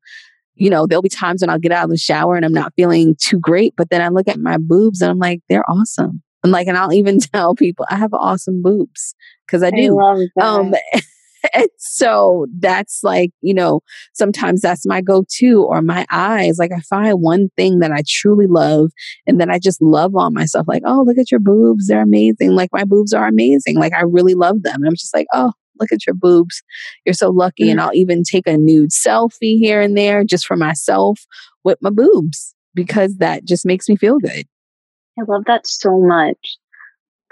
you 0.54 0.68
know, 0.68 0.86
there'll 0.86 1.02
be 1.02 1.08
times 1.08 1.40
when 1.40 1.50
I'll 1.50 1.58
get 1.58 1.72
out 1.72 1.84
of 1.84 1.90
the 1.90 1.96
shower 1.96 2.36
and 2.36 2.44
I'm 2.44 2.52
not 2.52 2.74
feeling 2.76 3.16
too 3.18 3.38
great, 3.38 3.74
but 3.76 3.88
then 3.88 4.02
I 4.02 4.08
look 4.08 4.28
at 4.28 4.38
my 4.38 4.58
boobs 4.58 5.00
and 5.00 5.10
I'm 5.10 5.18
like, 5.18 5.40
they're 5.48 5.68
awesome. 5.70 6.22
And 6.46 6.52
like, 6.52 6.68
and 6.68 6.78
I'll 6.78 6.92
even 6.92 7.18
tell 7.34 7.54
people 7.54 7.86
I 7.90 7.96
have 7.96 8.14
awesome 8.14 8.62
boobs 8.62 9.14
because 9.46 9.62
I 9.62 9.70
do. 9.70 9.98
I 10.00 10.26
um, 10.40 10.74
and 11.54 11.68
so 11.76 12.46
that's 12.58 13.00
like, 13.02 13.30
you 13.40 13.52
know, 13.52 13.80
sometimes 14.14 14.60
that's 14.60 14.86
my 14.86 15.00
go 15.00 15.24
to 15.38 15.64
or 15.64 15.82
my 15.82 16.06
eyes. 16.10 16.58
Like 16.58 16.70
I 16.72 16.80
find 16.80 17.20
one 17.20 17.48
thing 17.56 17.80
that 17.80 17.90
I 17.90 18.02
truly 18.06 18.46
love 18.46 18.92
and 19.26 19.40
then 19.40 19.50
I 19.50 19.58
just 19.58 19.82
love 19.82 20.14
on 20.14 20.34
myself. 20.34 20.66
Like, 20.68 20.82
oh, 20.86 21.02
look 21.06 21.18
at 21.18 21.30
your 21.30 21.40
boobs. 21.40 21.88
They're 21.88 22.02
amazing. 22.02 22.52
Like 22.52 22.70
my 22.72 22.84
boobs 22.84 23.12
are 23.12 23.26
amazing. 23.26 23.76
Like 23.76 23.92
I 23.92 24.02
really 24.02 24.34
love 24.34 24.62
them. 24.62 24.76
And 24.76 24.86
I'm 24.86 24.96
just 24.96 25.14
like, 25.14 25.26
oh, 25.32 25.52
look 25.80 25.90
at 25.92 26.06
your 26.06 26.14
boobs. 26.14 26.62
You're 27.04 27.12
so 27.12 27.30
lucky. 27.30 27.64
Mm-hmm. 27.64 27.70
And 27.72 27.80
I'll 27.80 27.94
even 27.94 28.22
take 28.22 28.46
a 28.46 28.56
nude 28.56 28.90
selfie 28.90 29.58
here 29.58 29.80
and 29.80 29.96
there 29.96 30.22
just 30.22 30.46
for 30.46 30.56
myself 30.56 31.26
with 31.64 31.78
my 31.82 31.90
boobs 31.90 32.54
because 32.74 33.16
that 33.16 33.44
just 33.44 33.66
makes 33.66 33.88
me 33.88 33.96
feel 33.96 34.18
good. 34.18 34.46
I 35.18 35.22
love 35.26 35.44
that 35.46 35.66
so 35.66 35.98
much. 35.98 36.56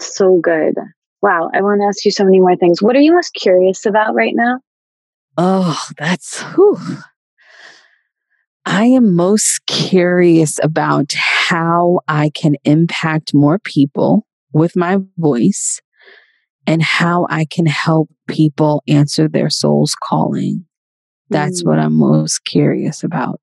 So 0.01 0.41
good. 0.43 0.75
Wow, 1.23 1.51
I 1.55 1.63
want 1.63 1.81
to 1.81 1.87
ask 1.87 2.05
you 2.05 2.11
so 2.11 2.25
many 2.25 2.41
more 2.41 2.57
things. 2.57 2.83
What 2.83 2.97
are 2.97 3.01
you 3.01 3.13
most 3.13 3.35
curious 3.35 3.87
about 3.87 4.15
right 4.15 4.35
now? 4.35 4.61
Oh, 5.37 5.83
that's 5.99 6.43
whew. 6.55 6.79
I 8.67 8.85
am 8.87 9.15
most 9.15 9.67
curious 9.67 10.59
about 10.63 11.13
how 11.13 12.01
I 12.09 12.31
can 12.35 12.57
impact 12.65 13.35
more 13.35 13.59
people 13.59 14.27
with 14.53 14.75
my 14.75 14.99
voice 15.19 15.81
and 16.67 16.83
how 16.83 17.27
I 17.29 17.45
can 17.45 17.67
help 17.67 18.09
people 18.27 18.83
answer 18.89 19.29
their 19.29 19.51
soul's 19.51 19.95
calling. 19.95 20.65
That's 21.29 21.63
mm. 21.63 21.67
what 21.67 21.79
I'm 21.79 21.99
most 21.99 22.45
curious 22.45 23.05
about. 23.05 23.41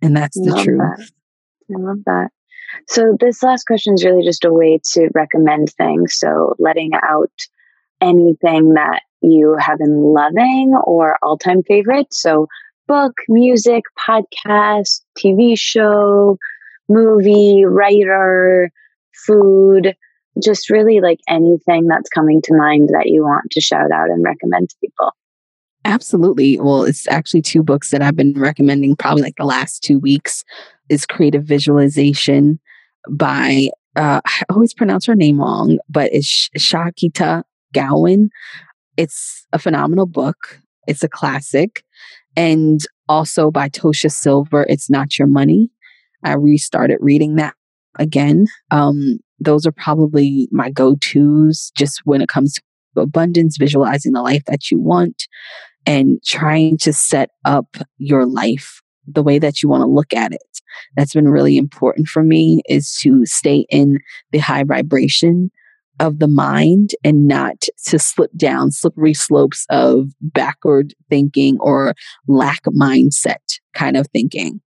And 0.00 0.16
that's 0.16 0.38
the 0.38 0.60
truth. 0.62 0.78
That. 0.78 1.76
I 1.76 1.78
love 1.78 1.98
that. 2.06 2.28
So, 2.88 3.16
this 3.18 3.42
last 3.42 3.66
question 3.66 3.94
is 3.94 4.04
really 4.04 4.24
just 4.24 4.44
a 4.44 4.52
way 4.52 4.80
to 4.92 5.08
recommend 5.14 5.70
things. 5.70 6.14
So, 6.14 6.54
letting 6.58 6.90
out 6.94 7.32
anything 8.00 8.74
that 8.74 9.02
you 9.20 9.56
have 9.58 9.78
been 9.78 10.02
loving 10.02 10.74
or 10.84 11.16
all 11.22 11.38
time 11.38 11.62
favorite. 11.62 12.12
So, 12.12 12.48
book, 12.88 13.12
music, 13.28 13.84
podcast, 14.08 15.00
TV 15.18 15.56
show, 15.56 16.36
movie, 16.88 17.64
writer, 17.64 18.70
food, 19.26 19.94
just 20.42 20.70
really 20.70 21.00
like 21.00 21.20
anything 21.28 21.86
that's 21.86 22.08
coming 22.08 22.40
to 22.42 22.56
mind 22.56 22.88
that 22.92 23.06
you 23.06 23.22
want 23.22 23.50
to 23.50 23.60
shout 23.60 23.90
out 23.92 24.10
and 24.10 24.24
recommend 24.24 24.70
to 24.70 24.76
people. 24.80 25.12
Absolutely. 25.84 26.58
Well, 26.60 26.84
it's 26.84 27.08
actually 27.08 27.42
two 27.42 27.62
books 27.62 27.90
that 27.90 28.02
I've 28.02 28.16
been 28.16 28.34
recommending 28.34 28.94
probably 28.96 29.22
like 29.22 29.36
the 29.36 29.44
last 29.44 29.82
two 29.82 29.98
weeks 29.98 30.44
is 30.92 31.06
Creative 31.06 31.42
Visualization 31.42 32.60
by 33.10 33.70
uh, 33.96 34.20
I 34.24 34.44
always 34.50 34.74
pronounce 34.74 35.06
her 35.06 35.14
name 35.14 35.40
wrong, 35.40 35.78
but 35.88 36.10
it's 36.12 36.48
Shakita 36.56 37.42
Gowan. 37.74 38.30
It's 38.96 39.46
a 39.52 39.58
phenomenal 39.58 40.06
book. 40.06 40.60
It's 40.86 41.02
a 41.02 41.08
classic. 41.08 41.82
And 42.36 42.80
also 43.08 43.50
by 43.50 43.68
Tosha 43.68 44.10
Silver, 44.10 44.64
It's 44.68 44.88
Not 44.88 45.18
Your 45.18 45.28
Money. 45.28 45.70
I 46.24 46.34
restarted 46.34 46.98
reading 47.00 47.36
that 47.36 47.54
again. 47.98 48.46
Um, 48.70 49.18
those 49.40 49.66
are 49.66 49.72
probably 49.72 50.48
my 50.52 50.70
go 50.70 50.96
tos 50.96 51.72
just 51.74 52.02
when 52.04 52.22
it 52.22 52.28
comes 52.28 52.54
to 52.54 52.62
abundance, 53.00 53.56
visualizing 53.58 54.12
the 54.12 54.22
life 54.22 54.44
that 54.46 54.70
you 54.70 54.78
want, 54.78 55.26
and 55.86 56.22
trying 56.24 56.78
to 56.78 56.92
set 56.92 57.30
up 57.44 57.76
your 57.98 58.24
life 58.24 58.82
the 59.06 59.22
way 59.22 59.38
that 59.38 59.62
you 59.62 59.68
want 59.68 59.82
to 59.82 59.86
look 59.86 60.12
at 60.12 60.32
it. 60.32 60.60
That's 60.96 61.14
been 61.14 61.28
really 61.28 61.56
important 61.56 62.08
for 62.08 62.22
me 62.22 62.62
is 62.68 62.96
to 63.02 63.26
stay 63.26 63.66
in 63.68 63.98
the 64.30 64.38
high 64.38 64.64
vibration 64.64 65.50
of 66.00 66.18
the 66.18 66.28
mind 66.28 66.90
and 67.04 67.26
not 67.28 67.64
to 67.86 67.98
slip 67.98 68.30
down 68.36 68.70
slippery 68.70 69.14
slopes 69.14 69.66
of 69.70 70.08
backward 70.20 70.94
thinking 71.10 71.58
or 71.60 71.94
lack 72.26 72.62
mindset 72.64 73.58
kind 73.74 73.96
of 73.96 74.06
thinking. 74.08 74.60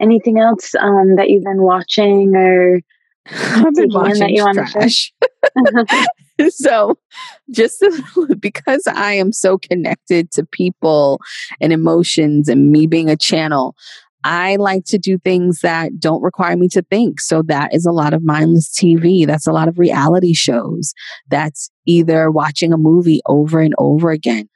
Anything 0.00 0.38
else 0.38 0.74
um, 0.76 1.16
that 1.16 1.28
you've 1.28 1.44
been 1.44 1.62
watching 1.62 2.34
or 2.34 2.80
I've 3.30 3.74
been 3.74 3.90
watching 3.90 4.36
trash. 4.54 5.12
so 6.48 6.96
just 7.50 7.84
because 8.40 8.86
I 8.86 9.12
am 9.12 9.32
so 9.32 9.58
connected 9.58 10.30
to 10.32 10.44
people 10.44 11.20
and 11.60 11.72
emotions 11.72 12.48
and 12.48 12.70
me 12.70 12.86
being 12.86 13.10
a 13.10 13.16
channel, 13.16 13.74
I 14.22 14.56
like 14.56 14.84
to 14.86 14.98
do 14.98 15.18
things 15.18 15.60
that 15.60 15.98
don't 15.98 16.22
require 16.22 16.56
me 16.56 16.68
to 16.68 16.82
think. 16.82 17.20
So 17.20 17.42
that 17.42 17.74
is 17.74 17.86
a 17.86 17.92
lot 17.92 18.12
of 18.12 18.22
mindless 18.22 18.68
TV. 18.68 19.26
That's 19.26 19.46
a 19.46 19.52
lot 19.52 19.68
of 19.68 19.78
reality 19.78 20.34
shows. 20.34 20.92
That's 21.30 21.70
either 21.86 22.30
watching 22.30 22.72
a 22.72 22.78
movie 22.78 23.20
over 23.26 23.60
and 23.60 23.74
over 23.78 24.10
again. 24.10 24.48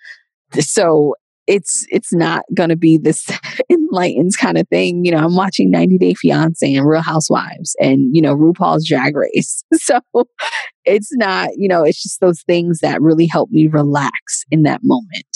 So 0.61 1.15
it's 1.47 1.87
it's 1.91 2.13
not 2.13 2.45
going 2.55 2.71
to 2.71 2.77
be 2.77 2.99
this 2.99 3.27
enlightened 3.71 4.37
kind 4.39 4.59
of 4.59 4.69
thing. 4.69 5.05
You 5.05 5.13
know, 5.13 5.19
I'm 5.19 5.37
watching 5.37 5.71
90 5.71 5.99
Day 5.99 6.15
Fiance 6.15 6.75
and 6.75 6.87
Real 6.87 7.03
Housewives 7.03 7.77
and 7.81 8.15
you 8.15 8.23
know 8.23 8.37
RuPaul's 8.37 8.87
Drag 8.87 9.17
Race. 9.17 9.65
So 9.75 10.01
it's 10.85 11.15
not, 11.17 11.51
you 11.57 11.69
know, 11.69 11.83
it's 11.83 12.03
just 12.03 12.21
those 12.21 12.43
things 12.43 12.81
that 12.81 13.03
really 13.03 13.27
help 13.27 13.51
me 13.51 13.67
relax 13.67 14.45
in 14.51 14.63
that 14.63 14.81
moment. 14.83 15.27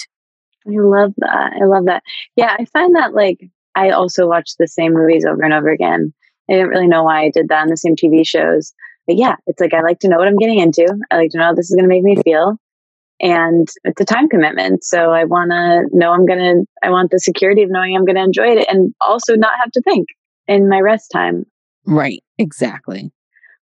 I 0.67 0.73
love 0.79 1.13
that. 1.19 1.53
I 1.61 1.65
love 1.65 1.85
that. 1.87 2.03
Yeah, 2.37 2.57
I 2.59 2.65
find 2.67 2.95
that 2.97 3.15
like 3.15 3.39
I 3.75 3.91
also 3.91 4.27
watch 4.27 4.53
the 4.59 4.69
same 4.69 4.95
movies 4.95 5.27
over 5.27 5.43
and 5.43 5.53
over 5.53 5.69
again. 5.69 6.13
I 6.49 6.55
didn't 6.55 6.69
really 6.69 6.87
know 6.87 7.05
why 7.05 7.25
I 7.25 7.31
did 7.31 7.49
that 7.49 7.63
on 7.63 7.69
the 7.69 7.77
same 7.77 7.95
TV 7.95 8.27
shows. 8.27 8.73
But 9.07 9.17
yeah, 9.17 9.37
it's 9.47 9.61
like 9.61 9.75
I 9.75 9.83
like 9.83 9.99
to 10.01 10.09
know 10.09 10.17
what 10.17 10.29
I'm 10.29 10.39
getting 10.39 10.61
into. 10.61 10.87
I 11.11 11.17
like 11.17 11.31
to 11.31 11.39
know 11.39 11.45
how 11.45 11.55
this 11.55 11.71
is 11.71 11.77
going 11.77 11.89
to 11.89 11.95
make 11.95 12.03
me 12.03 12.17
feel 12.23 12.59
and 13.21 13.69
it's 13.85 14.01
a 14.01 14.05
time 14.05 14.29
commitment. 14.29 14.85
So 14.85 15.11
I 15.11 15.25
want 15.25 15.51
to 15.51 15.97
know 15.97 16.13
I'm 16.13 16.27
going 16.27 16.39
to, 16.39 16.65
I 16.83 16.91
want 16.91 17.11
the 17.11 17.19
security 17.19 17.63
of 17.63 17.71
knowing 17.71 17.97
I'm 17.97 18.05
going 18.05 18.17
to 18.17 18.23
enjoy 18.23 18.57
it 18.57 18.67
and 18.69 18.95
also 19.07 19.35
not 19.35 19.59
have 19.61 19.73
to 19.73 19.83
think 19.83 20.09
in 20.47 20.69
my 20.69 20.81
rest 20.81 21.11
time. 21.13 21.45
Right. 21.85 22.23
Exactly. 22.39 23.11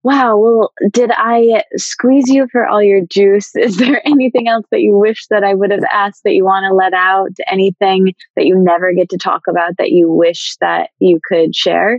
Wow. 0.02 0.38
Well, 0.38 0.72
did 0.92 1.10
I 1.14 1.62
squeeze 1.76 2.28
you 2.28 2.48
for 2.50 2.66
all 2.66 2.82
your 2.82 3.02
juice? 3.04 3.50
Is 3.54 3.76
there 3.76 4.06
anything 4.06 4.48
else 4.48 4.66
that 4.70 4.80
you 4.80 4.98
wish 4.98 5.26
that 5.28 5.44
I 5.44 5.54
would 5.54 5.70
have 5.70 5.84
asked 5.92 6.22
that 6.24 6.34
you 6.34 6.44
want 6.44 6.64
to 6.64 6.74
let 6.74 6.94
out? 6.94 7.32
Anything 7.50 8.14
that 8.36 8.46
you 8.46 8.56
never 8.58 8.92
get 8.94 9.10
to 9.10 9.18
talk 9.18 9.42
about 9.48 9.76
that 9.78 9.90
you 9.90 10.10
wish 10.10 10.56
that 10.60 10.90
you 10.98 11.20
could 11.26 11.54
share? 11.54 11.98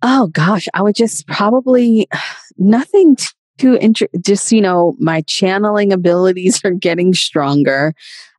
Oh 0.00 0.28
gosh, 0.28 0.68
I 0.74 0.82
would 0.82 0.94
just 0.94 1.26
probably 1.26 2.08
nothing 2.56 3.16
to 3.58 3.78
just 4.20 4.50
you 4.52 4.60
know 4.60 4.96
my 4.98 5.22
channeling 5.22 5.92
abilities 5.92 6.60
are 6.64 6.72
getting 6.72 7.14
stronger. 7.14 7.94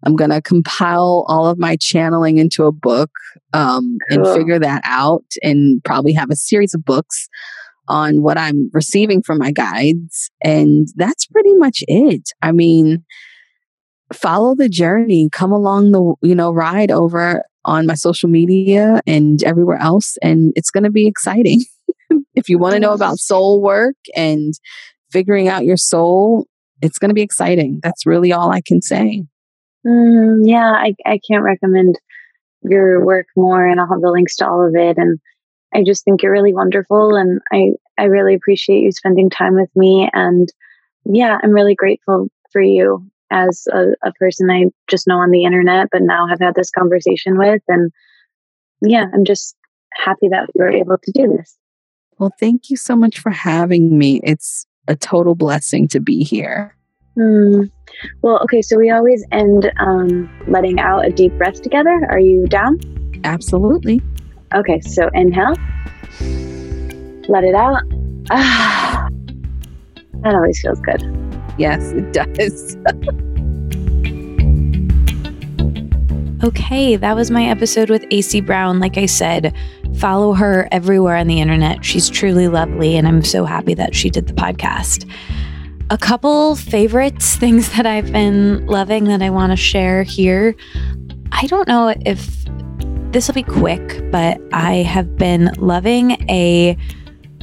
I'm 0.06 0.16
going 0.16 0.30
to 0.30 0.41
compile 0.41 1.26
all 1.28 1.48
of 1.48 1.58
my 1.60 1.76
channeling 1.76 2.38
into 2.38 2.66
a 2.66 2.72
book 2.72 3.12
um, 3.54 3.98
cool. 4.10 4.26
and 4.26 4.38
figure 4.38 4.60
that 4.60 4.82
out 4.86 5.26
and 5.44 5.84
probably 5.84 6.14
have 6.14 6.30
a 6.30 6.36
series 6.36 6.74
of 6.74 6.86
books 6.86 7.28
on 7.90 8.22
what 8.22 8.38
i'm 8.38 8.70
receiving 8.72 9.22
from 9.22 9.40
my 9.40 9.52
guides 9.52 10.30
and 10.44 10.90
that's 10.96 11.26
pretty 11.26 11.54
much 11.56 11.84
it. 11.88 12.30
I 12.41 12.52
mean 12.52 13.04
follow 14.14 14.56
the 14.56 14.70
journey 14.70 15.30
come 15.32 15.52
along 15.52 15.91
the 15.91 16.14
you 16.22 16.36
know 16.36 16.52
ride 16.52 16.91
over 16.91 17.44
on 17.66 17.86
my 17.86 17.96
social 17.96 18.30
media 18.30 19.02
and 19.06 19.44
everywhere 19.44 19.78
else 19.78 20.18
and 20.22 20.54
it's 20.56 20.72
going 20.72 20.84
to 20.84 20.91
be 20.91 21.08
exciting. 21.08 21.62
If 22.36 22.48
you 22.48 22.58
want 22.58 22.74
to 22.74 22.80
know 22.80 22.94
about 22.94 23.20
soul 23.20 23.62
work 23.62 23.98
and 24.16 24.54
figuring 25.11 25.48
out 25.48 25.65
your 25.65 25.77
soul, 25.77 26.45
it's 26.81 26.98
going 26.98 27.10
to 27.10 27.15
be 27.15 27.22
exciting. 27.22 27.80
That's 27.84 28.06
really 28.06 28.31
all 28.31 28.52
I 28.52 28.61
can 28.61 28.81
say. 28.81 29.23
Mm, 29.86 30.41
yeah, 30.44 30.72
I, 30.72 30.95
I 31.06 31.19
can't 31.30 31.44
recommend 31.44 31.99
your 32.64 33.03
work 33.06 33.27
more, 33.36 33.65
and 33.65 33.80
I'll 33.80 33.90
have 33.90 34.02
the 34.02 34.11
links 34.11 34.36
to 34.38 34.48
all 34.48 34.65
of 34.65 34.76
it. 34.76 34.98
And 34.98 35.19
I 35.73 35.84
just 35.84 36.03
think 36.03 36.22
you're 36.22 36.31
really 36.31 36.53
wonderful, 36.53 37.15
and 37.15 37.41
I 37.52 37.73
I 37.98 38.06
really 38.06 38.34
appreciate 38.34 38.81
you 38.81 38.91
spending 38.91 39.30
time 39.30 39.56
with 39.56 39.69
me. 39.76 40.10
And 40.14 40.49
yeah, 41.06 41.38
I'm 41.44 41.52
really 41.52 41.76
grateful 41.76 42.27
for 42.52 42.61
you 42.61 43.06
as 43.31 43.68
a, 43.72 43.88
a 44.03 44.11
person 44.14 44.49
I 44.49 44.65
just 44.90 45.07
know 45.07 45.18
on 45.18 45.31
the 45.31 45.44
internet, 45.44 45.90
but 45.91 46.02
now 46.02 46.27
have 46.27 46.40
had 46.40 46.56
this 46.56 46.72
conversation 46.72 47.38
with. 47.38 47.61
And 47.68 47.91
yeah, 48.81 49.06
I'm 49.14 49.26
just 49.26 49.56
happy 49.94 50.30
that 50.30 50.49
we 50.56 50.64
were 50.64 50.72
able 50.72 50.98
to 50.98 51.11
do 51.11 51.36
this. 51.38 51.57
Well, 52.18 52.34
thank 52.40 52.69
you 52.69 52.77
so 52.77 52.95
much 52.95 53.19
for 53.19 53.30
having 53.30 53.98
me. 53.98 54.19
It's 54.23 54.65
a 54.90 54.95
total 54.95 55.36
blessing 55.36 55.88
to 55.88 56.02
be 56.02 56.24
here. 56.24 56.76
Hmm. 57.16 57.64
Well, 58.22 58.40
okay, 58.44 58.61
so 58.61 58.78
we 58.78 58.90
always 58.90 59.24
end 59.32 59.72
um, 59.80 60.30
letting 60.48 60.80
out 60.80 61.06
a 61.06 61.11
deep 61.11 61.38
breath 61.38 61.61
together. 61.61 62.06
Are 62.10 62.20
you 62.20 62.48
down? 62.48 62.80
Absolutely. 63.24 64.02
Okay, 64.56 64.80
so 64.82 65.10
inhale, 65.14 65.56
let 67.28 67.44
it 67.44 67.56
out. 67.56 67.84
Ah, 68.32 69.07
that 70.24 70.34
always 70.34 70.60
feels 70.61 70.80
good. 70.80 71.03
Yes, 71.57 71.91
it 71.91 72.14
does. 72.14 72.78
okay, 76.44 76.95
that 76.95 77.16
was 77.16 77.30
my 77.30 77.45
episode 77.45 77.90
with 77.90 78.06
AC 78.11 78.41
Brown. 78.41 78.80
Like 78.80 78.98
I 78.98 79.06
said, 79.06 79.53
follow 80.00 80.34
her 80.34 80.68
everywhere 80.72 81.16
on 81.16 81.28
the 81.28 81.42
internet. 81.42 81.84
She's 81.84 82.10
truly 82.10 82.48
lovely, 82.48 82.98
and 82.98 83.08
I'm 83.08 83.24
so 83.24 83.46
happy 83.46 83.74
that 83.76 83.96
she 83.96 84.10
did 84.10 84.28
the 84.28 84.34
podcast 84.34 85.10
a 85.90 85.98
couple 85.98 86.56
favorites, 86.56 87.36
things 87.38 87.72
that 87.74 87.86
I've 87.86 88.12
been 88.12 88.66
loving 88.68 89.06
that 89.06 89.22
I 89.22 89.30
want 89.30 89.52
to 89.52 89.58
share 89.58 90.04
here. 90.04 90.56
I 91.32 91.48
don't 91.48 91.68
know 91.68 91.94
if 92.06 92.46
this 93.12 93.28
will 93.28 93.36
be 93.36 93.44
quick, 93.44 94.12
but 94.12 94.40
I 94.54 94.76
have 94.78 95.18
been 95.18 95.52
loving 95.58 96.12
a 96.30 96.78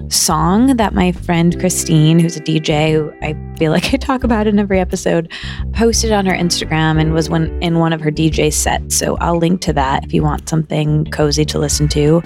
song 0.08 0.76
that 0.76 0.94
my 0.94 1.12
friend 1.12 1.58
Christine, 1.58 2.18
who's 2.18 2.36
a 2.36 2.40
DJ, 2.40 2.92
who 2.92 3.12
I 3.22 3.36
feel 3.58 3.72
like 3.72 3.92
I 3.94 3.96
talk 3.96 4.24
about 4.24 4.46
in 4.46 4.58
every 4.58 4.80
episode, 4.80 5.30
posted 5.72 6.12
on 6.12 6.26
her 6.26 6.34
Instagram 6.34 7.00
and 7.00 7.12
was 7.12 7.28
one 7.28 7.46
in 7.62 7.78
one 7.78 7.92
of 7.92 8.00
her 8.00 8.10
DJ 8.10 8.52
sets. 8.52 8.96
So 8.96 9.16
I'll 9.18 9.38
link 9.38 9.60
to 9.62 9.72
that 9.74 10.04
if 10.04 10.12
you 10.14 10.22
want 10.22 10.48
something 10.48 11.04
cozy 11.06 11.44
to 11.46 11.58
listen 11.58 11.88
to. 11.88 12.22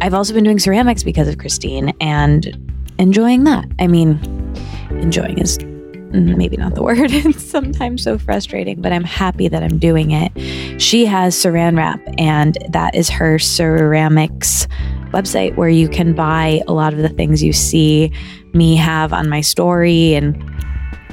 I've 0.00 0.14
also 0.14 0.32
been 0.32 0.44
doing 0.44 0.58
ceramics 0.58 1.02
because 1.02 1.28
of 1.28 1.38
Christine 1.38 1.92
and 2.00 2.56
enjoying 2.98 3.44
that. 3.44 3.66
I 3.78 3.86
mean, 3.86 4.18
enjoying 4.90 5.38
is 5.38 5.58
maybe 6.12 6.56
not 6.56 6.74
the 6.74 6.82
word. 6.84 7.10
It's 7.12 7.44
sometimes 7.44 8.02
so 8.02 8.18
frustrating, 8.18 8.80
but 8.80 8.92
I'm 8.92 9.04
happy 9.04 9.48
that 9.48 9.62
I'm 9.62 9.78
doing 9.78 10.10
it. 10.10 10.80
She 10.80 11.04
has 11.06 11.34
Saran 11.34 11.76
Wrap, 11.76 12.00
and 12.18 12.56
that 12.70 12.94
is 12.94 13.08
her 13.10 13.38
ceramics 13.38 14.66
website 15.12 15.56
where 15.56 15.68
you 15.68 15.88
can 15.88 16.14
buy 16.14 16.62
a 16.66 16.72
lot 16.72 16.92
of 16.92 17.00
the 17.00 17.08
things 17.08 17.42
you 17.42 17.52
see 17.52 18.12
me 18.52 18.76
have 18.76 19.12
on 19.12 19.28
my 19.28 19.40
story 19.40 20.14
and 20.14 20.36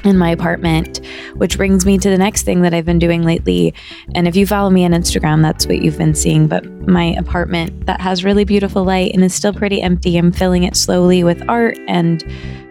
in 0.04 0.16
my 0.16 0.30
apartment, 0.30 1.04
which 1.34 1.56
brings 1.56 1.84
me 1.84 1.98
to 1.98 2.10
the 2.10 2.18
next 2.18 2.44
thing 2.44 2.62
that 2.62 2.72
I've 2.72 2.84
been 2.84 2.98
doing 2.98 3.24
lately. 3.24 3.74
And 4.14 4.28
if 4.28 4.36
you 4.36 4.46
follow 4.46 4.70
me 4.70 4.84
on 4.84 4.92
Instagram, 4.92 5.42
that's 5.42 5.66
what 5.66 5.82
you've 5.82 5.98
been 5.98 6.14
seeing. 6.14 6.46
But 6.46 6.64
my 6.88 7.14
apartment 7.14 7.86
that 7.86 8.00
has 8.00 8.24
really 8.24 8.44
beautiful 8.44 8.84
light 8.84 9.12
and 9.14 9.24
is 9.24 9.34
still 9.34 9.52
pretty 9.52 9.82
empty, 9.82 10.16
I'm 10.16 10.32
filling 10.32 10.62
it 10.62 10.76
slowly 10.76 11.24
with 11.24 11.42
art 11.48 11.78
and 11.88 12.24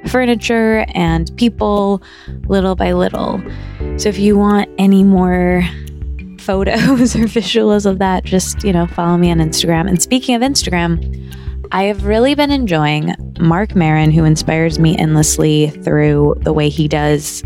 furniture 0.06 0.86
and 0.94 1.36
people 1.38 2.02
little 2.48 2.76
by 2.76 2.94
little. 2.94 3.42
So 3.98 4.10
if 4.10 4.18
you 4.18 4.38
want 4.38 4.70
any 4.78 5.04
more 5.04 5.64
photos 6.48 7.14
or 7.18 7.26
visuals 7.26 7.86
of 7.86 8.00
that, 8.00 8.24
just, 8.24 8.64
you 8.64 8.72
know, 8.72 8.88
follow 8.88 9.18
me 9.18 9.30
on 9.30 9.40
Instagram. 9.40 9.90
And 9.90 10.02
speaking 10.02 10.34
of 10.34 10.42
Instagram, 10.42 10.98
I 11.74 11.84
have 11.84 12.06
really 12.06 12.36
been 12.36 12.52
enjoying 12.52 13.14
Marc 13.38 13.76
Maron, 13.76 14.12
who 14.12 14.24
inspires 14.24 14.80
me 14.80 14.98
endlessly 14.98 15.68
through 15.84 16.36
the 16.40 16.54
way 16.54 16.70
he 16.70 16.88
does 16.88 17.44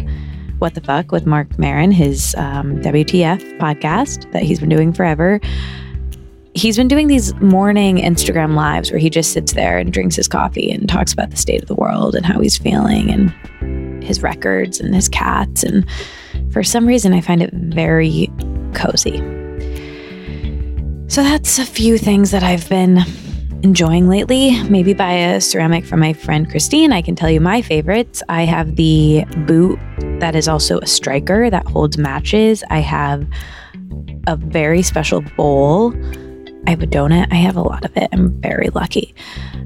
What 0.59 0.75
the 0.75 0.81
Fuck 0.81 1.11
with 1.11 1.25
Marc 1.25 1.57
Maron, 1.57 1.91
his 1.91 2.35
um, 2.37 2.79
WTF 2.81 3.57
podcast 3.57 4.31
that 4.33 4.43
he's 4.43 4.59
been 4.59 4.69
doing 4.69 4.93
forever 4.93 5.41
he's 6.53 6.75
been 6.75 6.89
doing 6.89 7.07
these 7.07 7.33
morning 7.35 7.95
Instagram 7.97 8.55
lives 8.55 8.91
where 8.91 8.99
he 8.99 9.09
just 9.09 9.31
sits 9.31 9.53
there 9.53 9.77
and 9.77 9.93
drinks 9.93 10.17
his 10.17 10.27
coffee 10.27 10.69
and 10.69 10.89
talks 10.89 11.13
about 11.13 11.29
the 11.29 11.37
state 11.37 11.61
of 11.61 11.69
the 11.69 11.75
world 11.75 12.13
and 12.13 12.25
how 12.25 12.41
he's 12.41 12.57
feeling 12.57 13.09
and 13.09 14.03
his 14.03 14.21
records 14.21 14.79
and 14.79 14.93
his 14.93 15.07
cats. 15.07 15.63
And 15.63 15.85
for 16.51 16.61
some 16.61 16.85
reason, 16.85 17.13
I 17.13 17.21
find 17.21 17.41
it 17.41 17.53
very 17.53 18.29
cozy. 18.73 19.17
So 21.07 21.23
that's 21.23 21.59
a 21.59 21.65
few 21.65 21.97
things 21.97 22.31
that 22.31 22.43
I've 22.43 22.67
been 22.69 22.99
enjoying 23.63 24.07
lately. 24.07 24.61
Maybe 24.63 24.93
buy 24.93 25.13
a 25.13 25.41
ceramic 25.41 25.85
from 25.85 25.99
my 25.99 26.13
friend 26.13 26.49
Christine. 26.49 26.91
I 26.93 27.01
can 27.01 27.15
tell 27.15 27.29
you 27.29 27.41
my 27.41 27.61
favorites. 27.61 28.23
I 28.29 28.43
have 28.45 28.75
the 28.75 29.25
boot 29.45 29.79
that 30.19 30.35
is 30.35 30.47
also 30.47 30.79
a 30.79 30.87
striker 30.87 31.49
that 31.49 31.67
holds 31.67 31.97
matches. 31.97 32.63
I 32.69 32.79
have 32.79 33.27
a 34.27 34.35
very 34.35 34.81
special 34.81 35.21
bowl 35.35 35.93
I 36.67 36.69
have 36.69 36.81
a 36.81 36.87
donut. 36.87 37.27
I 37.31 37.35
have 37.35 37.57
a 37.57 37.61
lot 37.61 37.85
of 37.85 37.95
it. 37.97 38.09
I'm 38.11 38.39
very 38.41 38.69
lucky. 38.69 39.15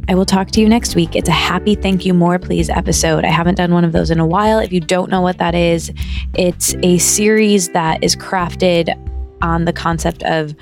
I 0.07 0.15
will 0.15 0.25
talk 0.25 0.51
to 0.51 0.61
you 0.61 0.69
next 0.69 0.95
week. 0.95 1.15
It's 1.15 1.29
a 1.29 1.33
happy 1.33 1.75
thank 1.75 2.05
you 2.05 2.13
more 2.13 2.39
please 2.39 2.69
episode. 2.69 3.25
I 3.25 3.29
haven't 3.29 3.55
done 3.55 3.73
one 3.73 3.83
of 3.83 3.91
those 3.91 4.11
in 4.11 4.19
a 4.19 4.25
while. 4.25 4.59
If 4.59 4.71
you 4.71 4.79
don't 4.79 5.09
know 5.09 5.21
what 5.21 5.37
that 5.39 5.55
is, 5.55 5.91
it's 6.35 6.75
a 6.83 6.97
series 6.99 7.69
that 7.69 8.03
is 8.03 8.15
crafted 8.15 8.93
on 9.41 9.65
the 9.65 9.73
concept 9.73 10.23
of 10.23 10.55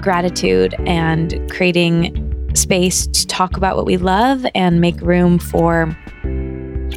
gratitude 0.00 0.74
and 0.86 1.50
creating 1.50 2.26
space 2.54 3.06
to 3.06 3.26
talk 3.26 3.56
about 3.56 3.76
what 3.76 3.86
we 3.86 3.96
love 3.96 4.46
and 4.54 4.80
make 4.80 5.00
room 5.00 5.38
for 5.38 5.96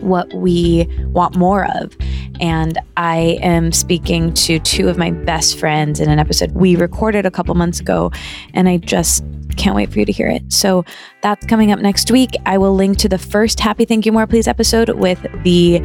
what 0.02 0.34
we 0.34 0.88
want 1.08 1.36
more 1.36 1.66
of. 1.78 1.96
And 2.40 2.78
I 2.98 3.40
am 3.42 3.72
speaking 3.72 4.34
to 4.34 4.60
two 4.60 4.90
of 4.90 4.98
my 4.98 5.12
best 5.12 5.58
friends 5.60 6.00
in 6.00 6.10
an 6.10 6.20
episode 6.20 6.52
we 6.52 6.76
recorded 6.76 7.26
a 7.26 7.32
couple 7.32 7.54
months 7.56 7.80
ago, 7.80 8.12
and 8.54 8.68
I 8.68 8.78
just 8.78 9.24
can't 9.58 9.76
wait 9.76 9.92
for 9.92 10.00
you 10.00 10.06
to 10.06 10.12
hear 10.12 10.28
it. 10.28 10.52
So 10.52 10.84
that's 11.22 11.46
coming 11.46 11.72
up 11.72 11.80
next 11.80 12.10
week. 12.12 12.32
I 12.46 12.58
will 12.58 12.74
link 12.74 12.98
to 13.00 13.10
the 13.10 13.20
first 13.20 13.60
Happy 13.60 13.86
Thank 13.86 14.06
You 14.06 14.12
More 14.12 14.28
Please 14.28 14.48
episode 14.48 14.90
with 14.90 15.22
the 15.44 15.80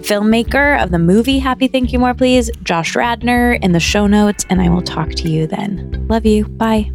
filmmaker 0.00 0.82
of 0.82 0.90
the 0.92 0.98
movie 0.98 1.38
Happy 1.38 1.68
Thank 1.68 1.92
You 1.92 1.98
More 1.98 2.14
Please, 2.14 2.50
Josh 2.62 2.94
Radnor, 2.94 3.54
in 3.54 3.72
the 3.72 3.80
show 3.80 4.06
notes, 4.06 4.46
and 4.48 4.60
I 4.62 4.68
will 4.68 4.82
talk 4.82 5.10
to 5.10 5.28
you 5.28 5.46
then. 5.46 6.06
Love 6.08 6.24
you. 6.24 6.46
Bye. 6.46 6.90